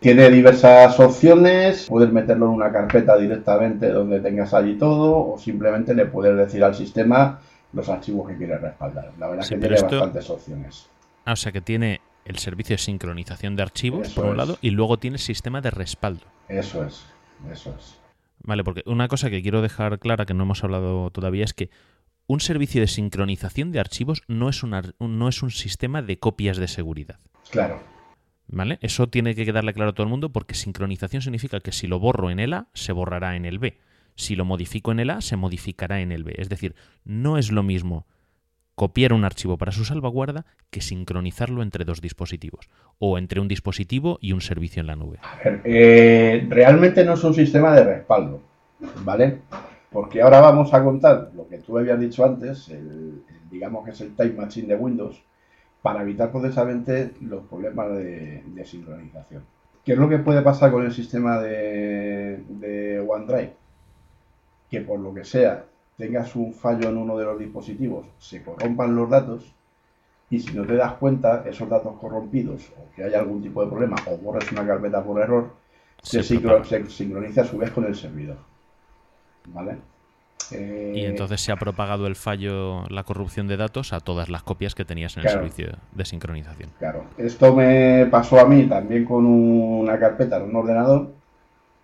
Tiene 0.00 0.30
diversas 0.30 0.98
opciones, 0.98 1.86
puedes 1.88 2.10
meterlo 2.10 2.46
en 2.46 2.52
una 2.52 2.72
carpeta 2.72 3.18
directamente 3.18 3.90
donde 3.90 4.20
tengas 4.20 4.54
allí 4.54 4.76
todo 4.76 5.32
o 5.32 5.38
simplemente 5.38 5.94
le 5.94 6.06
puedes 6.06 6.36
decir 6.36 6.64
al 6.64 6.74
sistema 6.74 7.38
los 7.72 7.88
archivos 7.88 8.28
que 8.28 8.36
quieres 8.36 8.60
respaldar. 8.60 9.12
La 9.18 9.28
verdad 9.28 9.44
es 9.44 9.50
que 9.50 9.56
tiene 9.56 9.80
bastantes 9.80 10.30
opciones. 10.30 10.90
Ah, 11.24 11.32
o 11.32 11.36
sea 11.36 11.52
que 11.52 11.60
tiene 11.60 12.00
el 12.24 12.38
servicio 12.38 12.74
de 12.74 12.78
sincronización 12.78 13.56
de 13.56 13.62
archivos 13.62 14.10
por 14.10 14.26
un 14.26 14.36
lado 14.36 14.58
y 14.60 14.70
luego 14.70 14.98
tiene 14.98 15.16
el 15.16 15.22
sistema 15.22 15.60
de 15.60 15.70
respaldo. 15.70 16.24
Eso 16.48 16.84
es, 16.84 17.04
eso 17.50 17.74
es. 17.78 17.98
Vale, 18.42 18.64
porque 18.64 18.82
una 18.86 19.08
cosa 19.08 19.30
que 19.30 19.42
quiero 19.42 19.62
dejar 19.62 19.98
clara 19.98 20.26
que 20.26 20.34
no 20.34 20.44
hemos 20.44 20.64
hablado 20.64 21.10
todavía 21.10 21.44
es 21.44 21.54
que 21.54 21.70
un 22.26 22.40
servicio 22.40 22.80
de 22.80 22.86
sincronización 22.86 23.72
de 23.72 23.80
archivos 23.80 24.22
no 24.28 24.48
es, 24.48 24.62
no 24.64 25.28
es 25.28 25.42
un 25.42 25.50
sistema 25.50 26.00
de 26.00 26.18
copias 26.18 26.56
de 26.56 26.68
seguridad. 26.68 27.18
Claro. 27.50 27.82
¿Vale? 28.46 28.78
Eso 28.82 29.08
tiene 29.08 29.34
que 29.34 29.44
quedarle 29.44 29.74
claro 29.74 29.90
a 29.90 29.92
todo 29.94 30.04
el 30.04 30.10
mundo 30.10 30.30
porque 30.30 30.54
sincronización 30.54 31.22
significa 31.22 31.60
que 31.60 31.72
si 31.72 31.86
lo 31.86 31.98
borro 31.98 32.30
en 32.30 32.40
el 32.40 32.52
A, 32.52 32.68
se 32.72 32.92
borrará 32.92 33.36
en 33.36 33.44
el 33.44 33.58
B. 33.58 33.78
Si 34.20 34.36
lo 34.36 34.44
modifico 34.44 34.92
en 34.92 35.00
el 35.00 35.10
A, 35.10 35.22
se 35.22 35.36
modificará 35.36 36.00
en 36.00 36.12
el 36.12 36.24
B. 36.24 36.34
Es 36.36 36.50
decir, 36.50 36.74
no 37.04 37.38
es 37.38 37.50
lo 37.50 37.62
mismo 37.62 38.06
copiar 38.74 39.12
un 39.12 39.24
archivo 39.24 39.58
para 39.58 39.72
su 39.72 39.84
salvaguarda 39.84 40.44
que 40.70 40.80
sincronizarlo 40.80 41.62
entre 41.62 41.84
dos 41.84 42.00
dispositivos 42.00 42.68
o 42.98 43.18
entre 43.18 43.40
un 43.40 43.48
dispositivo 43.48 44.18
y 44.20 44.32
un 44.32 44.40
servicio 44.40 44.80
en 44.80 44.86
la 44.86 44.96
nube. 44.96 45.18
A 45.22 45.36
ver, 45.42 45.60
eh, 45.64 46.46
realmente 46.48 47.04
no 47.04 47.14
es 47.14 47.24
un 47.24 47.34
sistema 47.34 47.74
de 47.74 47.84
respaldo, 47.84 48.42
¿vale? 49.04 49.40
Porque 49.90 50.22
ahora 50.22 50.40
vamos 50.40 50.72
a 50.72 50.84
contar 50.84 51.30
lo 51.34 51.48
que 51.48 51.58
tú 51.58 51.78
habías 51.78 51.98
dicho 51.98 52.24
antes, 52.24 52.72
digamos 53.50 53.84
que 53.84 53.90
es 53.90 54.00
el 54.02 54.14
Time 54.14 54.32
Machine 54.32 54.68
de 54.68 54.76
Windows, 54.76 55.22
para 55.82 56.02
evitar 56.02 56.30
precisamente 56.30 57.12
los 57.22 57.44
problemas 57.46 57.96
de, 57.96 58.64
sincronización. 58.64 59.44
¿Qué 59.84 59.92
es 59.92 59.98
lo 59.98 60.08
que 60.08 60.18
puede 60.18 60.42
pasar 60.42 60.70
con 60.70 60.84
el 60.84 60.92
sistema 60.92 61.40
de, 61.40 62.44
de 62.48 63.00
OneDrive? 63.00 63.59
Que 64.70 64.80
por 64.80 65.00
lo 65.00 65.12
que 65.12 65.24
sea 65.24 65.64
tengas 65.96 66.34
un 66.34 66.54
fallo 66.54 66.88
en 66.88 66.96
uno 66.96 67.16
de 67.18 67.24
los 67.24 67.38
dispositivos, 67.38 68.06
se 68.18 68.42
corrompan 68.42 68.94
los 68.94 69.10
datos 69.10 69.52
y 70.30 70.38
si 70.38 70.54
no 70.54 70.64
te 70.64 70.76
das 70.76 70.94
cuenta, 70.94 71.44
esos 71.46 71.68
datos 71.68 71.94
corrompidos 72.00 72.72
o 72.78 72.94
que 72.94 73.04
haya 73.04 73.18
algún 73.18 73.42
tipo 73.42 73.62
de 73.62 73.68
problema 73.68 73.96
o 74.06 74.16
borres 74.16 74.50
una 74.52 74.66
carpeta 74.66 75.02
por 75.02 75.20
error, 75.20 75.50
se, 76.02 76.22
sincroniza 76.22 77.42
a 77.42 77.44
su 77.44 77.58
vez 77.58 77.70
con 77.70 77.84
el 77.84 77.94
servidor. 77.94 78.38
¿Vale? 79.46 79.76
y 80.52 80.54
eh, 80.56 81.06
entonces 81.06 81.40
se 81.40 81.52
ha 81.52 81.56
propagado 81.56 82.06
el 82.06 82.16
fallo, 82.16 82.84
la 82.88 83.04
corrupción 83.04 83.46
de 83.46 83.56
datos 83.56 83.92
a 83.92 84.00
todas 84.00 84.28
las 84.28 84.42
copias 84.42 84.74
que 84.74 84.84
tenías 84.84 85.16
en 85.16 85.24
el 85.24 85.28
servicio 85.28 85.68
de 85.92 86.04
sincronización. 86.04 86.70
Claro, 86.78 87.04
esto 87.18 87.54
me 87.54 88.06
pasó 88.10 88.40
a 88.40 88.46
mí 88.46 88.66
también 88.66 89.04
con 89.04 89.26
una 89.26 89.98
carpeta 89.98 90.38
en 90.38 90.44
un 90.44 90.56
ordenador 90.56 91.12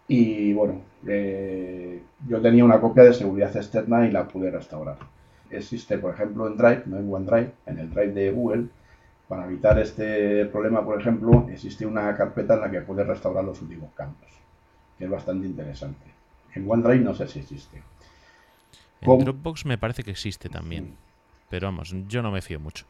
y 0.08 0.52
bueno, 0.52 0.80
eh, 1.08 2.02
yo 2.28 2.40
tenía 2.40 2.64
una 2.64 2.80
copia 2.80 3.04
de 3.04 3.14
seguridad 3.14 3.54
externa 3.56 4.06
y 4.06 4.10
la 4.10 4.26
pude 4.26 4.50
restaurar. 4.50 4.96
Existe, 5.50 5.98
por 5.98 6.14
ejemplo, 6.14 6.46
en 6.46 6.56
Drive, 6.56 6.82
no 6.86 6.98
en 6.98 7.12
OneDrive, 7.12 7.52
en 7.66 7.78
el 7.78 7.90
Drive 7.90 8.12
de 8.12 8.30
Google, 8.32 8.66
para 9.28 9.44
evitar 9.46 9.78
este 9.78 10.44
problema, 10.46 10.84
por 10.84 11.00
ejemplo, 11.00 11.46
existe 11.50 11.86
una 11.86 12.14
carpeta 12.16 12.54
en 12.54 12.60
la 12.60 12.70
que 12.70 12.80
puedes 12.80 13.06
restaurar 13.06 13.44
los 13.44 13.60
últimos 13.62 13.92
cambios, 13.94 14.30
que 14.98 15.04
es 15.04 15.10
bastante 15.10 15.46
interesante. 15.46 16.06
En 16.54 16.68
OneDrive 16.68 17.04
no 17.04 17.14
sé 17.14 17.28
si 17.28 17.40
existe. 17.40 17.82
En 19.00 19.18
Dropbox 19.18 19.66
me 19.66 19.78
parece 19.78 20.02
que 20.02 20.10
existe 20.10 20.48
también. 20.48 20.96
Pero 21.48 21.68
vamos, 21.68 21.94
yo 22.08 22.22
no 22.22 22.30
me 22.30 22.42
fío 22.42 22.58
mucho. 22.58 22.86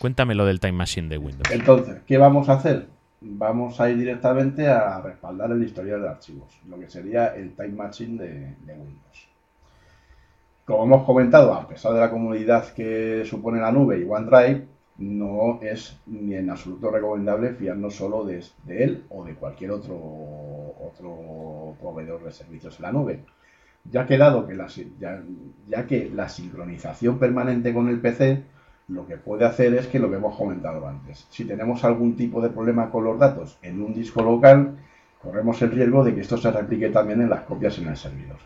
Cuéntame 0.00 0.34
lo 0.34 0.46
del 0.46 0.60
Time 0.60 0.72
Machine 0.72 1.08
de 1.08 1.18
Windows. 1.18 1.50
Entonces, 1.50 1.98
¿qué 2.06 2.18
vamos 2.18 2.48
a 2.48 2.54
hacer? 2.54 2.86
Vamos 3.20 3.80
a 3.80 3.88
ir 3.88 3.96
directamente 3.96 4.68
a 4.68 5.00
respaldar 5.00 5.50
el 5.50 5.62
historial 5.62 6.02
de 6.02 6.08
archivos, 6.08 6.60
lo 6.68 6.78
que 6.78 6.88
sería 6.88 7.28
el 7.28 7.54
Time 7.54 7.70
Machine 7.70 8.22
de, 8.22 8.72
Windows. 8.72 9.28
Como 10.66 10.84
hemos 10.84 11.06
comentado, 11.06 11.54
a 11.54 11.66
pesar 11.66 11.94
de 11.94 12.00
la 12.00 12.10
comodidad 12.10 12.72
que 12.74 13.24
supone 13.24 13.60
la 13.60 13.72
nube 13.72 13.98
y 13.98 14.04
OneDrive, 14.04 14.66
no 14.98 15.60
es 15.62 15.98
ni 16.06 16.34
en 16.34 16.50
absoluto 16.50 16.90
recomendable 16.90 17.54
fiarnos 17.54 17.94
solo 17.94 18.24
de, 18.24 18.42
él 18.68 19.04
o 19.08 19.24
de 19.24 19.34
cualquier 19.34 19.70
otro, 19.70 19.96
otro 19.96 21.74
proveedor 21.80 22.22
de 22.24 22.32
servicios 22.32 22.76
en 22.78 22.82
la 22.82 22.92
nube. 22.92 23.20
Ya 23.90 24.06
que 24.06 24.18
dado 24.18 24.46
que 24.46 24.56
ya, 24.98 25.86
que 25.86 26.10
la 26.10 26.28
sincronización 26.28 27.18
permanente 27.18 27.72
con 27.72 27.88
el 27.88 28.00
PC 28.00 28.42
lo 28.88 29.06
que 29.06 29.16
puede 29.16 29.44
hacer 29.44 29.74
es 29.74 29.88
que 29.88 29.98
lo 29.98 30.08
que 30.08 30.16
hemos 30.16 30.36
comentado 30.36 30.86
antes. 30.86 31.26
Si 31.30 31.44
tenemos 31.44 31.82
algún 31.84 32.16
tipo 32.16 32.40
de 32.40 32.50
problema 32.50 32.90
con 32.90 33.04
los 33.04 33.18
datos 33.18 33.58
en 33.62 33.82
un 33.82 33.92
disco 33.92 34.22
local, 34.22 34.76
corremos 35.20 35.60
el 35.62 35.72
riesgo 35.72 36.04
de 36.04 36.14
que 36.14 36.20
esto 36.20 36.36
se 36.36 36.50
replique 36.50 36.90
también 36.90 37.20
en 37.20 37.30
las 37.30 37.42
copias 37.42 37.78
en 37.78 37.88
el 37.88 37.96
servidor. 37.96 38.36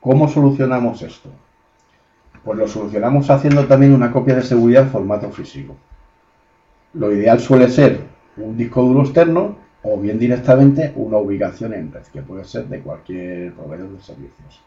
¿Cómo 0.00 0.28
solucionamos 0.28 1.00
esto? 1.00 1.30
Pues 2.44 2.58
lo 2.58 2.68
solucionamos 2.68 3.30
haciendo 3.30 3.64
también 3.66 3.94
una 3.94 4.12
copia 4.12 4.34
de 4.34 4.42
seguridad 4.42 4.82
en 4.82 4.90
formato 4.90 5.30
físico. 5.30 5.76
Lo 6.92 7.10
ideal 7.10 7.40
suele 7.40 7.68
ser 7.68 8.00
un 8.36 8.56
disco 8.56 8.82
duro 8.82 9.00
externo 9.00 9.56
o 9.82 9.98
bien 9.98 10.18
directamente 10.18 10.92
una 10.96 11.16
ubicación 11.16 11.72
en 11.72 11.90
red, 11.90 12.02
que 12.12 12.20
puede 12.20 12.44
ser 12.44 12.66
de 12.66 12.80
cualquier 12.80 13.54
proveedor 13.54 13.90
de 13.90 14.00
servicios. 14.00 14.62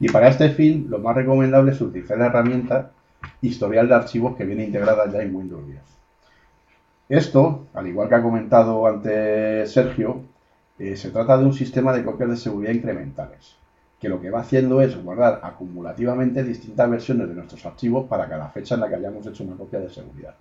Y 0.00 0.08
para 0.08 0.28
este 0.28 0.50
fin, 0.50 0.86
lo 0.88 0.98
más 0.98 1.16
recomendable 1.16 1.72
es 1.72 1.80
utilizar 1.80 2.18
la 2.18 2.26
herramienta 2.26 2.92
historial 3.42 3.88
de 3.88 3.94
archivos 3.94 4.36
que 4.36 4.44
viene 4.44 4.64
integrada 4.64 5.10
ya 5.10 5.22
en 5.22 5.34
Windows 5.34 5.66
10. 5.66 5.80
Esto, 7.08 7.66
al 7.74 7.86
igual 7.86 8.08
que 8.08 8.14
ha 8.16 8.22
comentado 8.22 8.86
antes 8.86 9.72
Sergio, 9.72 10.22
eh, 10.78 10.96
se 10.96 11.10
trata 11.10 11.38
de 11.38 11.44
un 11.44 11.54
sistema 11.54 11.92
de 11.92 12.04
copias 12.04 12.30
de 12.30 12.36
seguridad 12.36 12.72
incrementales 12.72 13.58
que 14.00 14.08
lo 14.08 14.20
que 14.20 14.30
va 14.30 14.40
haciendo 14.40 14.80
es 14.80 15.02
guardar 15.02 15.40
acumulativamente 15.42 16.44
distintas 16.44 16.88
versiones 16.88 17.28
de 17.28 17.34
nuestros 17.34 17.64
archivos 17.66 18.06
para 18.06 18.28
cada 18.28 18.48
fecha 18.48 18.76
en 18.76 18.82
la 18.82 18.88
que 18.88 18.94
hayamos 18.94 19.26
hecho 19.26 19.44
una 19.44 19.56
copia 19.56 19.80
de 19.80 19.90
seguridad. 19.90 20.34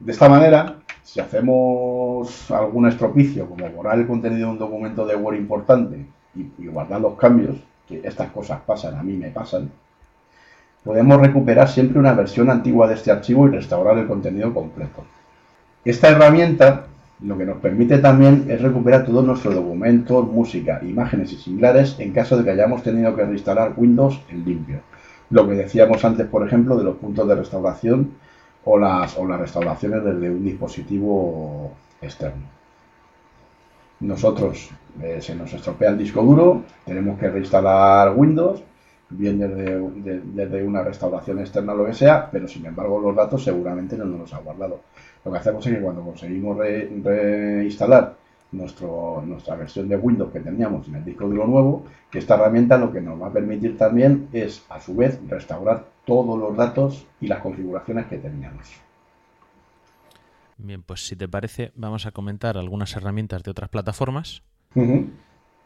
De 0.00 0.12
esta 0.12 0.28
manera, 0.28 0.76
si 1.02 1.20
hacemos 1.20 2.50
algún 2.50 2.88
estropicio, 2.88 3.48
como 3.48 3.68
borrar 3.70 3.98
el 3.98 4.06
contenido 4.06 4.46
de 4.46 4.52
un 4.52 4.58
documento 4.58 5.06
de 5.06 5.16
Word 5.16 5.36
importante 5.36 6.06
y, 6.34 6.66
guardar 6.66 7.00
los 7.00 7.16
cambios, 7.16 7.56
que 7.86 8.00
estas 8.04 8.30
cosas 8.30 8.60
pasan, 8.66 8.96
a 8.96 9.02
mí 9.02 9.16
me 9.16 9.30
pasan, 9.30 9.70
podemos 10.84 11.20
recuperar 11.20 11.68
siempre 11.68 11.98
una 11.98 12.12
versión 12.12 12.50
antigua 12.50 12.88
de 12.88 12.94
este 12.94 13.10
archivo 13.10 13.46
y 13.46 13.52
restaurar 13.52 13.98
el 13.98 14.06
contenido 14.06 14.52
completo. 14.54 15.04
Esta 15.84 16.08
herramienta 16.08 16.86
lo 17.20 17.36
que 17.36 17.44
nos 17.44 17.58
permite 17.58 17.98
también 17.98 18.46
es 18.48 18.62
recuperar 18.62 19.04
todos 19.04 19.24
nuestros 19.24 19.54
documentos, 19.54 20.26
música, 20.30 20.80
imágenes 20.82 21.32
y 21.32 21.36
similares 21.36 21.96
en 21.98 22.12
caso 22.12 22.36
de 22.36 22.44
que 22.44 22.50
hayamos 22.50 22.82
tenido 22.82 23.14
que 23.16 23.24
reinstalar 23.24 23.72
Windows 23.76 24.20
en 24.28 24.44
limpio. 24.44 24.80
Lo 25.30 25.46
que 25.48 25.54
decíamos 25.54 26.04
antes, 26.04 26.26
por 26.26 26.46
ejemplo, 26.46 26.76
de 26.76 26.84
los 26.84 26.96
puntos 26.96 27.26
de 27.26 27.34
restauración 27.34 28.12
o 28.64 28.78
las, 28.78 29.16
restauraciones 29.16 30.04
desde 30.04 30.30
un 30.30 30.44
dispositivo 30.44 31.72
externo. 32.00 32.42
Nosotros 34.00 34.70
eh, 35.02 35.18
se 35.20 35.34
nos 35.34 35.52
estropea 35.52 35.90
el 35.90 35.98
disco 35.98 36.22
duro, 36.22 36.62
tenemos 36.84 37.18
que 37.18 37.28
reinstalar 37.28 38.14
Windows, 38.14 38.62
bien 39.10 39.38
desde, 39.38 40.20
desde 40.22 40.64
una 40.64 40.82
restauración 40.82 41.38
externa 41.38 41.72
o 41.72 41.76
lo 41.76 41.86
que 41.86 41.94
sea, 41.94 42.30
pero 42.30 42.46
sin 42.46 42.66
embargo 42.66 43.00
los 43.00 43.16
datos 43.16 43.42
seguramente 43.42 43.96
no 43.96 44.04
nos 44.04 44.20
los 44.20 44.34
ha 44.34 44.38
guardado. 44.38 44.80
Lo 45.24 45.32
que 45.32 45.38
hacemos 45.38 45.66
es 45.66 45.74
que 45.74 45.80
cuando 45.80 46.02
conseguimos 46.02 46.58
reinstalar 46.58 48.14
nuestro, 48.52 49.22
nuestra 49.26 49.56
versión 49.56 49.88
de 49.88 49.96
Windows 49.96 50.32
que 50.32 50.40
teníamos 50.40 50.88
en 50.88 50.96
el 50.96 51.04
disco 51.04 51.26
duro 51.26 51.46
nuevo, 51.46 51.84
que 52.10 52.18
esta 52.18 52.34
herramienta 52.34 52.78
lo 52.78 52.92
que 52.92 53.00
nos 53.00 53.20
va 53.20 53.28
a 53.28 53.32
permitir 53.32 53.76
también 53.76 54.28
es, 54.32 54.64
a 54.68 54.80
su 54.80 54.94
vez, 54.94 55.18
restaurar 55.28 55.86
todos 56.04 56.38
los 56.38 56.56
datos 56.56 57.06
y 57.20 57.26
las 57.26 57.40
configuraciones 57.40 58.06
que 58.06 58.18
teníamos. 58.18 58.68
Bien, 60.56 60.82
pues 60.82 61.06
si 61.06 61.14
te 61.14 61.28
parece, 61.28 61.72
vamos 61.76 62.06
a 62.06 62.10
comentar 62.10 62.56
algunas 62.58 62.96
herramientas 62.96 63.42
de 63.42 63.50
otras 63.50 63.68
plataformas 63.70 64.42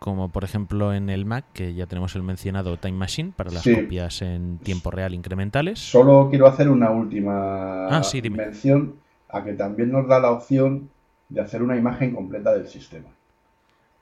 como 0.03 0.31
por 0.31 0.43
ejemplo 0.43 0.93
en 0.93 1.09
el 1.09 1.25
Mac, 1.25 1.45
que 1.53 1.75
ya 1.75 1.87
tenemos 1.87 2.17
el 2.17 2.25
mencionado 2.25 2.77
Time 2.77 2.99
Machine 2.99 3.33
para 3.37 3.53
las 3.53 3.63
copias 3.63 4.21
en 4.21 4.59
tiempo 4.59 4.91
real 4.91 5.15
incrementales. 5.15 5.79
Solo 5.79 6.27
quiero 6.29 6.49
hacer 6.49 6.69
una 6.69 6.91
última 6.91 7.87
ah, 7.87 8.03
mención 8.31 8.97
a 9.29 9.45
que 9.45 9.53
también 9.53 9.93
nos 9.93 10.09
da 10.09 10.19
la 10.19 10.33
opción 10.33 10.91
de 11.29 11.41
hacer 11.41 11.63
una 11.63 11.77
imagen 11.77 12.17
completa 12.17 12.53
del 12.53 12.67
sistema. 12.67 13.07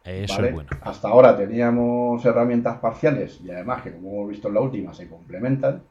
Eso 0.02 0.42
es 0.42 0.54
bueno. 0.54 0.70
Hasta 0.80 1.08
ahora 1.08 1.36
teníamos 1.36 2.24
herramientas 2.24 2.78
parciales 2.78 3.38
y 3.44 3.50
además 3.50 3.82
que 3.82 3.92
como 3.92 4.12
hemos 4.12 4.30
visto 4.30 4.48
en 4.48 4.54
la 4.54 4.60
última 4.62 4.94
se 4.94 5.06
complementan 5.06 5.82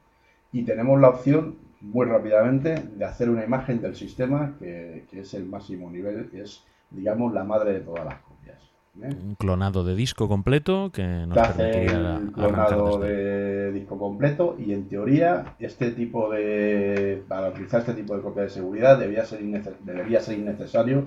y 0.52 0.64
tenemos 0.64 1.00
la 1.00 1.10
opción 1.10 1.56
muy 1.82 2.08
rápidamente 2.08 2.74
de 2.74 3.06
hacer 3.06 3.30
una 3.30 3.46
imagen 3.46 3.80
del 3.80 3.96
sistema 3.96 4.56
que, 4.58 5.06
es 5.12 5.36
el 5.36 5.46
máximo 5.46 5.92
nivel, 5.92 6.30
que 6.32 6.42
es 6.42 6.64
digamos 6.90 7.32
la 7.32 7.44
madre 7.44 7.74
de 7.74 7.82
todas 7.82 8.04
las 8.04 8.20
copias. 8.22 8.69
¿Eh? 9.04 9.10
Un 9.10 9.36
clonado 9.36 9.84
de 9.84 9.96
disco 9.96 10.28
completo 10.28 10.92
que 10.92 11.04
nos 11.04 11.38
permitiría 11.38 12.20
un 12.20 12.32
clonado 12.32 13.00
de 13.00 13.72
disco 13.72 13.98
completo 13.98 14.56
y 14.60 14.74
en 14.74 14.88
teoría 14.88 15.56
este 15.60 15.92
tipo 15.92 16.30
de 16.30 17.24
para 17.28 17.50
utilizar 17.50 17.82
este 17.82 17.94
tipo 17.94 18.16
de 18.16 18.22
copia 18.22 18.44
de 18.44 18.50
seguridad 18.50 18.98
debería 18.98 19.26
ser, 19.26 19.40
debería 19.84 20.20
ser 20.20 20.38
innecesario 20.38 21.06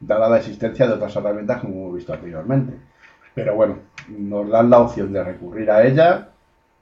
dada 0.00 0.28
la 0.28 0.38
existencia 0.38 0.86
de 0.86 0.94
otras 0.94 1.14
herramientas 1.16 1.60
como 1.60 1.74
hemos 1.74 1.94
visto 1.96 2.12
anteriormente. 2.12 2.74
Pero 3.34 3.54
bueno, 3.54 3.78
nos 4.08 4.48
dan 4.48 4.70
la 4.70 4.80
opción 4.80 5.12
de 5.12 5.22
recurrir 5.22 5.70
a 5.70 5.84
ella 5.84 6.28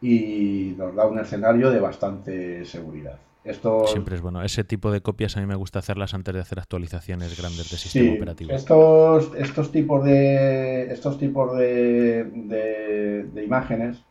y 0.01 0.75
nos 0.77 0.95
da 0.95 1.07
un 1.07 1.19
escenario 1.19 1.71
de 1.71 1.81
bastante 1.81 2.65
seguridad. 2.65 3.19
Esto... 3.45 3.87
Siempre 3.87 4.17
es 4.17 4.23
bueno. 4.23 4.43
Ese 4.43 4.65
tipo 4.65 4.91
de 4.91 5.03
copias 5.03 5.37
a 5.37 5.41
mí 5.41 5.47
me 5.47 5.55
gusta 5.55 5.79
hacerlas 5.79 6.15
antes 6.15 6.35
de 6.35 6.41
hacer 6.41 6.59
actualizaciones 6.59 7.39
grandes 7.39 7.71
de 7.71 7.77
sistema 7.77 8.15
operativo. 8.15 8.53
Estos, 8.53 9.33
estos 9.37 9.71
tipos 9.71 10.03
de 10.05 10.91
estos 10.91 11.19
tipos 11.19 11.57
de, 11.57 12.25
de, 12.25 13.25
de, 13.25 13.45
imágenes 13.45 14.03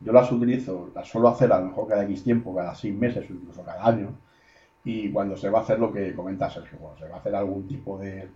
yo 0.00 0.12
las 0.12 0.30
utilizo, 0.30 0.90
las 0.94 1.08
suelo 1.08 1.28
hacer 1.28 1.52
a 1.52 1.58
lo 1.58 1.66
mejor 1.66 1.88
cada 1.88 2.04
X 2.04 2.22
tiempo, 2.22 2.54
cada 2.54 2.74
seis 2.74 2.94
meses 2.94 3.28
o 3.28 3.32
incluso 3.32 3.62
cada 3.64 3.84
año. 3.84 4.10
Y 4.84 5.10
cuando 5.10 5.36
se 5.36 5.50
va 5.50 5.60
a 5.60 5.62
hacer 5.62 5.80
lo 5.80 5.92
que 5.92 6.14
comenta 6.14 6.48
Sergio, 6.48 6.78
cuando 6.78 6.98
se 7.00 7.08
va 7.08 7.16
a 7.16 7.18
hacer 7.18 7.34
algún 7.34 7.66
tipo 7.66 7.98
de, 7.98 8.28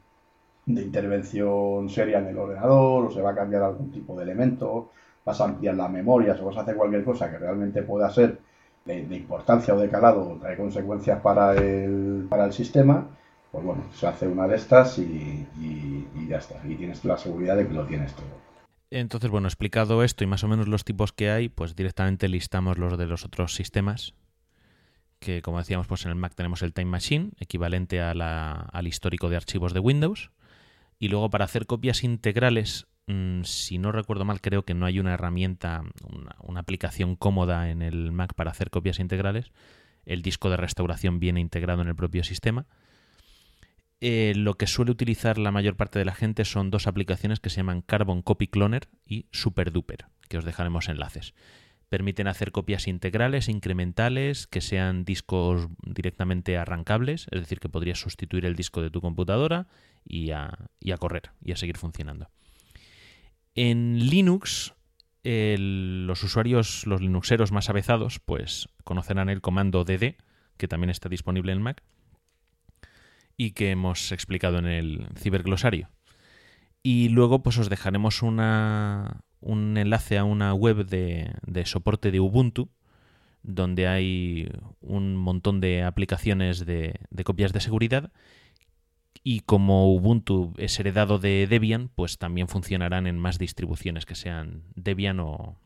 de 0.66 0.82
intervención 0.82 1.88
seria 1.88 2.18
en 2.18 2.26
el 2.26 2.38
ordenador, 2.38 3.06
o 3.06 3.10
se 3.10 3.22
va 3.22 3.30
a 3.30 3.34
cambiar 3.36 3.62
algún 3.62 3.92
tipo 3.92 4.16
de 4.16 4.24
elemento, 4.24 4.90
vas 5.24 5.40
a 5.40 5.44
ampliar 5.44 5.76
la 5.76 5.88
memoria, 5.88 6.36
o 6.40 6.46
vas 6.46 6.56
a 6.56 6.62
hacer 6.62 6.74
cualquier 6.74 7.04
cosa 7.04 7.30
que 7.30 7.38
realmente 7.38 7.82
pueda 7.82 8.10
ser 8.10 8.38
de, 8.84 9.16
importancia 9.16 9.74
o 9.74 9.78
de 9.78 9.88
calado 9.88 10.38
trae 10.40 10.56
consecuencias 10.56 11.20
para 11.20 11.54
el, 11.54 12.26
para 12.28 12.46
el 12.46 12.52
sistema, 12.52 13.08
pues 13.52 13.64
bueno, 13.64 13.84
se 13.92 14.06
hace 14.06 14.26
una 14.26 14.46
de 14.46 14.56
estas 14.56 14.98
y, 14.98 15.46
y 15.58 16.26
ya 16.28 16.38
está. 16.38 16.60
Y 16.66 16.74
tienes 16.76 17.04
la 17.04 17.16
seguridad 17.16 17.56
de 17.56 17.66
que 17.66 17.74
lo 17.74 17.86
tienes 17.86 18.14
todo. 18.14 18.40
Entonces, 18.90 19.30
bueno, 19.30 19.46
explicado 19.46 20.02
esto 20.02 20.24
y 20.24 20.26
más 20.26 20.42
o 20.42 20.48
menos 20.48 20.66
los 20.66 20.84
tipos 20.84 21.12
que 21.12 21.30
hay, 21.30 21.48
pues 21.48 21.76
directamente 21.76 22.28
listamos 22.28 22.78
los 22.78 22.98
de 22.98 23.06
los 23.06 23.24
otros 23.24 23.54
sistemas 23.54 24.14
que 25.20 25.42
como 25.42 25.58
decíamos, 25.58 25.86
pues 25.86 26.04
en 26.04 26.10
el 26.10 26.16
Mac 26.16 26.34
tenemos 26.34 26.62
el 26.62 26.72
Time 26.72 26.90
Machine, 26.90 27.30
equivalente 27.38 28.00
a 28.00 28.14
la, 28.14 28.52
al 28.52 28.88
histórico 28.88 29.28
de 29.28 29.36
archivos 29.36 29.74
de 29.74 29.80
Windows. 29.80 30.32
Y 30.98 31.08
luego 31.08 31.30
para 31.30 31.44
hacer 31.44 31.66
copias 31.66 32.02
integrales, 32.02 32.86
si 33.44 33.78
no 33.78 33.92
recuerdo 33.92 34.24
mal, 34.24 34.40
creo 34.40 34.64
que 34.64 34.74
no 34.74 34.86
hay 34.86 34.98
una 34.98 35.14
herramienta, 35.14 35.82
una, 36.42 36.60
aplicación 36.60 37.16
cómoda 37.16 37.70
en 37.70 37.82
el 37.82 38.12
Mac 38.12 38.34
para 38.34 38.50
hacer 38.50 38.70
copias 38.70 38.98
integrales. 38.98 39.52
El 40.04 40.22
disco 40.22 40.50
de 40.50 40.56
restauración 40.56 41.20
viene 41.20 41.40
integrado 41.40 41.82
en 41.82 41.88
el 41.88 41.96
propio 41.96 42.24
sistema. 42.24 42.66
Eh, 44.00 44.32
lo 44.34 44.54
que 44.54 44.66
suele 44.66 44.90
utilizar 44.90 45.38
la 45.38 45.52
mayor 45.52 45.76
parte 45.76 45.98
de 45.98 46.04
la 46.04 46.14
gente 46.14 46.44
son 46.44 46.70
dos 46.70 46.86
aplicaciones 46.86 47.40
que 47.40 47.50
se 47.50 47.56
llaman 47.56 47.82
Carbon 47.82 48.22
Copy 48.22 48.48
Cloner 48.48 48.88
y 49.04 49.26
SuperDuper, 49.30 50.06
que 50.28 50.38
os 50.38 50.44
dejaremos 50.44 50.88
enlaces 50.88 51.34
permiten 51.90 52.28
hacer 52.28 52.52
copias 52.52 52.86
integrales, 52.86 53.48
incrementales, 53.48 54.46
que 54.46 54.60
sean 54.60 55.04
discos 55.04 55.66
directamente 55.82 56.56
arrancables, 56.56 57.26
es 57.32 57.40
decir, 57.40 57.58
que 57.58 57.68
podrías 57.68 57.98
sustituir 57.98 58.46
el 58.46 58.54
disco 58.54 58.80
de 58.80 58.90
tu 58.90 59.00
computadora 59.00 59.66
y 60.04 60.30
a, 60.30 60.56
correr 61.00 61.32
y 61.44 61.50
a 61.50 61.56
seguir 61.56 61.76
funcionando. 61.76 62.30
En 63.54 63.98
Linux, 63.98 64.74
los 65.24 66.22
usuarios, 66.22 66.86
los 66.86 67.00
linuxeros 67.00 67.52
más 67.52 67.68
avezados, 67.68 68.20
pues 68.20 68.68
conocerán 68.84 69.28
el 69.28 69.40
comando 69.40 69.84
dd, 69.84 70.16
que 70.56 70.68
también 70.68 70.90
está 70.90 71.08
disponible 71.08 71.52
en 71.52 71.62
Mac 71.62 71.82
y 73.36 73.52
que 73.52 73.70
hemos 73.70 74.12
explicado 74.12 74.58
en 74.58 74.66
el 74.66 75.08
ciberglosario. 75.16 75.88
Y 76.82 77.08
luego 77.08 77.42
pues 77.42 77.58
os 77.58 77.70
dejaremos 77.70 78.22
un 78.22 78.38
enlace 79.76 80.18
a 80.18 80.24
una 80.24 80.52
web 80.54 80.86
de, 80.86 81.64
soporte 81.64 82.10
de 82.10 82.20
Ubuntu, 82.20 82.68
donde 83.42 83.88
hay 83.88 84.50
un 84.80 85.16
montón 85.16 85.60
de 85.60 85.82
aplicaciones 85.82 86.66
de, 86.66 87.00
copias 87.24 87.54
de 87.54 87.60
seguridad. 87.60 88.12
Y 89.22 89.40
como 89.40 89.94
Ubuntu 89.94 90.54
es 90.56 90.78
heredado 90.80 91.18
de 91.18 91.46
Debian, 91.48 91.90
pues 91.94 92.18
también 92.18 92.48
funcionarán 92.48 93.06
en 93.06 93.18
más 93.18 93.38
distribuciones 93.38 94.06
que 94.06 94.14
sean 94.14 94.62
Debian 94.74 95.20
o, 95.20 95.56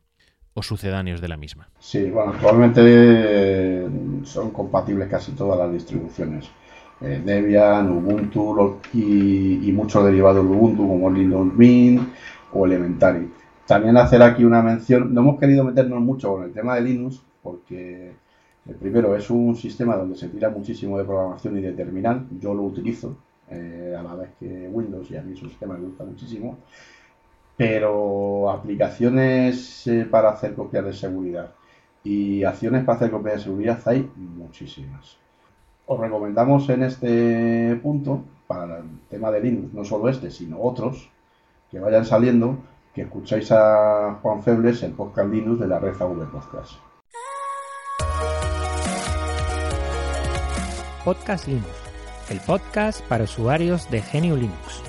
sucedáneos 0.61 1.21
de 1.21 1.27
la 1.27 1.37
misma. 1.37 1.69
Sí, 1.79 2.09
bueno, 2.09 2.31
actualmente 2.33 2.81
eh, 2.83 3.87
son 4.23 4.51
compatibles 4.51 5.07
casi 5.09 5.33
todas 5.33 5.57
las 5.59 5.71
distribuciones. 5.71 6.49
Eh, 7.01 7.21
Debian, 7.23 7.89
Ubuntu 7.91 8.79
y, 8.93 9.67
y 9.67 9.71
muchos 9.71 10.05
derivados 10.05 10.43
de 10.43 10.51
Ubuntu 10.51 10.87
como 10.87 11.09
Linux 11.09 11.55
Mint 11.55 12.09
o 12.53 12.65
Elementary. 12.65 13.29
También 13.65 13.97
hacer 13.97 14.21
aquí 14.21 14.43
una 14.43 14.61
mención, 14.61 15.13
no 15.13 15.21
hemos 15.21 15.39
querido 15.39 15.63
meternos 15.63 15.99
mucho 15.99 16.33
con 16.33 16.43
el 16.43 16.53
tema 16.53 16.75
de 16.75 16.81
Linux, 16.81 17.21
porque 17.41 18.13
el 18.65 18.71
eh, 18.71 18.77
primero 18.79 19.15
es 19.15 19.29
un 19.29 19.55
sistema 19.55 19.95
donde 19.95 20.15
se 20.15 20.29
tira 20.29 20.49
muchísimo 20.49 20.97
de 20.97 21.03
programación 21.03 21.57
y 21.57 21.61
de 21.61 21.73
terminal, 21.73 22.27
yo 22.39 22.53
lo 22.53 22.63
utilizo 22.63 23.17
eh, 23.49 23.95
a 23.97 24.03
la 24.03 24.15
vez 24.15 24.29
que 24.39 24.67
Windows 24.67 25.09
y 25.11 25.17
a 25.17 25.21
mí 25.21 25.33
es 25.33 25.41
un 25.41 25.49
sistema 25.49 25.75
me 25.75 25.85
gusta 25.85 26.03
muchísimo, 26.03 26.57
pero 27.57 28.49
aplicaciones 28.49 29.87
eh, 29.87 30.05
para 30.09 30.29
hacer 30.29 30.55
copias 30.55 30.85
de 30.85 30.93
seguridad 30.93 31.51
y 32.03 32.43
acciones 32.43 32.83
para 32.83 32.97
hacer 32.97 33.11
copias 33.11 33.37
de 33.37 33.43
seguridad 33.43 33.79
hay 33.85 34.09
muchísimas. 34.15 35.17
Os 35.87 35.99
recomendamos 35.99 36.67
en 36.69 36.83
este 36.83 37.79
punto, 37.81 38.23
para 38.47 38.79
el 38.79 38.99
tema 39.09 39.31
de 39.31 39.41
Linux, 39.41 39.73
no 39.73 39.83
solo 39.83 40.09
este, 40.09 40.31
sino 40.31 40.61
otros 40.61 41.09
que 41.71 41.79
vayan 41.79 42.05
saliendo, 42.05 42.57
que 42.93 43.01
escucháis 43.03 43.51
a 43.51 44.19
Juan 44.21 44.41
Febles, 44.41 44.83
el 44.83 44.93
podcast 44.93 45.29
Linux 45.29 45.59
de 45.59 45.67
la 45.67 45.79
red 45.79 45.99
AV 45.99 46.31
Podcast. 46.31 46.73
Podcast 51.03 51.47
Linux, 51.47 51.84
el 52.29 52.39
podcast 52.39 53.01
para 53.01 53.25
usuarios 53.25 53.89
de 53.89 54.01
Genio 54.01 54.35
Linux. 54.35 54.81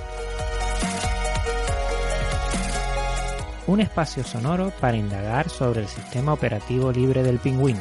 Un 3.66 3.80
espacio 3.80 4.24
sonoro 4.24 4.72
para 4.80 4.96
indagar 4.96 5.50
sobre 5.50 5.80
el 5.80 5.88
sistema 5.88 6.32
operativo 6.32 6.92
libre 6.92 7.22
del 7.22 7.38
pingüino. 7.38 7.80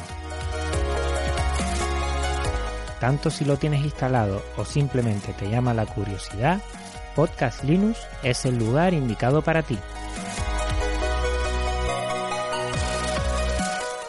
Tanto 3.00 3.30
si 3.30 3.44
lo 3.44 3.56
tienes 3.56 3.84
instalado 3.84 4.42
o 4.56 4.64
simplemente 4.64 5.32
te 5.32 5.48
llama 5.48 5.74
la 5.74 5.86
curiosidad, 5.86 6.60
Podcast 7.14 7.64
Linux 7.64 7.98
es 8.22 8.44
el 8.44 8.58
lugar 8.58 8.92
indicado 8.94 9.42
para 9.42 9.62
ti. 9.62 9.78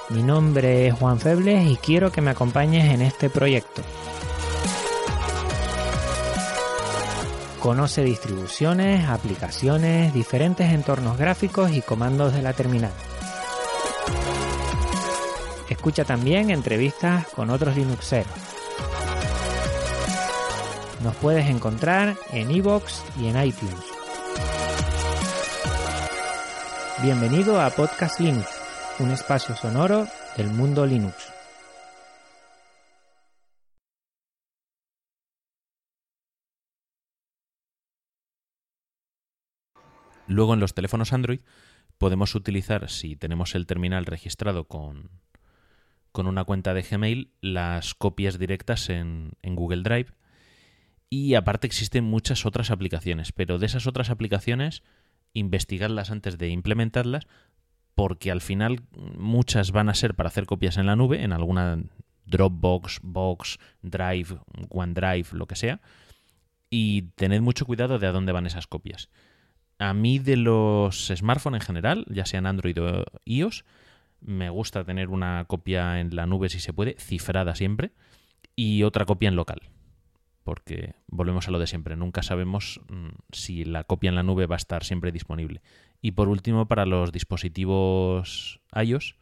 Mi 0.09 0.23
nombre 0.23 0.87
es 0.87 0.93
Juan 0.93 1.19
Febles 1.19 1.69
y 1.69 1.75
quiero 1.77 2.11
que 2.11 2.21
me 2.21 2.31
acompañes 2.31 2.91
en 2.93 3.01
este 3.01 3.29
proyecto. 3.29 3.81
Conoce 7.59 8.03
distribuciones, 8.03 9.07
aplicaciones, 9.07 10.13
diferentes 10.13 10.71
entornos 10.71 11.17
gráficos 11.17 11.71
y 11.71 11.81
comandos 11.81 12.33
de 12.33 12.41
la 12.41 12.53
terminal. 12.53 12.91
Escucha 15.69 16.05
también 16.05 16.49
entrevistas 16.49 17.27
con 17.27 17.49
otros 17.49 17.75
Linuxeros. 17.75 18.27
Nos 21.03 21.15
puedes 21.15 21.49
encontrar 21.49 22.15
en 22.31 22.51
iVoox 22.51 23.01
y 23.19 23.27
en 23.27 23.43
iTunes. 23.43 23.75
Bienvenido 27.01 27.61
a 27.61 27.69
Podcast 27.69 28.19
Linux 28.19 28.57
un 28.99 29.11
espacio 29.11 29.55
sonoro 29.55 30.07
del 30.35 30.47
mundo 30.47 30.85
Linux. 30.85 31.36
Luego 40.27 40.53
en 40.53 40.59
los 40.59 40.73
teléfonos 40.73 41.13
Android 41.13 41.39
podemos 41.97 42.35
utilizar, 42.35 42.89
si 42.89 43.15
tenemos 43.15 43.55
el 43.55 43.65
terminal 43.65 44.05
registrado 44.05 44.65
con, 44.65 45.09
con 46.11 46.27
una 46.27 46.43
cuenta 46.43 46.73
de 46.73 46.83
Gmail, 46.83 47.31
las 47.41 47.95
copias 47.95 48.37
directas 48.37 48.89
en, 48.89 49.31
en 49.41 49.55
Google 49.55 49.83
Drive. 49.83 50.13
Y 51.09 51.35
aparte 51.35 51.67
existen 51.67 52.03
muchas 52.03 52.45
otras 52.45 52.69
aplicaciones, 52.69 53.31
pero 53.31 53.59
de 53.59 53.65
esas 53.65 53.87
otras 53.87 54.09
aplicaciones, 54.09 54.83
investigarlas 55.33 56.11
antes 56.11 56.37
de 56.37 56.49
implementarlas 56.49 57.27
porque 57.97 58.29
al 58.29 58.41
final 58.41 58.83
muchas 59.17 59.71
van 59.71 59.89
a 59.89 59.95
ser 59.95 60.13
para 60.13 60.27
hacer 60.27 60.45
copias 60.45 60.77
en 60.77 60.85
la 60.85 60.95
nube, 60.95 61.23
en 61.23 61.33
alguna 61.33 61.81
Dropbox, 62.27 62.99
Box, 63.01 63.57
Drive, 63.81 64.37
OneDrive, 64.69 65.29
lo 65.31 65.47
que 65.47 65.55
sea. 65.55 65.81
Y 66.69 67.03
tened 67.15 67.41
mucho 67.41 67.65
cuidado 67.65 67.97
de 67.97 68.05
a 68.05 68.11
dónde 68.11 68.33
van 68.33 68.45
esas 68.45 68.67
copias. 68.67 69.09
A 69.79 69.93
mí 69.93 70.19
de 70.19 70.37
los 70.37 71.11
smartphones 71.15 71.61
en 71.61 71.65
general, 71.65 72.05
ya 72.09 72.25
sean 72.25 72.45
Android 72.45 72.81
o 72.81 73.05
iOS, 73.25 73.63
me 74.21 74.49
gusta 74.49 74.83
tener 74.83 75.09
una 75.09 75.45
copia 75.45 75.99
en 75.99 76.15
la 76.15 76.25
nube 76.25 76.49
si 76.49 76.59
se 76.59 76.73
puede, 76.73 76.95
cifrada 76.99 77.55
siempre, 77.55 77.91
y 78.55 78.83
otra 78.83 79.05
copia 79.05 79.29
en 79.29 79.35
local. 79.35 79.61
Porque 80.43 80.95
volvemos 81.07 81.47
a 81.47 81.51
lo 81.51 81.59
de 81.59 81.67
siempre, 81.67 81.95
nunca 81.95 82.23
sabemos 82.23 82.81
mm, 82.89 83.09
si 83.31 83.65
la 83.65 83.83
copia 83.83 84.09
en 84.09 84.15
la 84.15 84.23
nube 84.23 84.47
va 84.47 84.55
a 84.55 84.57
estar 84.57 84.83
siempre 84.83 85.11
disponible. 85.11 85.61
Y 86.01 86.11
por 86.11 86.29
último, 86.29 86.67
para 86.67 86.85
los 86.85 87.11
dispositivos 87.11 88.59
iOS, 88.73 89.15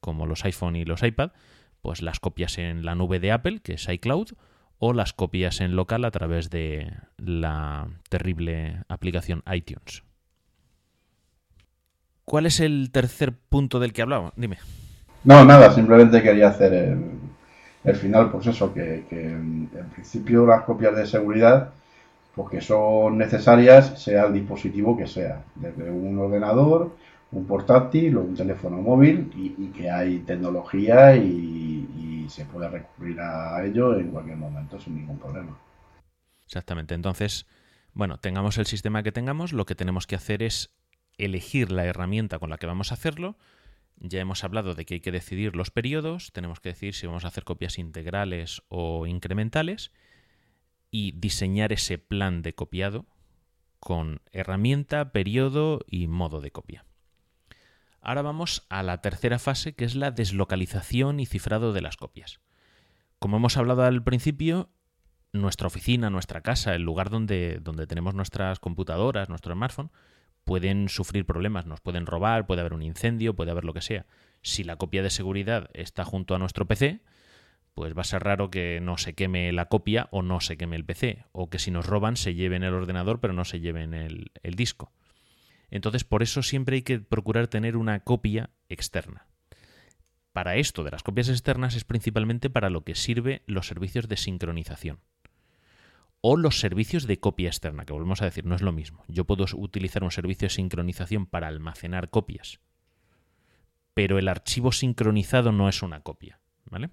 como 0.00 0.26
los 0.26 0.44
iPhone 0.44 0.76
y 0.76 0.84
los 0.84 1.02
iPad, 1.02 1.30
pues 1.80 2.02
las 2.02 2.20
copias 2.20 2.58
en 2.58 2.84
la 2.84 2.94
nube 2.94 3.20
de 3.20 3.32
Apple, 3.32 3.60
que 3.60 3.74
es 3.74 3.88
iCloud, 3.88 4.28
o 4.84 4.92
las 4.92 5.12
copias 5.12 5.60
en 5.60 5.76
local 5.76 6.04
a 6.04 6.10
través 6.10 6.50
de 6.50 6.92
la 7.16 7.86
terrible 8.08 8.82
aplicación 8.88 9.44
iTunes. 9.54 10.02
¿Cuál 12.24 12.46
es 12.46 12.58
el 12.58 12.90
tercer 12.90 13.32
punto 13.32 13.78
del 13.78 13.92
que 13.92 14.02
hablaba? 14.02 14.32
Dime. 14.34 14.58
No, 15.22 15.44
nada, 15.44 15.72
simplemente 15.72 16.20
quería 16.20 16.48
hacer 16.48 16.98
el, 17.84 17.94
final, 17.94 18.32
pues 18.32 18.48
eso, 18.48 18.74
que, 18.74 19.04
en 19.12 19.70
principio 19.94 20.44
las 20.44 20.62
copias 20.62 20.96
de 20.96 21.06
seguridad, 21.06 21.70
porque 22.34 22.56
pues 22.56 22.66
son 22.66 23.18
necesarias, 23.18 24.02
sea 24.02 24.24
el 24.24 24.32
dispositivo 24.32 24.96
que 24.96 25.06
sea, 25.06 25.44
desde 25.54 25.92
un 25.92 26.18
ordenador, 26.18 26.96
un 27.30 27.46
portátil 27.46 28.16
o 28.16 28.22
un 28.22 28.34
teléfono 28.34 28.78
móvil, 28.78 29.30
y, 29.36 29.68
que 29.68 29.88
hay 29.88 30.18
tecnología 30.26 31.14
y, 31.14 31.81
y 32.24 32.28
se 32.28 32.44
puede 32.44 32.68
recurrir 32.68 33.20
a 33.20 33.64
ello 33.64 33.98
en 33.98 34.10
cualquier 34.10 34.36
momento 34.36 34.78
sin 34.78 34.96
ningún 34.96 35.18
problema. 35.18 35.58
Exactamente, 36.44 36.94
entonces, 36.94 37.46
bueno, 37.92 38.18
tengamos 38.18 38.58
el 38.58 38.66
sistema 38.66 39.02
que 39.02 39.12
tengamos, 39.12 39.52
lo 39.52 39.66
que 39.66 39.74
tenemos 39.74 40.06
que 40.06 40.16
hacer 40.16 40.42
es 40.42 40.74
elegir 41.18 41.70
la 41.72 41.84
herramienta 41.84 42.38
con 42.38 42.50
la 42.50 42.58
que 42.58 42.66
vamos 42.66 42.90
a 42.90 42.94
hacerlo. 42.94 43.36
Ya 43.96 44.20
hemos 44.20 44.44
hablado 44.44 44.74
de 44.74 44.84
que 44.84 44.94
hay 44.94 45.00
que 45.00 45.12
decidir 45.12 45.54
los 45.54 45.70
periodos, 45.70 46.32
tenemos 46.32 46.60
que 46.60 46.70
decidir 46.70 46.94
si 46.94 47.06
vamos 47.06 47.24
a 47.24 47.28
hacer 47.28 47.44
copias 47.44 47.78
integrales 47.78 48.62
o 48.68 49.06
incrementales 49.06 49.92
y 50.90 51.12
diseñar 51.12 51.72
ese 51.72 51.98
plan 51.98 52.42
de 52.42 52.54
copiado 52.54 53.06
con 53.78 54.20
herramienta, 54.30 55.12
periodo 55.12 55.80
y 55.86 56.06
modo 56.06 56.40
de 56.40 56.50
copia. 56.50 56.84
Ahora 58.02 58.22
vamos 58.22 58.66
a 58.68 58.82
la 58.82 59.00
tercera 59.00 59.38
fase 59.38 59.74
que 59.74 59.84
es 59.84 59.94
la 59.94 60.10
deslocalización 60.10 61.20
y 61.20 61.26
cifrado 61.26 61.72
de 61.72 61.82
las 61.82 61.96
copias. 61.96 62.40
Como 63.20 63.36
hemos 63.36 63.56
hablado 63.56 63.84
al 63.84 64.02
principio, 64.02 64.70
nuestra 65.32 65.68
oficina, 65.68 66.10
nuestra 66.10 66.40
casa, 66.40 66.74
el 66.74 66.82
lugar 66.82 67.10
donde, 67.10 67.60
donde 67.62 67.86
tenemos 67.86 68.14
nuestras 68.14 68.58
computadoras, 68.58 69.28
nuestro 69.28 69.54
smartphone, 69.54 69.92
pueden 70.42 70.88
sufrir 70.88 71.24
problemas, 71.24 71.66
nos 71.66 71.80
pueden 71.80 72.06
robar, 72.06 72.44
puede 72.44 72.62
haber 72.62 72.74
un 72.74 72.82
incendio, 72.82 73.36
puede 73.36 73.52
haber 73.52 73.64
lo 73.64 73.72
que 73.72 73.82
sea. 73.82 74.06
Si 74.42 74.64
la 74.64 74.74
copia 74.74 75.04
de 75.04 75.10
seguridad 75.10 75.70
está 75.72 76.04
junto 76.04 76.34
a 76.34 76.38
nuestro 76.38 76.66
PC, 76.66 77.02
pues 77.72 77.96
va 77.96 78.00
a 78.00 78.04
ser 78.04 78.24
raro 78.24 78.50
que 78.50 78.80
no 78.82 78.98
se 78.98 79.14
queme 79.14 79.52
la 79.52 79.66
copia 79.66 80.08
o 80.10 80.22
no 80.22 80.40
se 80.40 80.56
queme 80.56 80.74
el 80.74 80.84
PC, 80.84 81.24
o 81.30 81.48
que 81.48 81.60
si 81.60 81.70
nos 81.70 81.86
roban 81.86 82.16
se 82.16 82.34
lleven 82.34 82.64
el 82.64 82.74
ordenador 82.74 83.20
pero 83.20 83.32
no 83.32 83.44
se 83.44 83.60
lleven 83.60 83.94
el, 83.94 84.32
el 84.42 84.56
disco. 84.56 84.92
Entonces, 85.72 86.04
por 86.04 86.22
eso 86.22 86.42
siempre 86.42 86.76
hay 86.76 86.82
que 86.82 87.00
procurar 87.00 87.48
tener 87.48 87.78
una 87.78 88.00
copia 88.00 88.50
externa. 88.68 89.26
Para 90.34 90.56
esto 90.56 90.84
de 90.84 90.90
las 90.90 91.02
copias 91.02 91.30
externas 91.30 91.74
es 91.74 91.84
principalmente 91.84 92.50
para 92.50 92.68
lo 92.68 92.84
que 92.84 92.94
sirve 92.94 93.42
los 93.46 93.66
servicios 93.66 94.06
de 94.06 94.18
sincronización 94.18 95.00
o 96.20 96.36
los 96.36 96.60
servicios 96.60 97.06
de 97.06 97.18
copia 97.18 97.48
externa, 97.48 97.84
que 97.84 97.92
volvemos 97.94 98.22
a 98.22 98.26
decir, 98.26 98.44
no 98.44 98.54
es 98.54 98.62
lo 98.62 98.70
mismo. 98.70 99.02
Yo 99.08 99.24
puedo 99.24 99.44
utilizar 99.56 100.04
un 100.04 100.12
servicio 100.12 100.46
de 100.46 100.54
sincronización 100.54 101.26
para 101.26 101.48
almacenar 101.48 102.10
copias, 102.10 102.60
pero 103.94 104.18
el 104.18 104.28
archivo 104.28 104.72
sincronizado 104.72 105.52
no 105.52 105.68
es 105.70 105.82
una 105.82 106.00
copia, 106.00 106.38
¿vale? 106.66 106.90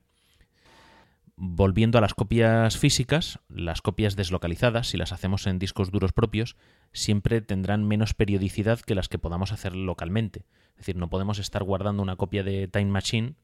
Volviendo 1.42 1.98
a 1.98 2.02
las 2.02 2.14
copias 2.14 2.78
físicas, 2.78 3.40
las 3.48 3.82
copias 3.82 4.18
deslocalizadas, 4.18 4.88
si 4.88 4.98
las 4.98 5.14
hacemos 5.14 5.48
en 5.48 5.58
discos 5.58 5.90
duros 5.90 6.12
propios, 6.12 6.58
siempre 6.92 7.40
tendrán 7.40 7.88
menos 7.88 8.14
periodicidad 8.14 8.82
que 8.82 8.94
las 8.94 9.08
que 9.08 9.20
podamos 9.20 9.54
hacer 9.54 9.74
localmente. 9.74 10.44
Es 10.72 10.80
decir, 10.80 10.98
no 10.98 11.10
podemos 11.10 11.40
estar 11.40 11.64
guardando 11.64 12.04
una 12.04 12.18
copia 12.18 12.44
de 12.44 12.68
Time 12.68 12.92
Machine 12.92 13.36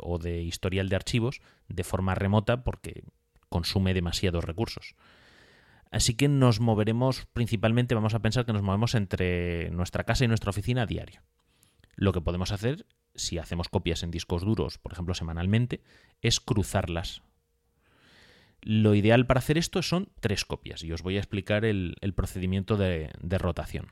o 0.00 0.16
de 0.18 0.40
historial 0.40 0.88
de 0.88 0.96
archivos 0.96 1.42
de 1.68 1.84
forma 1.84 2.14
remota 2.14 2.64
porque 2.64 3.04
consume 3.50 3.92
demasiados 3.92 4.44
recursos. 4.44 4.94
Así 5.90 6.14
que 6.14 6.26
nos 6.26 6.58
moveremos 6.58 7.26
principalmente, 7.34 7.94
vamos 7.94 8.14
a 8.14 8.20
pensar 8.20 8.46
que 8.46 8.54
nos 8.54 8.62
movemos 8.62 8.94
entre 8.94 9.70
nuestra 9.72 10.04
casa 10.04 10.24
y 10.24 10.28
nuestra 10.28 10.48
oficina 10.48 10.82
a 10.82 10.86
diario. 10.86 11.20
Lo 11.96 12.14
que 12.14 12.22
podemos 12.22 12.50
hacer, 12.50 12.86
si 13.20 13.38
hacemos 13.38 13.68
copias 13.68 14.02
en 14.02 14.10
discos 14.10 14.42
duros, 14.42 14.78
por 14.78 14.92
ejemplo 14.92 15.14
semanalmente, 15.14 15.82
es 16.20 16.40
cruzarlas. 16.40 17.22
Lo 18.62 18.94
ideal 18.94 19.26
para 19.26 19.38
hacer 19.38 19.56
esto 19.56 19.82
son 19.82 20.10
tres 20.20 20.44
copias 20.44 20.82
y 20.82 20.92
os 20.92 21.02
voy 21.02 21.16
a 21.16 21.20
explicar 21.20 21.64
el, 21.64 21.96
procedimiento 22.14 22.76
de, 22.76 23.10
rotación. 23.38 23.90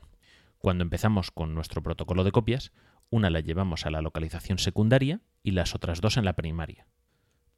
Cuando 0.59 0.83
empezamos 0.83 1.31
con 1.31 1.55
nuestro 1.55 1.81
protocolo 1.81 2.23
de 2.23 2.31
copias, 2.31 2.71
una 3.09 3.29
la 3.29 3.39
llevamos 3.39 3.85
a 3.85 3.89
la 3.89 4.01
localización 4.01 4.59
secundaria 4.59 5.21
y 5.41 5.51
las 5.51 5.73
otras 5.73 6.01
dos 6.01 6.17
en 6.17 6.25
la 6.25 6.33
primaria. 6.33 6.87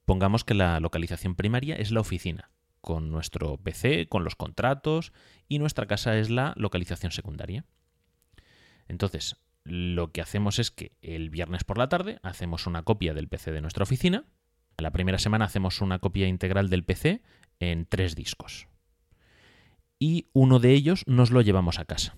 Pongamos 0.05 0.45
que 0.45 0.53
la 0.53 0.79
localización 0.79 1.35
primaria 1.35 1.75
es 1.75 1.91
la 1.91 1.99
oficina, 1.99 2.51
con 2.79 3.11
nuestro 3.11 3.57
PC, 3.57 4.07
con 4.07 4.23
los 4.23 4.35
contratos, 4.35 5.11
y 5.49 5.59
nuestra 5.59 5.87
casa 5.87 6.17
es 6.17 6.29
la 6.29 6.53
localización 6.55 7.11
secundaria. 7.11 7.65
Entonces, 8.87 9.35
lo 9.63 10.11
que 10.11 10.21
hacemos 10.21 10.59
es 10.59 10.71
que 10.71 10.97
el 11.01 11.29
viernes 11.29 11.63
por 11.63 11.77
la 11.77 11.89
tarde 11.89 12.19
hacemos 12.23 12.67
una 12.67 12.83
copia 12.83 13.13
del 13.13 13.27
PC 13.27 13.51
de 13.51 13.61
nuestra 13.61 13.83
oficina. 13.83 14.25
La 14.77 14.91
primera 14.91 15.19
semana 15.19 15.45
hacemos 15.45 15.81
una 15.81 15.99
copia 15.99 16.27
integral 16.27 16.69
del 16.69 16.83
PC 16.83 17.21
en 17.59 17.85
tres 17.85 18.15
discos. 18.15 18.67
Y 19.99 20.29
uno 20.33 20.59
de 20.59 20.71
ellos 20.71 21.03
nos 21.05 21.29
lo 21.29 21.41
llevamos 21.41 21.77
a 21.77 21.85
casa. 21.85 22.15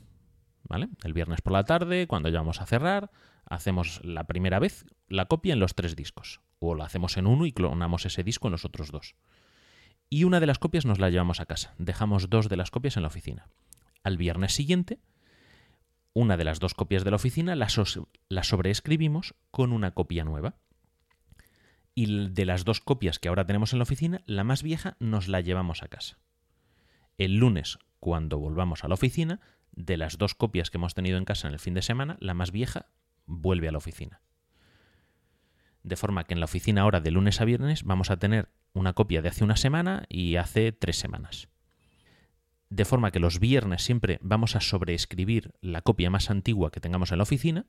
¿Vale? 0.63 0.87
El 1.03 1.11
viernes 1.11 1.41
por 1.41 1.51
la 1.51 1.65
tarde, 1.65 2.07
cuando 2.07 2.29
ya 2.29 2.39
vamos 2.39 2.61
a 2.61 2.65
cerrar, 2.65 3.11
hacemos 3.45 3.99
la 4.05 4.23
primera 4.23 4.59
vez 4.59 4.85
la 5.09 5.25
copia 5.25 5.53
en 5.53 5.59
los 5.59 5.75
tres 5.75 5.97
discos 5.97 6.39
o 6.59 6.75
lo 6.75 6.83
hacemos 6.83 7.17
en 7.17 7.27
uno 7.27 7.45
y 7.45 7.51
clonamos 7.51 8.05
ese 8.05 8.23
disco 8.23 8.47
en 8.47 8.53
los 8.53 8.63
otros 8.63 8.91
dos. 8.91 9.15
Y 10.09 10.23
una 10.23 10.39
de 10.39 10.47
las 10.47 10.59
copias 10.59 10.85
nos 10.85 10.99
la 10.99 11.09
llevamos 11.09 11.41
a 11.41 11.45
casa. 11.45 11.73
Dejamos 11.77 12.29
dos 12.29 12.47
de 12.47 12.55
las 12.55 12.71
copias 12.71 12.95
en 12.95 13.03
la 13.03 13.07
oficina. 13.07 13.49
Al 14.03 14.17
viernes 14.17 14.53
siguiente, 14.53 14.99
una 16.13 16.37
de 16.37 16.43
las 16.43 16.59
dos 16.59 16.73
copias 16.73 17.03
de 17.03 17.11
la 17.11 17.15
oficina 17.15 17.55
la, 17.55 17.67
la 18.29 18.43
sobreescribimos 18.43 19.35
con 19.51 19.73
una 19.73 19.91
copia 19.91 20.23
nueva. 20.23 20.55
Y 21.95 22.29
de 22.29 22.45
las 22.45 22.65
dos 22.65 22.79
copias 22.79 23.19
que 23.19 23.29
ahora 23.29 23.45
tenemos 23.45 23.73
en 23.73 23.79
la 23.79 23.83
oficina, 23.83 24.21
la 24.25 24.43
más 24.43 24.63
vieja 24.63 24.97
nos 24.99 25.27
la 25.27 25.41
llevamos 25.41 25.83
a 25.83 25.87
casa. 25.87 26.17
El 27.17 27.37
lunes, 27.37 27.77
cuando 27.99 28.39
volvamos 28.39 28.83
a 28.83 28.87
la 28.87 28.95
oficina, 28.95 29.39
de 29.71 29.97
las 29.97 30.17
dos 30.17 30.33
copias 30.33 30.71
que 30.71 30.77
hemos 30.77 30.95
tenido 30.95 31.17
en 31.17 31.25
casa 31.25 31.47
en 31.47 31.53
el 31.53 31.59
fin 31.59 31.73
de 31.73 31.81
semana, 31.81 32.17
la 32.19 32.33
más 32.33 32.51
vieja 32.51 32.87
vuelve 33.25 33.67
a 33.67 33.71
la 33.71 33.77
oficina 33.77 34.21
de 35.83 35.95
forma 35.95 36.23
que 36.23 36.33
en 36.33 36.39
la 36.39 36.45
oficina 36.45 36.81
ahora 36.81 37.01
de 37.01 37.11
lunes 37.11 37.41
a 37.41 37.45
viernes 37.45 37.83
vamos 37.83 38.09
a 38.09 38.17
tener 38.17 38.49
una 38.73 38.93
copia 38.93 39.21
de 39.21 39.29
hace 39.29 39.43
una 39.43 39.57
semana 39.57 40.05
y 40.09 40.37
hace 40.37 40.71
tres 40.71 40.97
semanas. 40.97 41.49
De 42.73 42.85
forma 42.85 43.11
que 43.11 43.19
los 43.19 43.39
viernes 43.39 43.83
siempre 43.83 44.17
vamos 44.23 44.55
a 44.55 44.59
sobreescribir 44.59 45.53
la 45.61 45.83
copia 45.83 46.09
más 46.09 46.31
antigua 46.31 46.71
que 46.71 46.79
tengamos 46.79 47.11
en 47.11 47.19
la 47.19 47.21
oficina 47.21 47.67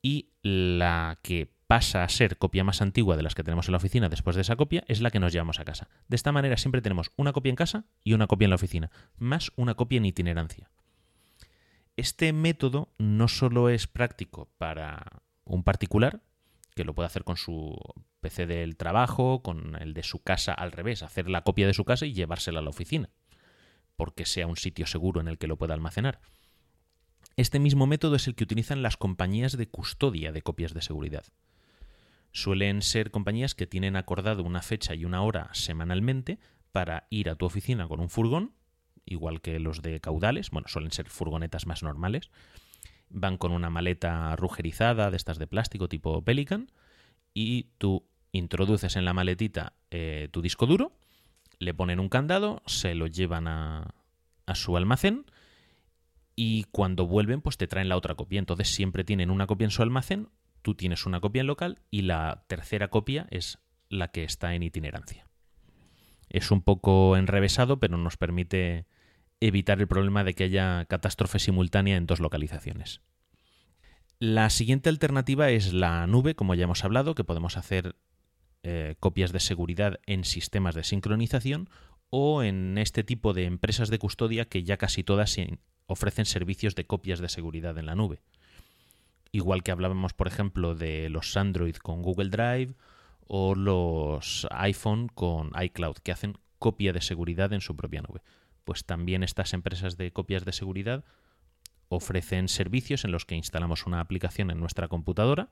y 0.00 0.30
la 0.40 1.18
que 1.22 1.52
pasa 1.66 2.02
a 2.02 2.08
ser 2.08 2.38
copia 2.38 2.64
más 2.64 2.80
antigua 2.80 3.18
de 3.18 3.22
las 3.22 3.34
que 3.34 3.44
tenemos 3.44 3.68
en 3.68 3.72
la 3.72 3.76
oficina 3.76 4.08
después 4.08 4.34
de 4.34 4.40
esa 4.40 4.56
copia 4.56 4.82
es 4.88 5.02
la 5.02 5.10
que 5.10 5.20
nos 5.20 5.34
llevamos 5.34 5.60
a 5.60 5.66
casa. 5.66 5.90
De 6.08 6.16
esta 6.16 6.32
manera 6.32 6.56
siempre 6.56 6.80
tenemos 6.80 7.12
una 7.16 7.34
copia 7.34 7.50
en 7.50 7.56
casa 7.56 7.84
y 8.02 8.14
una 8.14 8.28
copia 8.28 8.46
en 8.46 8.50
la 8.50 8.56
oficina, 8.56 8.90
más 9.18 9.52
una 9.56 9.74
copia 9.74 9.98
en 9.98 10.06
itinerancia. 10.06 10.70
Este 11.98 12.32
método 12.32 12.94
no 12.96 13.28
solo 13.28 13.68
es 13.68 13.86
práctico 13.86 14.48
para 14.56 15.20
un 15.44 15.64
particular, 15.64 16.22
que 16.74 16.84
lo 16.84 16.94
puede 16.94 17.08
hacer 17.08 17.24
con 17.24 17.36
su 17.36 17.76
PC 18.22 18.46
del 18.46 18.78
trabajo, 18.78 19.42
con 19.42 19.76
el 19.82 19.92
de 19.92 20.02
su 20.02 20.22
casa 20.22 20.54
al 20.54 20.72
revés, 20.72 21.02
hacer 21.02 21.28
la 21.28 21.44
copia 21.44 21.66
de 21.66 21.74
su 21.74 21.84
casa 21.84 22.06
y 22.06 22.14
llevársela 22.14 22.60
a 22.60 22.62
la 22.62 22.70
oficina, 22.70 23.10
porque 24.00 24.24
sea 24.24 24.46
un 24.46 24.56
sitio 24.56 24.86
seguro 24.86 25.20
en 25.20 25.28
el 25.28 25.36
que 25.36 25.46
lo 25.46 25.58
pueda 25.58 25.74
almacenar. 25.74 26.22
Este 27.36 27.58
mismo 27.58 27.86
método 27.86 28.16
es 28.16 28.26
el 28.28 28.34
que 28.34 28.44
utilizan 28.44 28.80
las 28.80 28.96
compañías 28.96 29.58
de 29.58 29.68
custodia 29.68 30.32
de 30.32 30.40
copias 30.40 30.72
de 30.72 30.80
seguridad. 30.80 31.26
Suelen 32.32 32.80
ser 32.80 33.10
compañías 33.10 33.54
que 33.54 33.66
tienen 33.66 33.96
acordado 33.96 34.42
una 34.42 34.62
fecha 34.62 34.94
y 34.94 35.04
una 35.04 35.20
hora 35.20 35.50
semanalmente 35.52 36.38
para 36.72 37.08
ir 37.10 37.28
a 37.28 37.34
tu 37.34 37.44
oficina 37.44 37.88
con 37.88 38.00
un 38.00 38.08
furgón, 38.08 38.54
igual 39.04 39.42
que 39.42 39.60
los 39.60 39.82
de 39.82 40.00
caudales, 40.00 40.48
bueno, 40.48 40.68
suelen 40.68 40.92
ser 40.92 41.10
furgonetas 41.10 41.66
más 41.66 41.82
normales, 41.82 42.30
van 43.10 43.36
con 43.36 43.52
una 43.52 43.68
maleta 43.68 44.34
rugerizada 44.34 45.10
de 45.10 45.18
estas 45.18 45.38
de 45.38 45.46
plástico 45.46 45.90
tipo 45.90 46.24
Pelican 46.24 46.72
y 47.34 47.64
tú 47.76 48.06
introduces 48.32 48.96
en 48.96 49.04
la 49.04 49.12
maletita 49.12 49.74
eh, 49.90 50.30
tu 50.32 50.40
disco 50.40 50.64
duro, 50.64 50.96
le 51.60 51.74
ponen 51.74 52.00
un 52.00 52.08
candado, 52.08 52.62
se 52.66 52.96
lo 52.96 53.06
llevan 53.06 53.46
a, 53.46 53.94
su 54.54 54.76
almacén 54.76 55.26
y 56.34 56.64
cuando 56.72 57.06
vuelven 57.06 57.40
pues 57.40 57.56
te 57.56 57.68
traen 57.68 57.88
la 57.88 57.96
otra 57.96 58.16
copia. 58.16 58.40
Entonces 58.40 58.74
siempre 58.74 59.04
tienen 59.04 59.30
una 59.30 59.46
copia 59.46 59.66
en 59.66 59.70
su 59.70 59.82
almacén, 59.82 60.28
tú 60.62 60.74
tienes 60.74 61.06
una 61.06 61.20
copia 61.20 61.42
en 61.42 61.46
local 61.46 61.78
y 61.92 62.02
la 62.02 62.44
tercera 62.48 62.88
copia 62.88 63.28
es 63.30 63.60
la 63.88 64.08
que 64.08 64.24
está 64.24 64.54
en 64.56 64.64
itinerancia. 64.64 65.28
Es 66.28 66.50
un 66.50 66.62
poco 66.62 67.16
enrevesado, 67.16 67.78
pero 67.78 67.96
nos 67.96 68.16
permite 68.16 68.86
evitar 69.38 69.78
el 69.80 69.86
problema 69.86 70.24
de 70.24 70.34
que 70.34 70.44
haya 70.44 70.84
catástrofe 70.86 71.38
simultánea 71.38 71.96
en 71.96 72.06
dos 72.06 72.18
localizaciones. 72.18 73.02
La 74.18 74.50
siguiente 74.50 74.88
alternativa 74.88 75.50
es 75.50 75.72
la 75.72 76.06
nube, 76.06 76.34
como 76.34 76.54
ya 76.54 76.64
hemos 76.64 76.84
hablado, 76.84 77.14
que 77.14 77.24
podemos 77.24 77.56
hacer 77.56 77.96
eh, 78.62 78.96
copias 79.00 79.32
de 79.32 79.40
seguridad 79.40 80.00
en 80.06 80.24
sistemas 80.24 80.74
de 80.74 80.84
sincronización 80.84 81.70
o 82.10 82.42
en 82.42 82.76
este 82.78 83.04
tipo 83.04 83.32
de 83.32 83.44
empresas 83.44 83.88
de 83.88 83.98
custodia 83.98 84.44
que 84.44 84.64
ya 84.64 84.76
casi 84.76 85.02
todas 85.04 85.36
ofrecen 85.86 86.26
servicios 86.26 86.74
de 86.74 86.86
copias 86.86 87.20
de 87.20 87.28
seguridad 87.28 87.78
en 87.78 87.86
la 87.86 87.94
nube. 87.94 88.20
Igual 89.32 89.62
que 89.62 89.70
hablábamos, 89.70 90.12
por 90.12 90.26
ejemplo, 90.26 90.74
de 90.74 91.08
los 91.08 91.36
Android 91.36 91.76
con 91.76 92.02
Google 92.02 92.30
Drive 92.30 92.74
o 93.26 93.54
los 93.54 94.46
iPhone 94.50 95.08
con 95.08 95.52
iCloud, 95.60 95.96
que 96.02 96.12
hacen 96.12 96.36
copia 96.58 96.92
de 96.92 97.00
seguridad 97.00 97.52
en 97.52 97.60
su 97.60 97.76
propia 97.76 98.02
nube. 98.02 98.22
Pues 98.64 98.84
también 98.84 99.22
estas 99.22 99.54
empresas 99.54 99.96
de 99.96 100.12
copias 100.12 100.44
de 100.44 100.52
seguridad 100.52 101.04
ofrecen 101.88 102.48
servicios 102.48 103.04
en 103.04 103.12
los 103.12 103.24
que 103.24 103.36
instalamos 103.36 103.86
una 103.86 104.00
aplicación 104.00 104.50
en 104.50 104.60
nuestra 104.60 104.88
computadora 104.88 105.48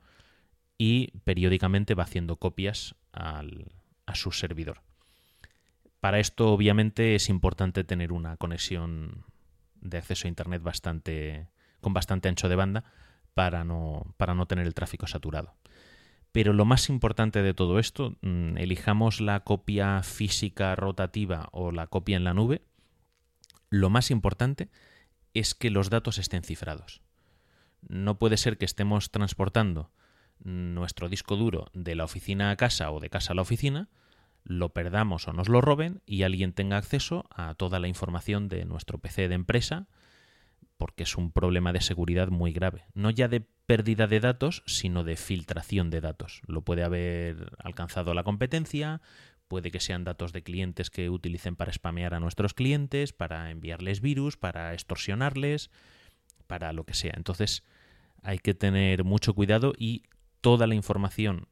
y 0.78 1.08
periódicamente 1.24 1.94
va 1.94 2.04
haciendo 2.04 2.36
copias 2.36 2.94
a 3.12 3.42
su 4.14 4.30
servidor. 4.30 4.80
Para 6.00 6.20
esto, 6.20 6.52
obviamente, 6.52 7.16
es 7.16 7.28
importante 7.28 7.82
tener 7.82 8.12
una 8.12 8.36
conexión 8.36 9.24
de 9.80 9.98
acceso 9.98 10.26
a 10.26 10.28
Internet 10.28 10.62
bastante, 10.62 11.48
con 11.80 11.92
bastante 11.92 12.28
ancho 12.28 12.48
de 12.48 12.54
banda 12.54 12.84
para 13.34 13.64
no, 13.64 14.14
para 14.16 14.34
no 14.34 14.46
tener 14.46 14.66
el 14.66 14.74
tráfico 14.74 15.06
saturado. 15.06 15.54
Pero 16.30 16.52
lo 16.52 16.64
más 16.64 16.88
importante 16.88 17.42
de 17.42 17.54
todo 17.54 17.78
esto, 17.78 18.16
mm, 18.20 18.58
elijamos 18.58 19.20
la 19.20 19.40
copia 19.40 20.02
física 20.02 20.76
rotativa 20.76 21.48
o 21.52 21.72
la 21.72 21.88
copia 21.88 22.16
en 22.16 22.24
la 22.24 22.34
nube, 22.34 22.62
lo 23.70 23.90
más 23.90 24.10
importante 24.10 24.68
es 25.34 25.54
que 25.54 25.70
los 25.70 25.90
datos 25.90 26.18
estén 26.18 26.44
cifrados. 26.44 27.00
No 27.88 28.18
puede 28.18 28.36
ser 28.36 28.56
que 28.56 28.64
estemos 28.64 29.10
transportando 29.10 29.90
nuestro 30.42 31.08
disco 31.08 31.36
duro 31.36 31.66
de 31.74 31.94
la 31.94 32.04
oficina 32.04 32.50
a 32.50 32.56
casa 32.56 32.90
o 32.90 33.00
de 33.00 33.10
casa 33.10 33.32
a 33.32 33.36
la 33.36 33.42
oficina, 33.42 33.88
lo 34.44 34.70
perdamos 34.70 35.28
o 35.28 35.32
nos 35.32 35.48
lo 35.48 35.60
roben 35.60 36.00
y 36.06 36.22
alguien 36.22 36.52
tenga 36.52 36.76
acceso 36.76 37.26
a 37.30 37.54
toda 37.54 37.80
la 37.80 37.88
información 37.88 38.48
de 38.48 38.64
nuestro 38.64 38.98
PC 38.98 39.28
de 39.28 39.34
empresa, 39.34 39.86
porque 40.76 41.02
es 41.02 41.16
un 41.16 41.32
problema 41.32 41.72
de 41.72 41.80
seguridad 41.80 42.28
muy 42.28 42.52
grave. 42.52 42.84
No 42.94 43.10
ya 43.10 43.28
de 43.28 43.40
pérdida 43.66 44.06
de 44.06 44.20
datos, 44.20 44.62
sino 44.66 45.04
de 45.04 45.16
filtración 45.16 45.90
de 45.90 46.00
datos. 46.00 46.40
Lo 46.46 46.62
puede 46.62 46.84
haber 46.84 47.52
alcanzado 47.58 48.14
la 48.14 48.22
competencia, 48.22 49.02
Puede 49.48 49.70
que 49.70 49.80
sean 49.80 50.04
datos 50.04 50.34
de 50.34 50.42
clientes 50.42 50.90
que 50.90 51.08
utilicen 51.08 51.56
para 51.56 51.72
spamear 51.72 52.12
a 52.12 52.20
nuestros 52.20 52.52
clientes, 52.52 53.14
para 53.14 53.50
enviarles 53.50 54.02
virus, 54.02 54.36
para 54.36 54.74
extorsionarles, 54.74 55.70
para 56.46 56.74
lo 56.74 56.84
que 56.84 56.92
sea. 56.92 57.14
Entonces 57.16 57.64
hay 58.22 58.38
que 58.38 58.52
tener 58.52 59.04
mucho 59.04 59.34
cuidado 59.34 59.72
y 59.76 60.02
toda 60.48 60.66
la 60.66 60.74
información 60.74 61.46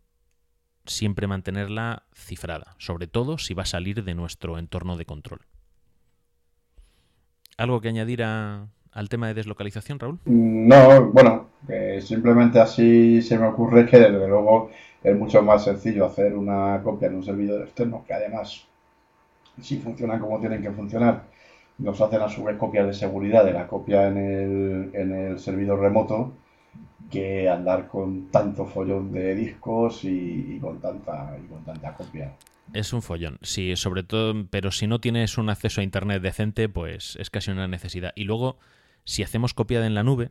siempre 0.87 1.27
mantenerla 1.27 2.05
cifrada, 2.15 2.77
sobre 2.79 3.07
todo 3.07 3.37
si 3.37 3.53
va 3.53 3.65
a 3.65 3.67
salir 3.67 4.03
de 4.05 4.15
nuestro 4.15 4.57
entorno 4.57 4.97
de 4.97 5.05
control. 5.05 5.41
¿Algo 7.59 7.83
que 7.83 7.91
añadir 7.91 8.23
al 8.23 9.09
tema 9.11 9.29
de 9.29 9.35
deslocalización, 9.35 9.99
Raúl? 9.99 10.19
No, 10.25 11.11
bueno, 11.11 11.51
simplemente 12.01 12.59
así 12.59 13.21
se 13.21 13.39
me 13.39 13.49
ocurre 13.49 13.85
que 13.85 13.99
desde 13.99 14.29
luego 14.29 14.71
es 15.05 15.15
mucho 15.15 15.43
más 15.43 15.65
sencillo 15.65 16.07
hacer 16.07 16.35
una 16.35 16.81
copia 16.83 17.09
en 17.09 17.17
un 17.17 17.23
servidor 17.23 17.65
externo 17.65 18.03
que 18.07 18.15
además 18.15 18.67
si 19.61 19.77
funcionan 19.77 20.21
como 20.21 20.41
tienen 20.41 20.63
que 20.63 20.71
funcionar 20.71 21.25
nos 21.77 22.01
hacen 22.01 22.23
a 22.23 22.31
su 22.31 22.45
vez 22.45 22.57
copias 22.57 22.87
de 22.87 22.95
seguridad 22.95 23.45
de 23.45 23.53
la 23.53 23.67
copia 23.67 24.09
en 24.09 24.17
el, 24.17 24.91
en 24.95 25.13
el 25.13 25.39
servidor 25.39 25.81
remoto 25.81 26.33
que 27.11 27.49
andar 27.49 27.89
con 27.89 28.31
tanto 28.31 28.67
follón 28.67 29.13
de 29.13 29.35
discos 29.35 30.05
y, 30.05 30.59
con 30.61 30.81
tanta 30.81 31.37
con 31.49 31.65
tanta 31.65 31.95
copia. 31.95 32.37
Es 32.73 32.93
un 32.93 33.03
follón, 33.03 33.39
sí, 33.43 33.77
sobre 33.77 34.03
todo, 34.03 34.47
pero 34.51 34.73
si 34.73 34.87
no 34.87 35.01
tienes 35.01 35.39
un 35.39 35.51
acceso 35.51 35.81
a 35.81 35.85
internet 35.85 36.21
decente, 36.21 36.69
pues 36.69 37.17
es 37.17 37.31
casi 37.31 37.51
una 37.51 37.69
necesidad. 37.69 38.13
Y 38.17 38.25
luego, 38.25 38.59
si 39.05 39.23
hacemos 39.23 39.55
copia 39.55 39.87
en 39.87 39.95
la 39.95 40.03
nube, 40.03 40.31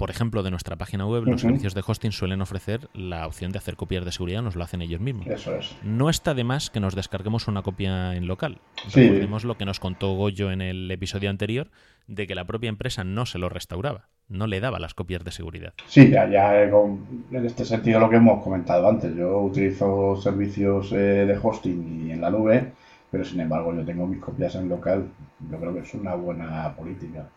por 0.00 0.08
ejemplo, 0.08 0.42
de 0.42 0.50
nuestra 0.50 0.76
página 0.76 1.06
web, 1.06 1.24
los 1.26 1.42
servicios 1.42 1.74
de 1.74 1.82
hosting 1.86 2.10
suelen 2.10 2.40
ofrecer 2.40 2.88
la 2.94 3.26
opción 3.26 3.52
de 3.52 3.58
hacer 3.58 3.76
copias 3.76 4.02
de 4.02 4.12
seguridad, 4.12 4.40
nos 4.40 4.56
lo 4.56 4.64
hacen 4.64 4.80
ellos 4.80 4.98
mismos. 4.98 5.26
Eso 5.26 5.54
es. 5.54 5.76
No 5.82 6.08
está 6.08 6.32
de 6.32 6.42
más 6.42 6.70
que 6.70 6.80
nos 6.80 6.94
descarguemos 6.94 7.48
una 7.48 7.60
copia 7.60 8.16
en 8.16 8.26
local. 8.26 8.62
Sí. 8.88 9.02
Recordemos 9.02 9.44
lo 9.44 9.58
que 9.58 9.66
nos 9.66 9.78
contó 9.78 10.14
Goyo 10.14 10.52
en 10.52 10.62
el 10.62 10.90
episodio 10.90 11.28
anterior, 11.28 11.68
de 12.06 12.26
que 12.26 12.34
la 12.34 12.46
propia 12.46 12.70
empresa 12.70 13.04
no 13.04 13.26
se 13.26 13.38
lo 13.38 13.50
restauraba, 13.50 14.08
no 14.26 14.46
le 14.46 14.60
daba 14.60 14.78
las 14.78 14.94
copias 14.94 15.22
de 15.22 15.32
seguridad. 15.32 15.74
Sí, 15.86 16.08
ya, 16.08 16.26
ya 16.30 16.62
en 16.62 17.44
este 17.44 17.66
sentido 17.66 18.00
lo 18.00 18.08
que 18.08 18.16
hemos 18.16 18.42
comentado 18.42 18.88
antes. 18.88 19.14
Yo 19.14 19.38
utilizo 19.40 20.16
servicios 20.16 20.92
eh, 20.92 21.26
de 21.26 21.38
hosting 21.42 22.06
y 22.06 22.12
en 22.12 22.22
la 22.22 22.30
nube, 22.30 22.72
pero 23.10 23.22
sin 23.22 23.40
embargo 23.40 23.74
yo 23.74 23.84
tengo 23.84 24.06
mis 24.06 24.20
copias 24.20 24.54
en 24.54 24.66
local. 24.70 25.10
Yo 25.50 25.58
creo 25.58 25.74
que 25.74 25.80
es 25.80 25.92
una 25.92 26.14
buena 26.14 26.74
política. 26.74 27.28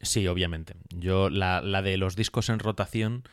Sí, 0.00 0.26
obviamente. 0.26 0.74
Yo 0.90 1.30
la, 1.30 1.60
la, 1.60 1.82
de 1.82 1.96
los 1.96 2.16
discos 2.16 2.48
en 2.48 2.58
rotación 2.58 3.24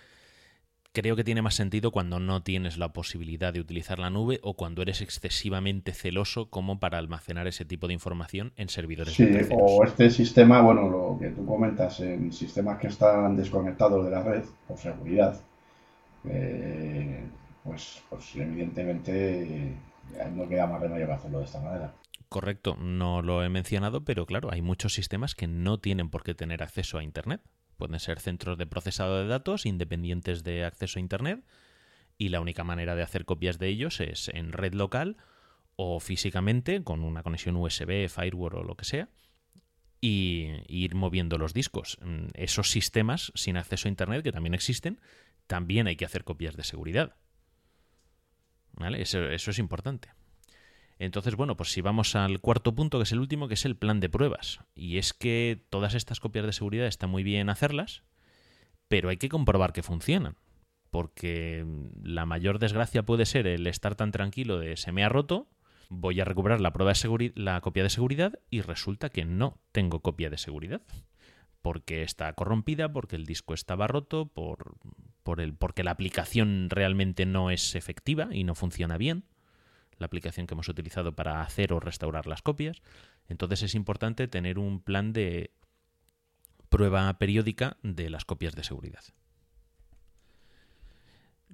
creo 0.94 1.16
que 1.16 1.24
tiene 1.24 1.42
más 1.42 1.56
sentido 1.56 1.92
cuando 1.92 2.20
no 2.20 2.44
tienes 2.44 2.78
la 2.78 2.94
posibilidad 2.94 3.52
de 3.52 3.60
utilizar 3.60 4.00
la 4.00 4.12
nube 4.12 4.40
o 4.44 4.54
cuando 4.54 4.84
eres 4.84 5.02
excesivamente 5.02 5.92
celoso 5.92 6.50
como 6.50 6.80
para 6.80 7.00
almacenar 7.00 7.48
ese 7.48 7.66
tipo 7.66 7.88
de 7.88 7.94
información 7.94 8.54
en 8.58 8.70
servidores. 8.70 9.14
Sí, 9.14 9.28
o 9.52 9.84
este 9.84 10.10
sistema, 10.12 10.62
bueno, 10.62 10.88
lo 10.88 11.18
que 11.20 11.30
tú 11.30 11.46
comentas, 11.46 12.00
en 12.00 12.32
sistemas 12.32 12.78
que 12.78 12.88
están 12.88 13.36
desconectados 13.36 14.06
de 14.06 14.12
la 14.12 14.22
red 14.22 14.44
por 14.68 14.78
seguridad, 14.78 15.42
eh, 16.26 17.24
pues, 17.64 18.02
pues 18.10 18.36
evidentemente 18.36 19.76
no 20.36 20.48
queda 20.48 20.68
más 20.68 20.80
remedio 20.80 21.08
que 21.08 21.14
hacerlo 21.14 21.40
de 21.40 21.46
esta 21.46 21.60
manera. 21.60 21.94
Correcto, 22.34 22.76
no 22.80 23.22
lo 23.22 23.44
he 23.44 23.50
mencionado, 23.50 24.06
pero 24.06 24.26
claro, 24.26 24.52
hay 24.52 24.64
muchos 24.64 24.96
sistemas 24.96 25.36
que 25.36 25.46
no 25.46 25.80
tienen 25.80 26.10
por 26.10 26.24
qué 26.24 26.34
tener 26.34 26.64
acceso 26.64 26.98
a 26.98 27.04
Internet. 27.04 27.42
Pueden 27.78 28.00
ser 28.00 28.20
centros 28.20 28.58
de 28.58 28.66
procesado 28.66 29.20
de 29.20 29.28
datos 29.28 29.68
independientes 29.68 30.44
de 30.44 30.66
acceso 30.66 30.98
a 30.98 31.02
Internet 31.02 31.46
y 32.18 32.30
la 32.30 32.42
única 32.42 32.64
manera 32.64 32.96
de 32.96 33.04
hacer 33.04 33.26
copias 33.26 33.60
de 33.60 33.68
ellos 33.68 34.00
es 34.00 34.30
en 34.30 34.52
red 34.52 34.74
local 34.74 35.18
o 35.76 36.00
físicamente 36.00 36.84
con 36.84 37.04
una 37.04 37.22
conexión 37.22 37.56
USB, 37.56 38.10
firewall 38.10 38.56
o 38.56 38.64
lo 38.64 38.76
que 38.78 38.86
sea 38.86 39.10
y 40.02 40.50
ir 40.68 40.96
moviendo 40.96 41.38
los 41.38 41.54
discos. 41.54 42.00
Mm, 42.02 42.30
esos 42.34 42.72
sistemas 42.72 43.32
sin 43.36 43.58
acceso 43.58 43.88
a 43.88 43.90
Internet 43.90 44.24
que 44.24 44.32
también 44.32 44.56
existen, 44.56 45.00
también 45.46 45.86
hay 45.86 45.98
que 45.98 46.06
hacer 46.06 46.24
copias 46.24 46.58
de 46.58 46.64
seguridad. 46.64 47.16
¿Vale? 48.72 49.04
eso 49.04 49.30
es 49.30 49.60
importante. 49.60 50.10
Entonces, 51.00 51.36
bueno, 51.36 51.58
pues 51.58 51.72
si 51.72 51.82
vamos 51.82 52.16
al 52.16 52.40
cuarto 52.40 52.76
punto, 52.76 52.98
que 53.00 53.04
es 53.04 53.12
el 53.12 53.20
último, 53.20 53.48
que 53.48 53.56
es 53.56 53.66
el 53.66 53.76
plan 53.76 54.00
de 54.00 54.10
pruebas. 54.10 54.60
Y 54.76 54.98
es 54.98 55.14
que 55.14 55.64
todas 55.70 55.96
estas 55.96 56.20
copias 56.20 56.46
de 56.46 56.54
seguridad 56.54 56.88
está 56.88 57.08
muy 57.08 57.24
bien 57.24 57.50
hacerlas, 57.50 58.04
pero 58.88 59.10
hay 59.10 59.18
que 59.18 59.30
comprobar 59.30 59.74
que 59.74 59.84
funcionan. 59.84 60.38
Porque 60.92 61.66
la 62.04 62.26
mayor 62.26 62.60
desgracia 62.60 63.04
puede 63.04 63.26
ser 63.26 63.48
el 63.48 63.66
estar 63.66 63.96
tan 63.96 64.12
tranquilo 64.12 64.60
de 64.60 64.78
se 64.78 64.92
me 64.92 65.04
ha 65.04 65.10
roto, 65.10 65.50
voy 65.90 66.22
a 66.22 66.26
recuperar 66.26 66.62
la 66.62 66.74
prueba 66.74 66.94
de 66.94 67.34
la 67.36 67.60
copia 67.62 67.84
de 67.84 67.90
seguridad 67.90 68.40
y 68.52 68.62
resulta 68.62 69.10
que 69.10 69.26
no 69.26 69.60
tengo 69.72 70.02
copia 70.02 70.30
de 70.30 70.38
seguridad. 70.38 70.82
Porque 71.64 72.04
está 72.04 72.32
corrompida, 72.34 72.92
porque 72.92 73.16
el 73.16 73.26
disco 73.26 73.54
estaba 73.54 73.88
roto, 73.88 74.28
por, 74.28 74.76
por 75.24 75.40
el, 75.40 75.56
porque 75.56 75.84
la 75.84 75.92
aplicación 75.92 76.70
realmente 76.70 77.26
no 77.26 77.50
es 77.50 77.74
efectiva 77.76 78.28
y 78.32 78.44
no 78.44 78.54
funciona 78.54 78.98
bien 78.98 79.24
la 79.98 80.06
aplicación 80.06 80.48
que 80.48 80.54
hemos 80.54 80.70
utilizado 80.70 81.16
para 81.16 81.42
hacer 81.42 81.74
o 81.74 81.80
restaurar 81.80 82.28
las 82.28 82.42
copias. 82.42 82.82
Entonces 83.28 83.64
es 83.64 83.76
importante 83.76 84.28
tener 84.28 84.60
un 84.60 84.82
plan 84.82 85.14
de 85.14 85.52
prueba 86.70 87.18
periódica 87.20 87.78
de 87.84 88.10
las 88.10 88.26
copias 88.26 88.56
de 88.56 88.64
seguridad. 88.64 89.04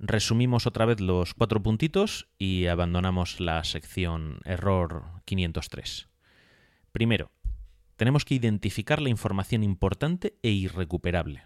Resumimos 0.01 0.65
otra 0.65 0.85
vez 0.85 1.01
los 1.01 1.33
cuatro 1.33 1.61
puntitos 1.61 2.29
y 2.37 2.67
abandonamos 2.67 3.41
la 3.41 3.61
sección 3.65 4.39
error 4.45 5.21
503. 5.25 6.07
Primero, 6.93 7.31
tenemos 7.97 8.23
que 8.23 8.35
identificar 8.35 9.01
la 9.01 9.09
información 9.09 9.61
importante 9.61 10.39
e 10.41 10.51
irrecuperable. 10.51 11.43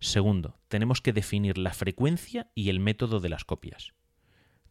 Segundo, 0.00 0.58
tenemos 0.66 1.00
que 1.00 1.12
definir 1.12 1.56
la 1.56 1.72
frecuencia 1.72 2.50
y 2.56 2.68
el 2.68 2.80
método 2.80 3.20
de 3.20 3.28
las 3.28 3.44
copias. 3.44 3.92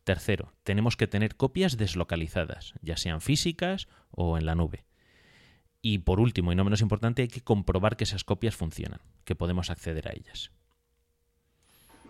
Tercero, 0.06 0.54
tenemos 0.64 0.98
que 0.98 1.08
tener 1.08 1.36
copias 1.36 1.78
deslocalizadas, 1.78 2.76
ya 2.84 2.96
sean 2.96 3.22
físicas 3.22 3.88
o 4.12 4.38
en 4.38 4.46
la 4.46 4.54
nube. 4.54 4.86
Y 5.82 5.98
por 5.98 6.20
último, 6.20 6.52
y 6.52 6.56
no 6.56 6.64
menos 6.64 6.82
importante, 6.82 7.24
hay 7.24 7.28
que 7.28 7.42
comprobar 7.42 7.98
que 7.98 8.04
esas 8.04 8.24
copias 8.24 8.56
funcionan, 8.56 9.00
que 9.24 9.34
podemos 9.34 9.72
acceder 9.72 10.08
a 10.08 10.12
ellas. 10.12 10.52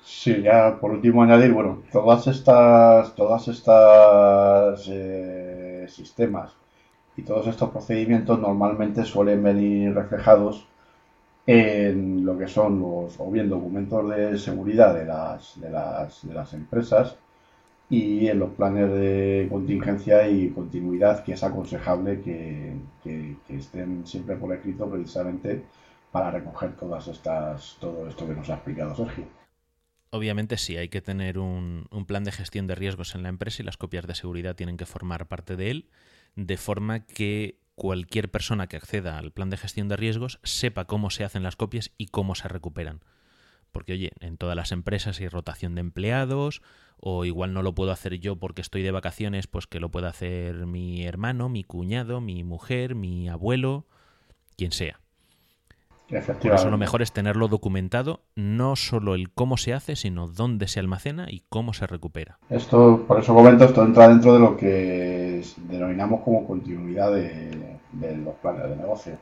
Sí, 0.04 0.42
ya 0.42 0.78
por 0.78 0.92
último 0.92 1.24
añadir, 1.24 1.54
bueno, 1.54 1.84
todas 1.90 2.28
estas, 2.28 3.16
todas 3.16 3.48
estas 3.48 4.86
eh, 4.92 5.86
sistemas 5.88 6.52
y 7.16 7.22
todos 7.22 7.48
estos 7.48 7.70
procedimientos 7.70 8.38
normalmente 8.38 9.06
suelen 9.06 9.42
venir 9.42 9.96
reflejados 9.96 10.68
en 11.48 12.26
lo 12.26 12.38
que 12.38 12.50
son 12.50 12.82
los 12.82 13.18
o 13.22 13.32
bien 13.32 13.50
documentos 13.50 14.10
de 14.10 14.38
seguridad 14.38 14.94
de 14.94 15.06
las, 15.06 15.62
de 15.62 15.70
las, 15.70 16.28
de 16.28 16.34
las 16.34 16.54
empresas 16.54 17.18
y 17.90 18.28
en 18.28 18.40
los 18.40 18.52
planes 18.52 18.92
de 18.92 19.48
contingencia 19.50 20.28
y 20.28 20.50
continuidad 20.50 21.24
que 21.24 21.34
es 21.34 21.44
aconsejable 21.44 22.22
que, 22.22 22.76
estén 23.50 24.06
siempre 24.08 24.36
por 24.36 24.54
escrito 24.54 24.90
precisamente 24.90 25.64
para 26.12 26.32
recoger 26.32 26.76
todas 26.76 27.08
estas 27.08 27.78
todo 27.80 28.08
esto 28.08 28.28
que 28.28 28.34
nos 28.34 28.50
ha 28.50 28.56
explicado 28.56 28.96
Sergio. 28.96 29.26
Obviamente 30.10 30.58
sí, 30.58 30.78
hay 30.78 30.90
que 30.90 31.02
tener 31.02 31.38
un, 31.38 31.88
un, 31.92 32.06
plan 32.06 32.24
de 32.24 32.32
gestión 32.32 32.68
de 32.68 32.76
riesgos 32.76 33.16
en 33.16 33.24
la 33.24 33.30
empresa 33.30 33.62
y 33.62 33.66
las 33.66 33.78
copias 33.78 34.08
de 34.08 34.16
seguridad 34.16 34.56
tienen 34.56 34.78
que 34.78 34.86
formar 34.86 35.28
parte 35.28 35.56
de 35.56 35.72
él, 35.72 35.90
de 36.36 36.58
forma 36.58 37.06
que 37.06 37.60
cualquier 37.76 38.32
persona 38.32 38.68
que 38.68 38.78
acceda 38.78 39.18
al 39.18 39.32
plan 39.32 39.50
de 39.50 39.58
gestión 39.58 39.90
de 39.90 39.98
riesgos 39.98 40.40
sepa 40.44 40.86
cómo 40.86 41.10
se 41.10 41.26
hacen 41.26 41.44
las 41.44 41.58
copias 41.58 41.92
y 41.98 42.08
cómo 42.08 42.34
se 42.36 42.48
recuperan. 42.48 43.02
Porque, 43.76 43.92
oye, 43.92 44.14
en 44.22 44.38
todas 44.38 44.56
las 44.56 44.72
empresas 44.72 45.20
hay 45.20 45.28
rotación 45.28 45.76
de 45.76 45.82
empleados, 45.82 46.62
o 46.98 47.26
igual 47.26 47.54
no 47.54 47.62
lo 47.62 47.76
puedo 47.76 47.92
hacer 47.92 48.22
yo 48.22 48.38
porque 48.38 48.62
estoy 48.62 48.84
de 48.84 48.92
vacaciones, 48.92 49.48
pues 49.48 49.68
que 49.68 49.82
lo 49.82 49.92
pueda 49.92 50.08
hacer 50.08 50.66
mi 50.66 51.06
hermano, 51.06 51.50
mi 51.50 51.66
cuñado, 51.66 52.22
mi 52.22 52.46
mujer, 52.46 52.96
mi 52.96 53.28
abuelo, 53.28 53.84
quien 54.56 54.72
sea. 54.72 55.02
Por 56.08 56.54
eso 56.54 56.70
lo 56.70 56.78
mejor 56.78 57.02
es 57.02 57.12
tenerlo 57.12 57.50
documentado, 57.50 58.22
no 58.38 58.78
solo 58.78 59.14
el 59.14 59.30
cómo 59.34 59.58
se 59.58 59.74
hace, 59.74 59.98
sino 59.98 60.30
dónde 60.30 60.70
se 60.70 60.80
almacena 60.80 61.28
y 61.30 61.44
cómo 61.50 61.74
se 61.74 61.86
recupera. 61.86 62.40
Esto, 62.50 63.04
por 63.06 63.20
eso 63.20 63.36
comento, 63.36 63.66
esto 63.66 63.84
entra 63.84 64.08
dentro 64.08 64.36
de 64.36 64.40
lo 64.40 64.56
que 64.56 65.44
denominamos 65.68 66.22
como 66.22 66.48
continuidad 66.48 67.12
de, 67.12 67.78
los 68.24 68.36
planes 68.36 68.70
de 68.70 68.76
negocio. 68.78 69.18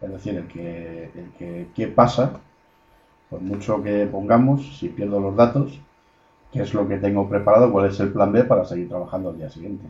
Es 0.00 0.12
decir, 0.12 0.36
el 0.36 0.46
que, 0.46 1.10
el 1.16 1.32
que 1.36 1.66
qué 1.74 1.88
pasa, 1.88 2.40
por 3.30 3.40
mucho 3.40 3.82
que 3.82 4.06
pongamos, 4.06 4.78
si 4.78 4.88
pierdo 4.88 5.20
los 5.20 5.36
datos, 5.36 5.80
qué 6.52 6.62
es 6.62 6.74
lo 6.74 6.88
que 6.88 6.98
tengo 6.98 7.28
preparado, 7.28 7.70
cuál 7.70 7.90
es 7.90 8.00
el 8.00 8.12
plan 8.12 8.32
B 8.32 8.44
para 8.44 8.64
seguir 8.64 8.88
trabajando 8.88 9.30
al 9.30 9.38
día 9.38 9.50
siguiente 9.50 9.86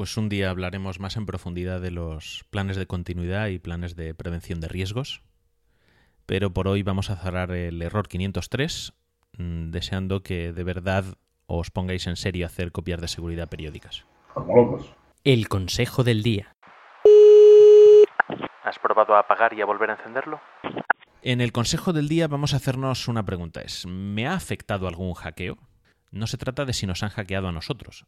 pues 0.00 0.16
un 0.16 0.30
día 0.30 0.48
hablaremos 0.48 0.98
más 0.98 1.18
en 1.18 1.26
profundidad 1.26 1.78
de 1.78 1.90
los 1.90 2.46
planes 2.48 2.78
de 2.78 2.86
continuidad 2.86 3.48
y 3.48 3.58
planes 3.58 3.96
de 3.96 4.14
prevención 4.14 4.58
de 4.58 4.66
riesgos. 4.66 5.22
Pero 6.24 6.54
por 6.54 6.68
hoy 6.68 6.82
vamos 6.82 7.10
a 7.10 7.16
cerrar 7.16 7.50
el 7.50 7.82
error 7.82 8.08
503, 8.08 8.94
mm, 9.36 9.68
deseando 9.68 10.22
que 10.22 10.54
de 10.54 10.64
verdad 10.64 11.04
os 11.44 11.70
pongáis 11.70 12.06
en 12.06 12.16
serio 12.16 12.46
a 12.46 12.48
hacer 12.48 12.72
copias 12.72 13.02
de 13.02 13.08
seguridad 13.08 13.50
periódicas. 13.50 14.06
El 15.22 15.48
consejo 15.48 16.02
del 16.02 16.22
día. 16.22 16.56
¿Has 18.64 18.78
probado 18.78 19.14
a 19.14 19.18
apagar 19.18 19.52
y 19.52 19.60
a 19.60 19.66
volver 19.66 19.90
a 19.90 19.96
encenderlo? 19.96 20.40
En 21.22 21.42
el 21.42 21.52
consejo 21.52 21.92
del 21.92 22.08
día 22.08 22.28
vamos 22.28 22.54
a 22.54 22.56
hacernos 22.56 23.06
una 23.06 23.26
pregunta. 23.26 23.60
Es, 23.60 23.84
¿me 23.84 24.26
ha 24.26 24.32
afectado 24.32 24.88
algún 24.88 25.12
hackeo? 25.12 25.58
No 26.10 26.26
se 26.26 26.38
trata 26.38 26.64
de 26.64 26.72
si 26.72 26.86
nos 26.86 27.02
han 27.02 27.10
hackeado 27.10 27.48
a 27.48 27.52
nosotros, 27.52 28.06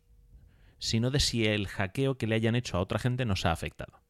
sino 0.79 1.11
de 1.11 1.21
si 1.21 1.45
el 1.45 1.69
hackeo 1.69 2.17
que 2.17 2.27
le 2.27 2.37
hayan 2.37 2.55
hecho 2.55 2.79
a 2.79 2.81
otra 2.81 2.99
gente 2.99 3.27
nos 3.27 3.45
ha 3.45 3.53
afectado. 3.53 4.01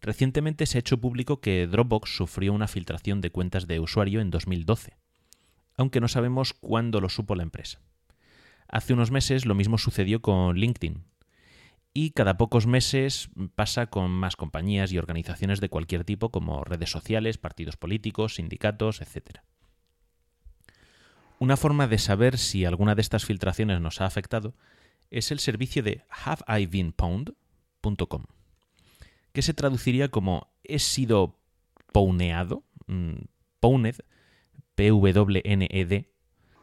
Recientemente 0.00 0.66
se 0.66 0.78
ha 0.78 0.80
hecho 0.80 1.00
público 1.00 1.40
que 1.40 1.66
Dropbox 1.66 2.14
sufrió 2.16 2.52
una 2.52 2.68
filtración 2.68 3.20
de 3.20 3.30
cuentas 3.30 3.66
de 3.66 3.80
usuario 3.80 4.20
en 4.20 4.30
2012, 4.30 4.98
aunque 5.76 6.00
no 6.00 6.06
sabemos 6.06 6.52
cuándo 6.52 7.00
lo 7.00 7.08
supo 7.08 7.34
la 7.34 7.42
empresa. 7.42 7.80
Hace 8.68 8.92
unos 8.92 9.10
meses 9.10 9.46
lo 9.46 9.56
mismo 9.56 9.78
sucedió 9.78 10.22
con 10.22 10.56
LinkedIn, 10.56 11.02
y 11.96 12.10
cada 12.10 12.36
pocos 12.36 12.66
meses 12.66 13.30
pasa 13.54 13.86
con 13.86 14.10
más 14.10 14.34
compañías 14.34 14.92
y 14.92 14.98
organizaciones 14.98 15.60
de 15.60 15.68
cualquier 15.68 16.04
tipo 16.04 16.30
como 16.30 16.64
redes 16.64 16.90
sociales, 16.90 17.38
partidos 17.38 17.76
políticos, 17.76 18.34
sindicatos, 18.34 19.00
etc. 19.00 19.38
Una 21.38 21.56
forma 21.56 21.86
de 21.86 21.98
saber 21.98 22.36
si 22.36 22.64
alguna 22.64 22.96
de 22.96 23.02
estas 23.02 23.24
filtraciones 23.24 23.80
nos 23.80 24.00
ha 24.00 24.06
afectado 24.06 24.56
es 25.10 25.30
el 25.30 25.38
servicio 25.38 25.84
de 25.84 26.02
haveibeenpwned.com, 26.08 28.24
que 29.32 29.42
se 29.42 29.54
traduciría 29.54 30.08
como 30.08 30.52
he 30.64 30.80
sido 30.80 31.38
pwneado, 31.92 32.64
mm, 32.88 33.26
pwned, 33.60 33.98
P-W-N-E-D, 34.74 36.10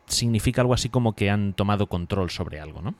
significa 0.07 0.59
algo 0.59 0.73
así 0.73 0.89
como 0.89 1.15
que 1.15 1.29
han 1.29 1.53
tomado 1.53 1.87
control 1.87 2.29
sobre 2.29 2.59
algo, 2.59 2.81
¿no? 2.81 2.95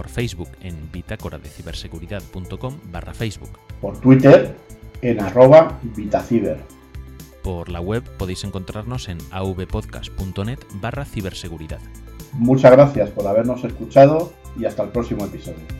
Por 0.00 0.08
Facebook 0.08 0.48
en 0.62 0.90
bitácora 0.90 1.36
de 1.36 1.50
ciberseguridad.com 1.50 2.74
barra 2.90 3.12
Facebook. 3.12 3.50
Por 3.82 4.00
Twitter 4.00 4.56
en 5.02 5.20
arroba 5.20 5.78
vitaciber. 5.94 6.56
Por 7.42 7.68
la 7.68 7.82
web 7.82 8.02
podéis 8.16 8.44
encontrarnos 8.44 9.10
en 9.10 9.18
avpodcast.net 9.30 10.58
barra 10.80 11.04
ciberseguridad. 11.04 11.80
Muchas 12.32 12.72
gracias 12.72 13.10
por 13.10 13.26
habernos 13.26 13.62
escuchado 13.62 14.32
y 14.58 14.64
hasta 14.64 14.84
el 14.84 14.88
próximo 14.88 15.26
episodio. 15.26 15.79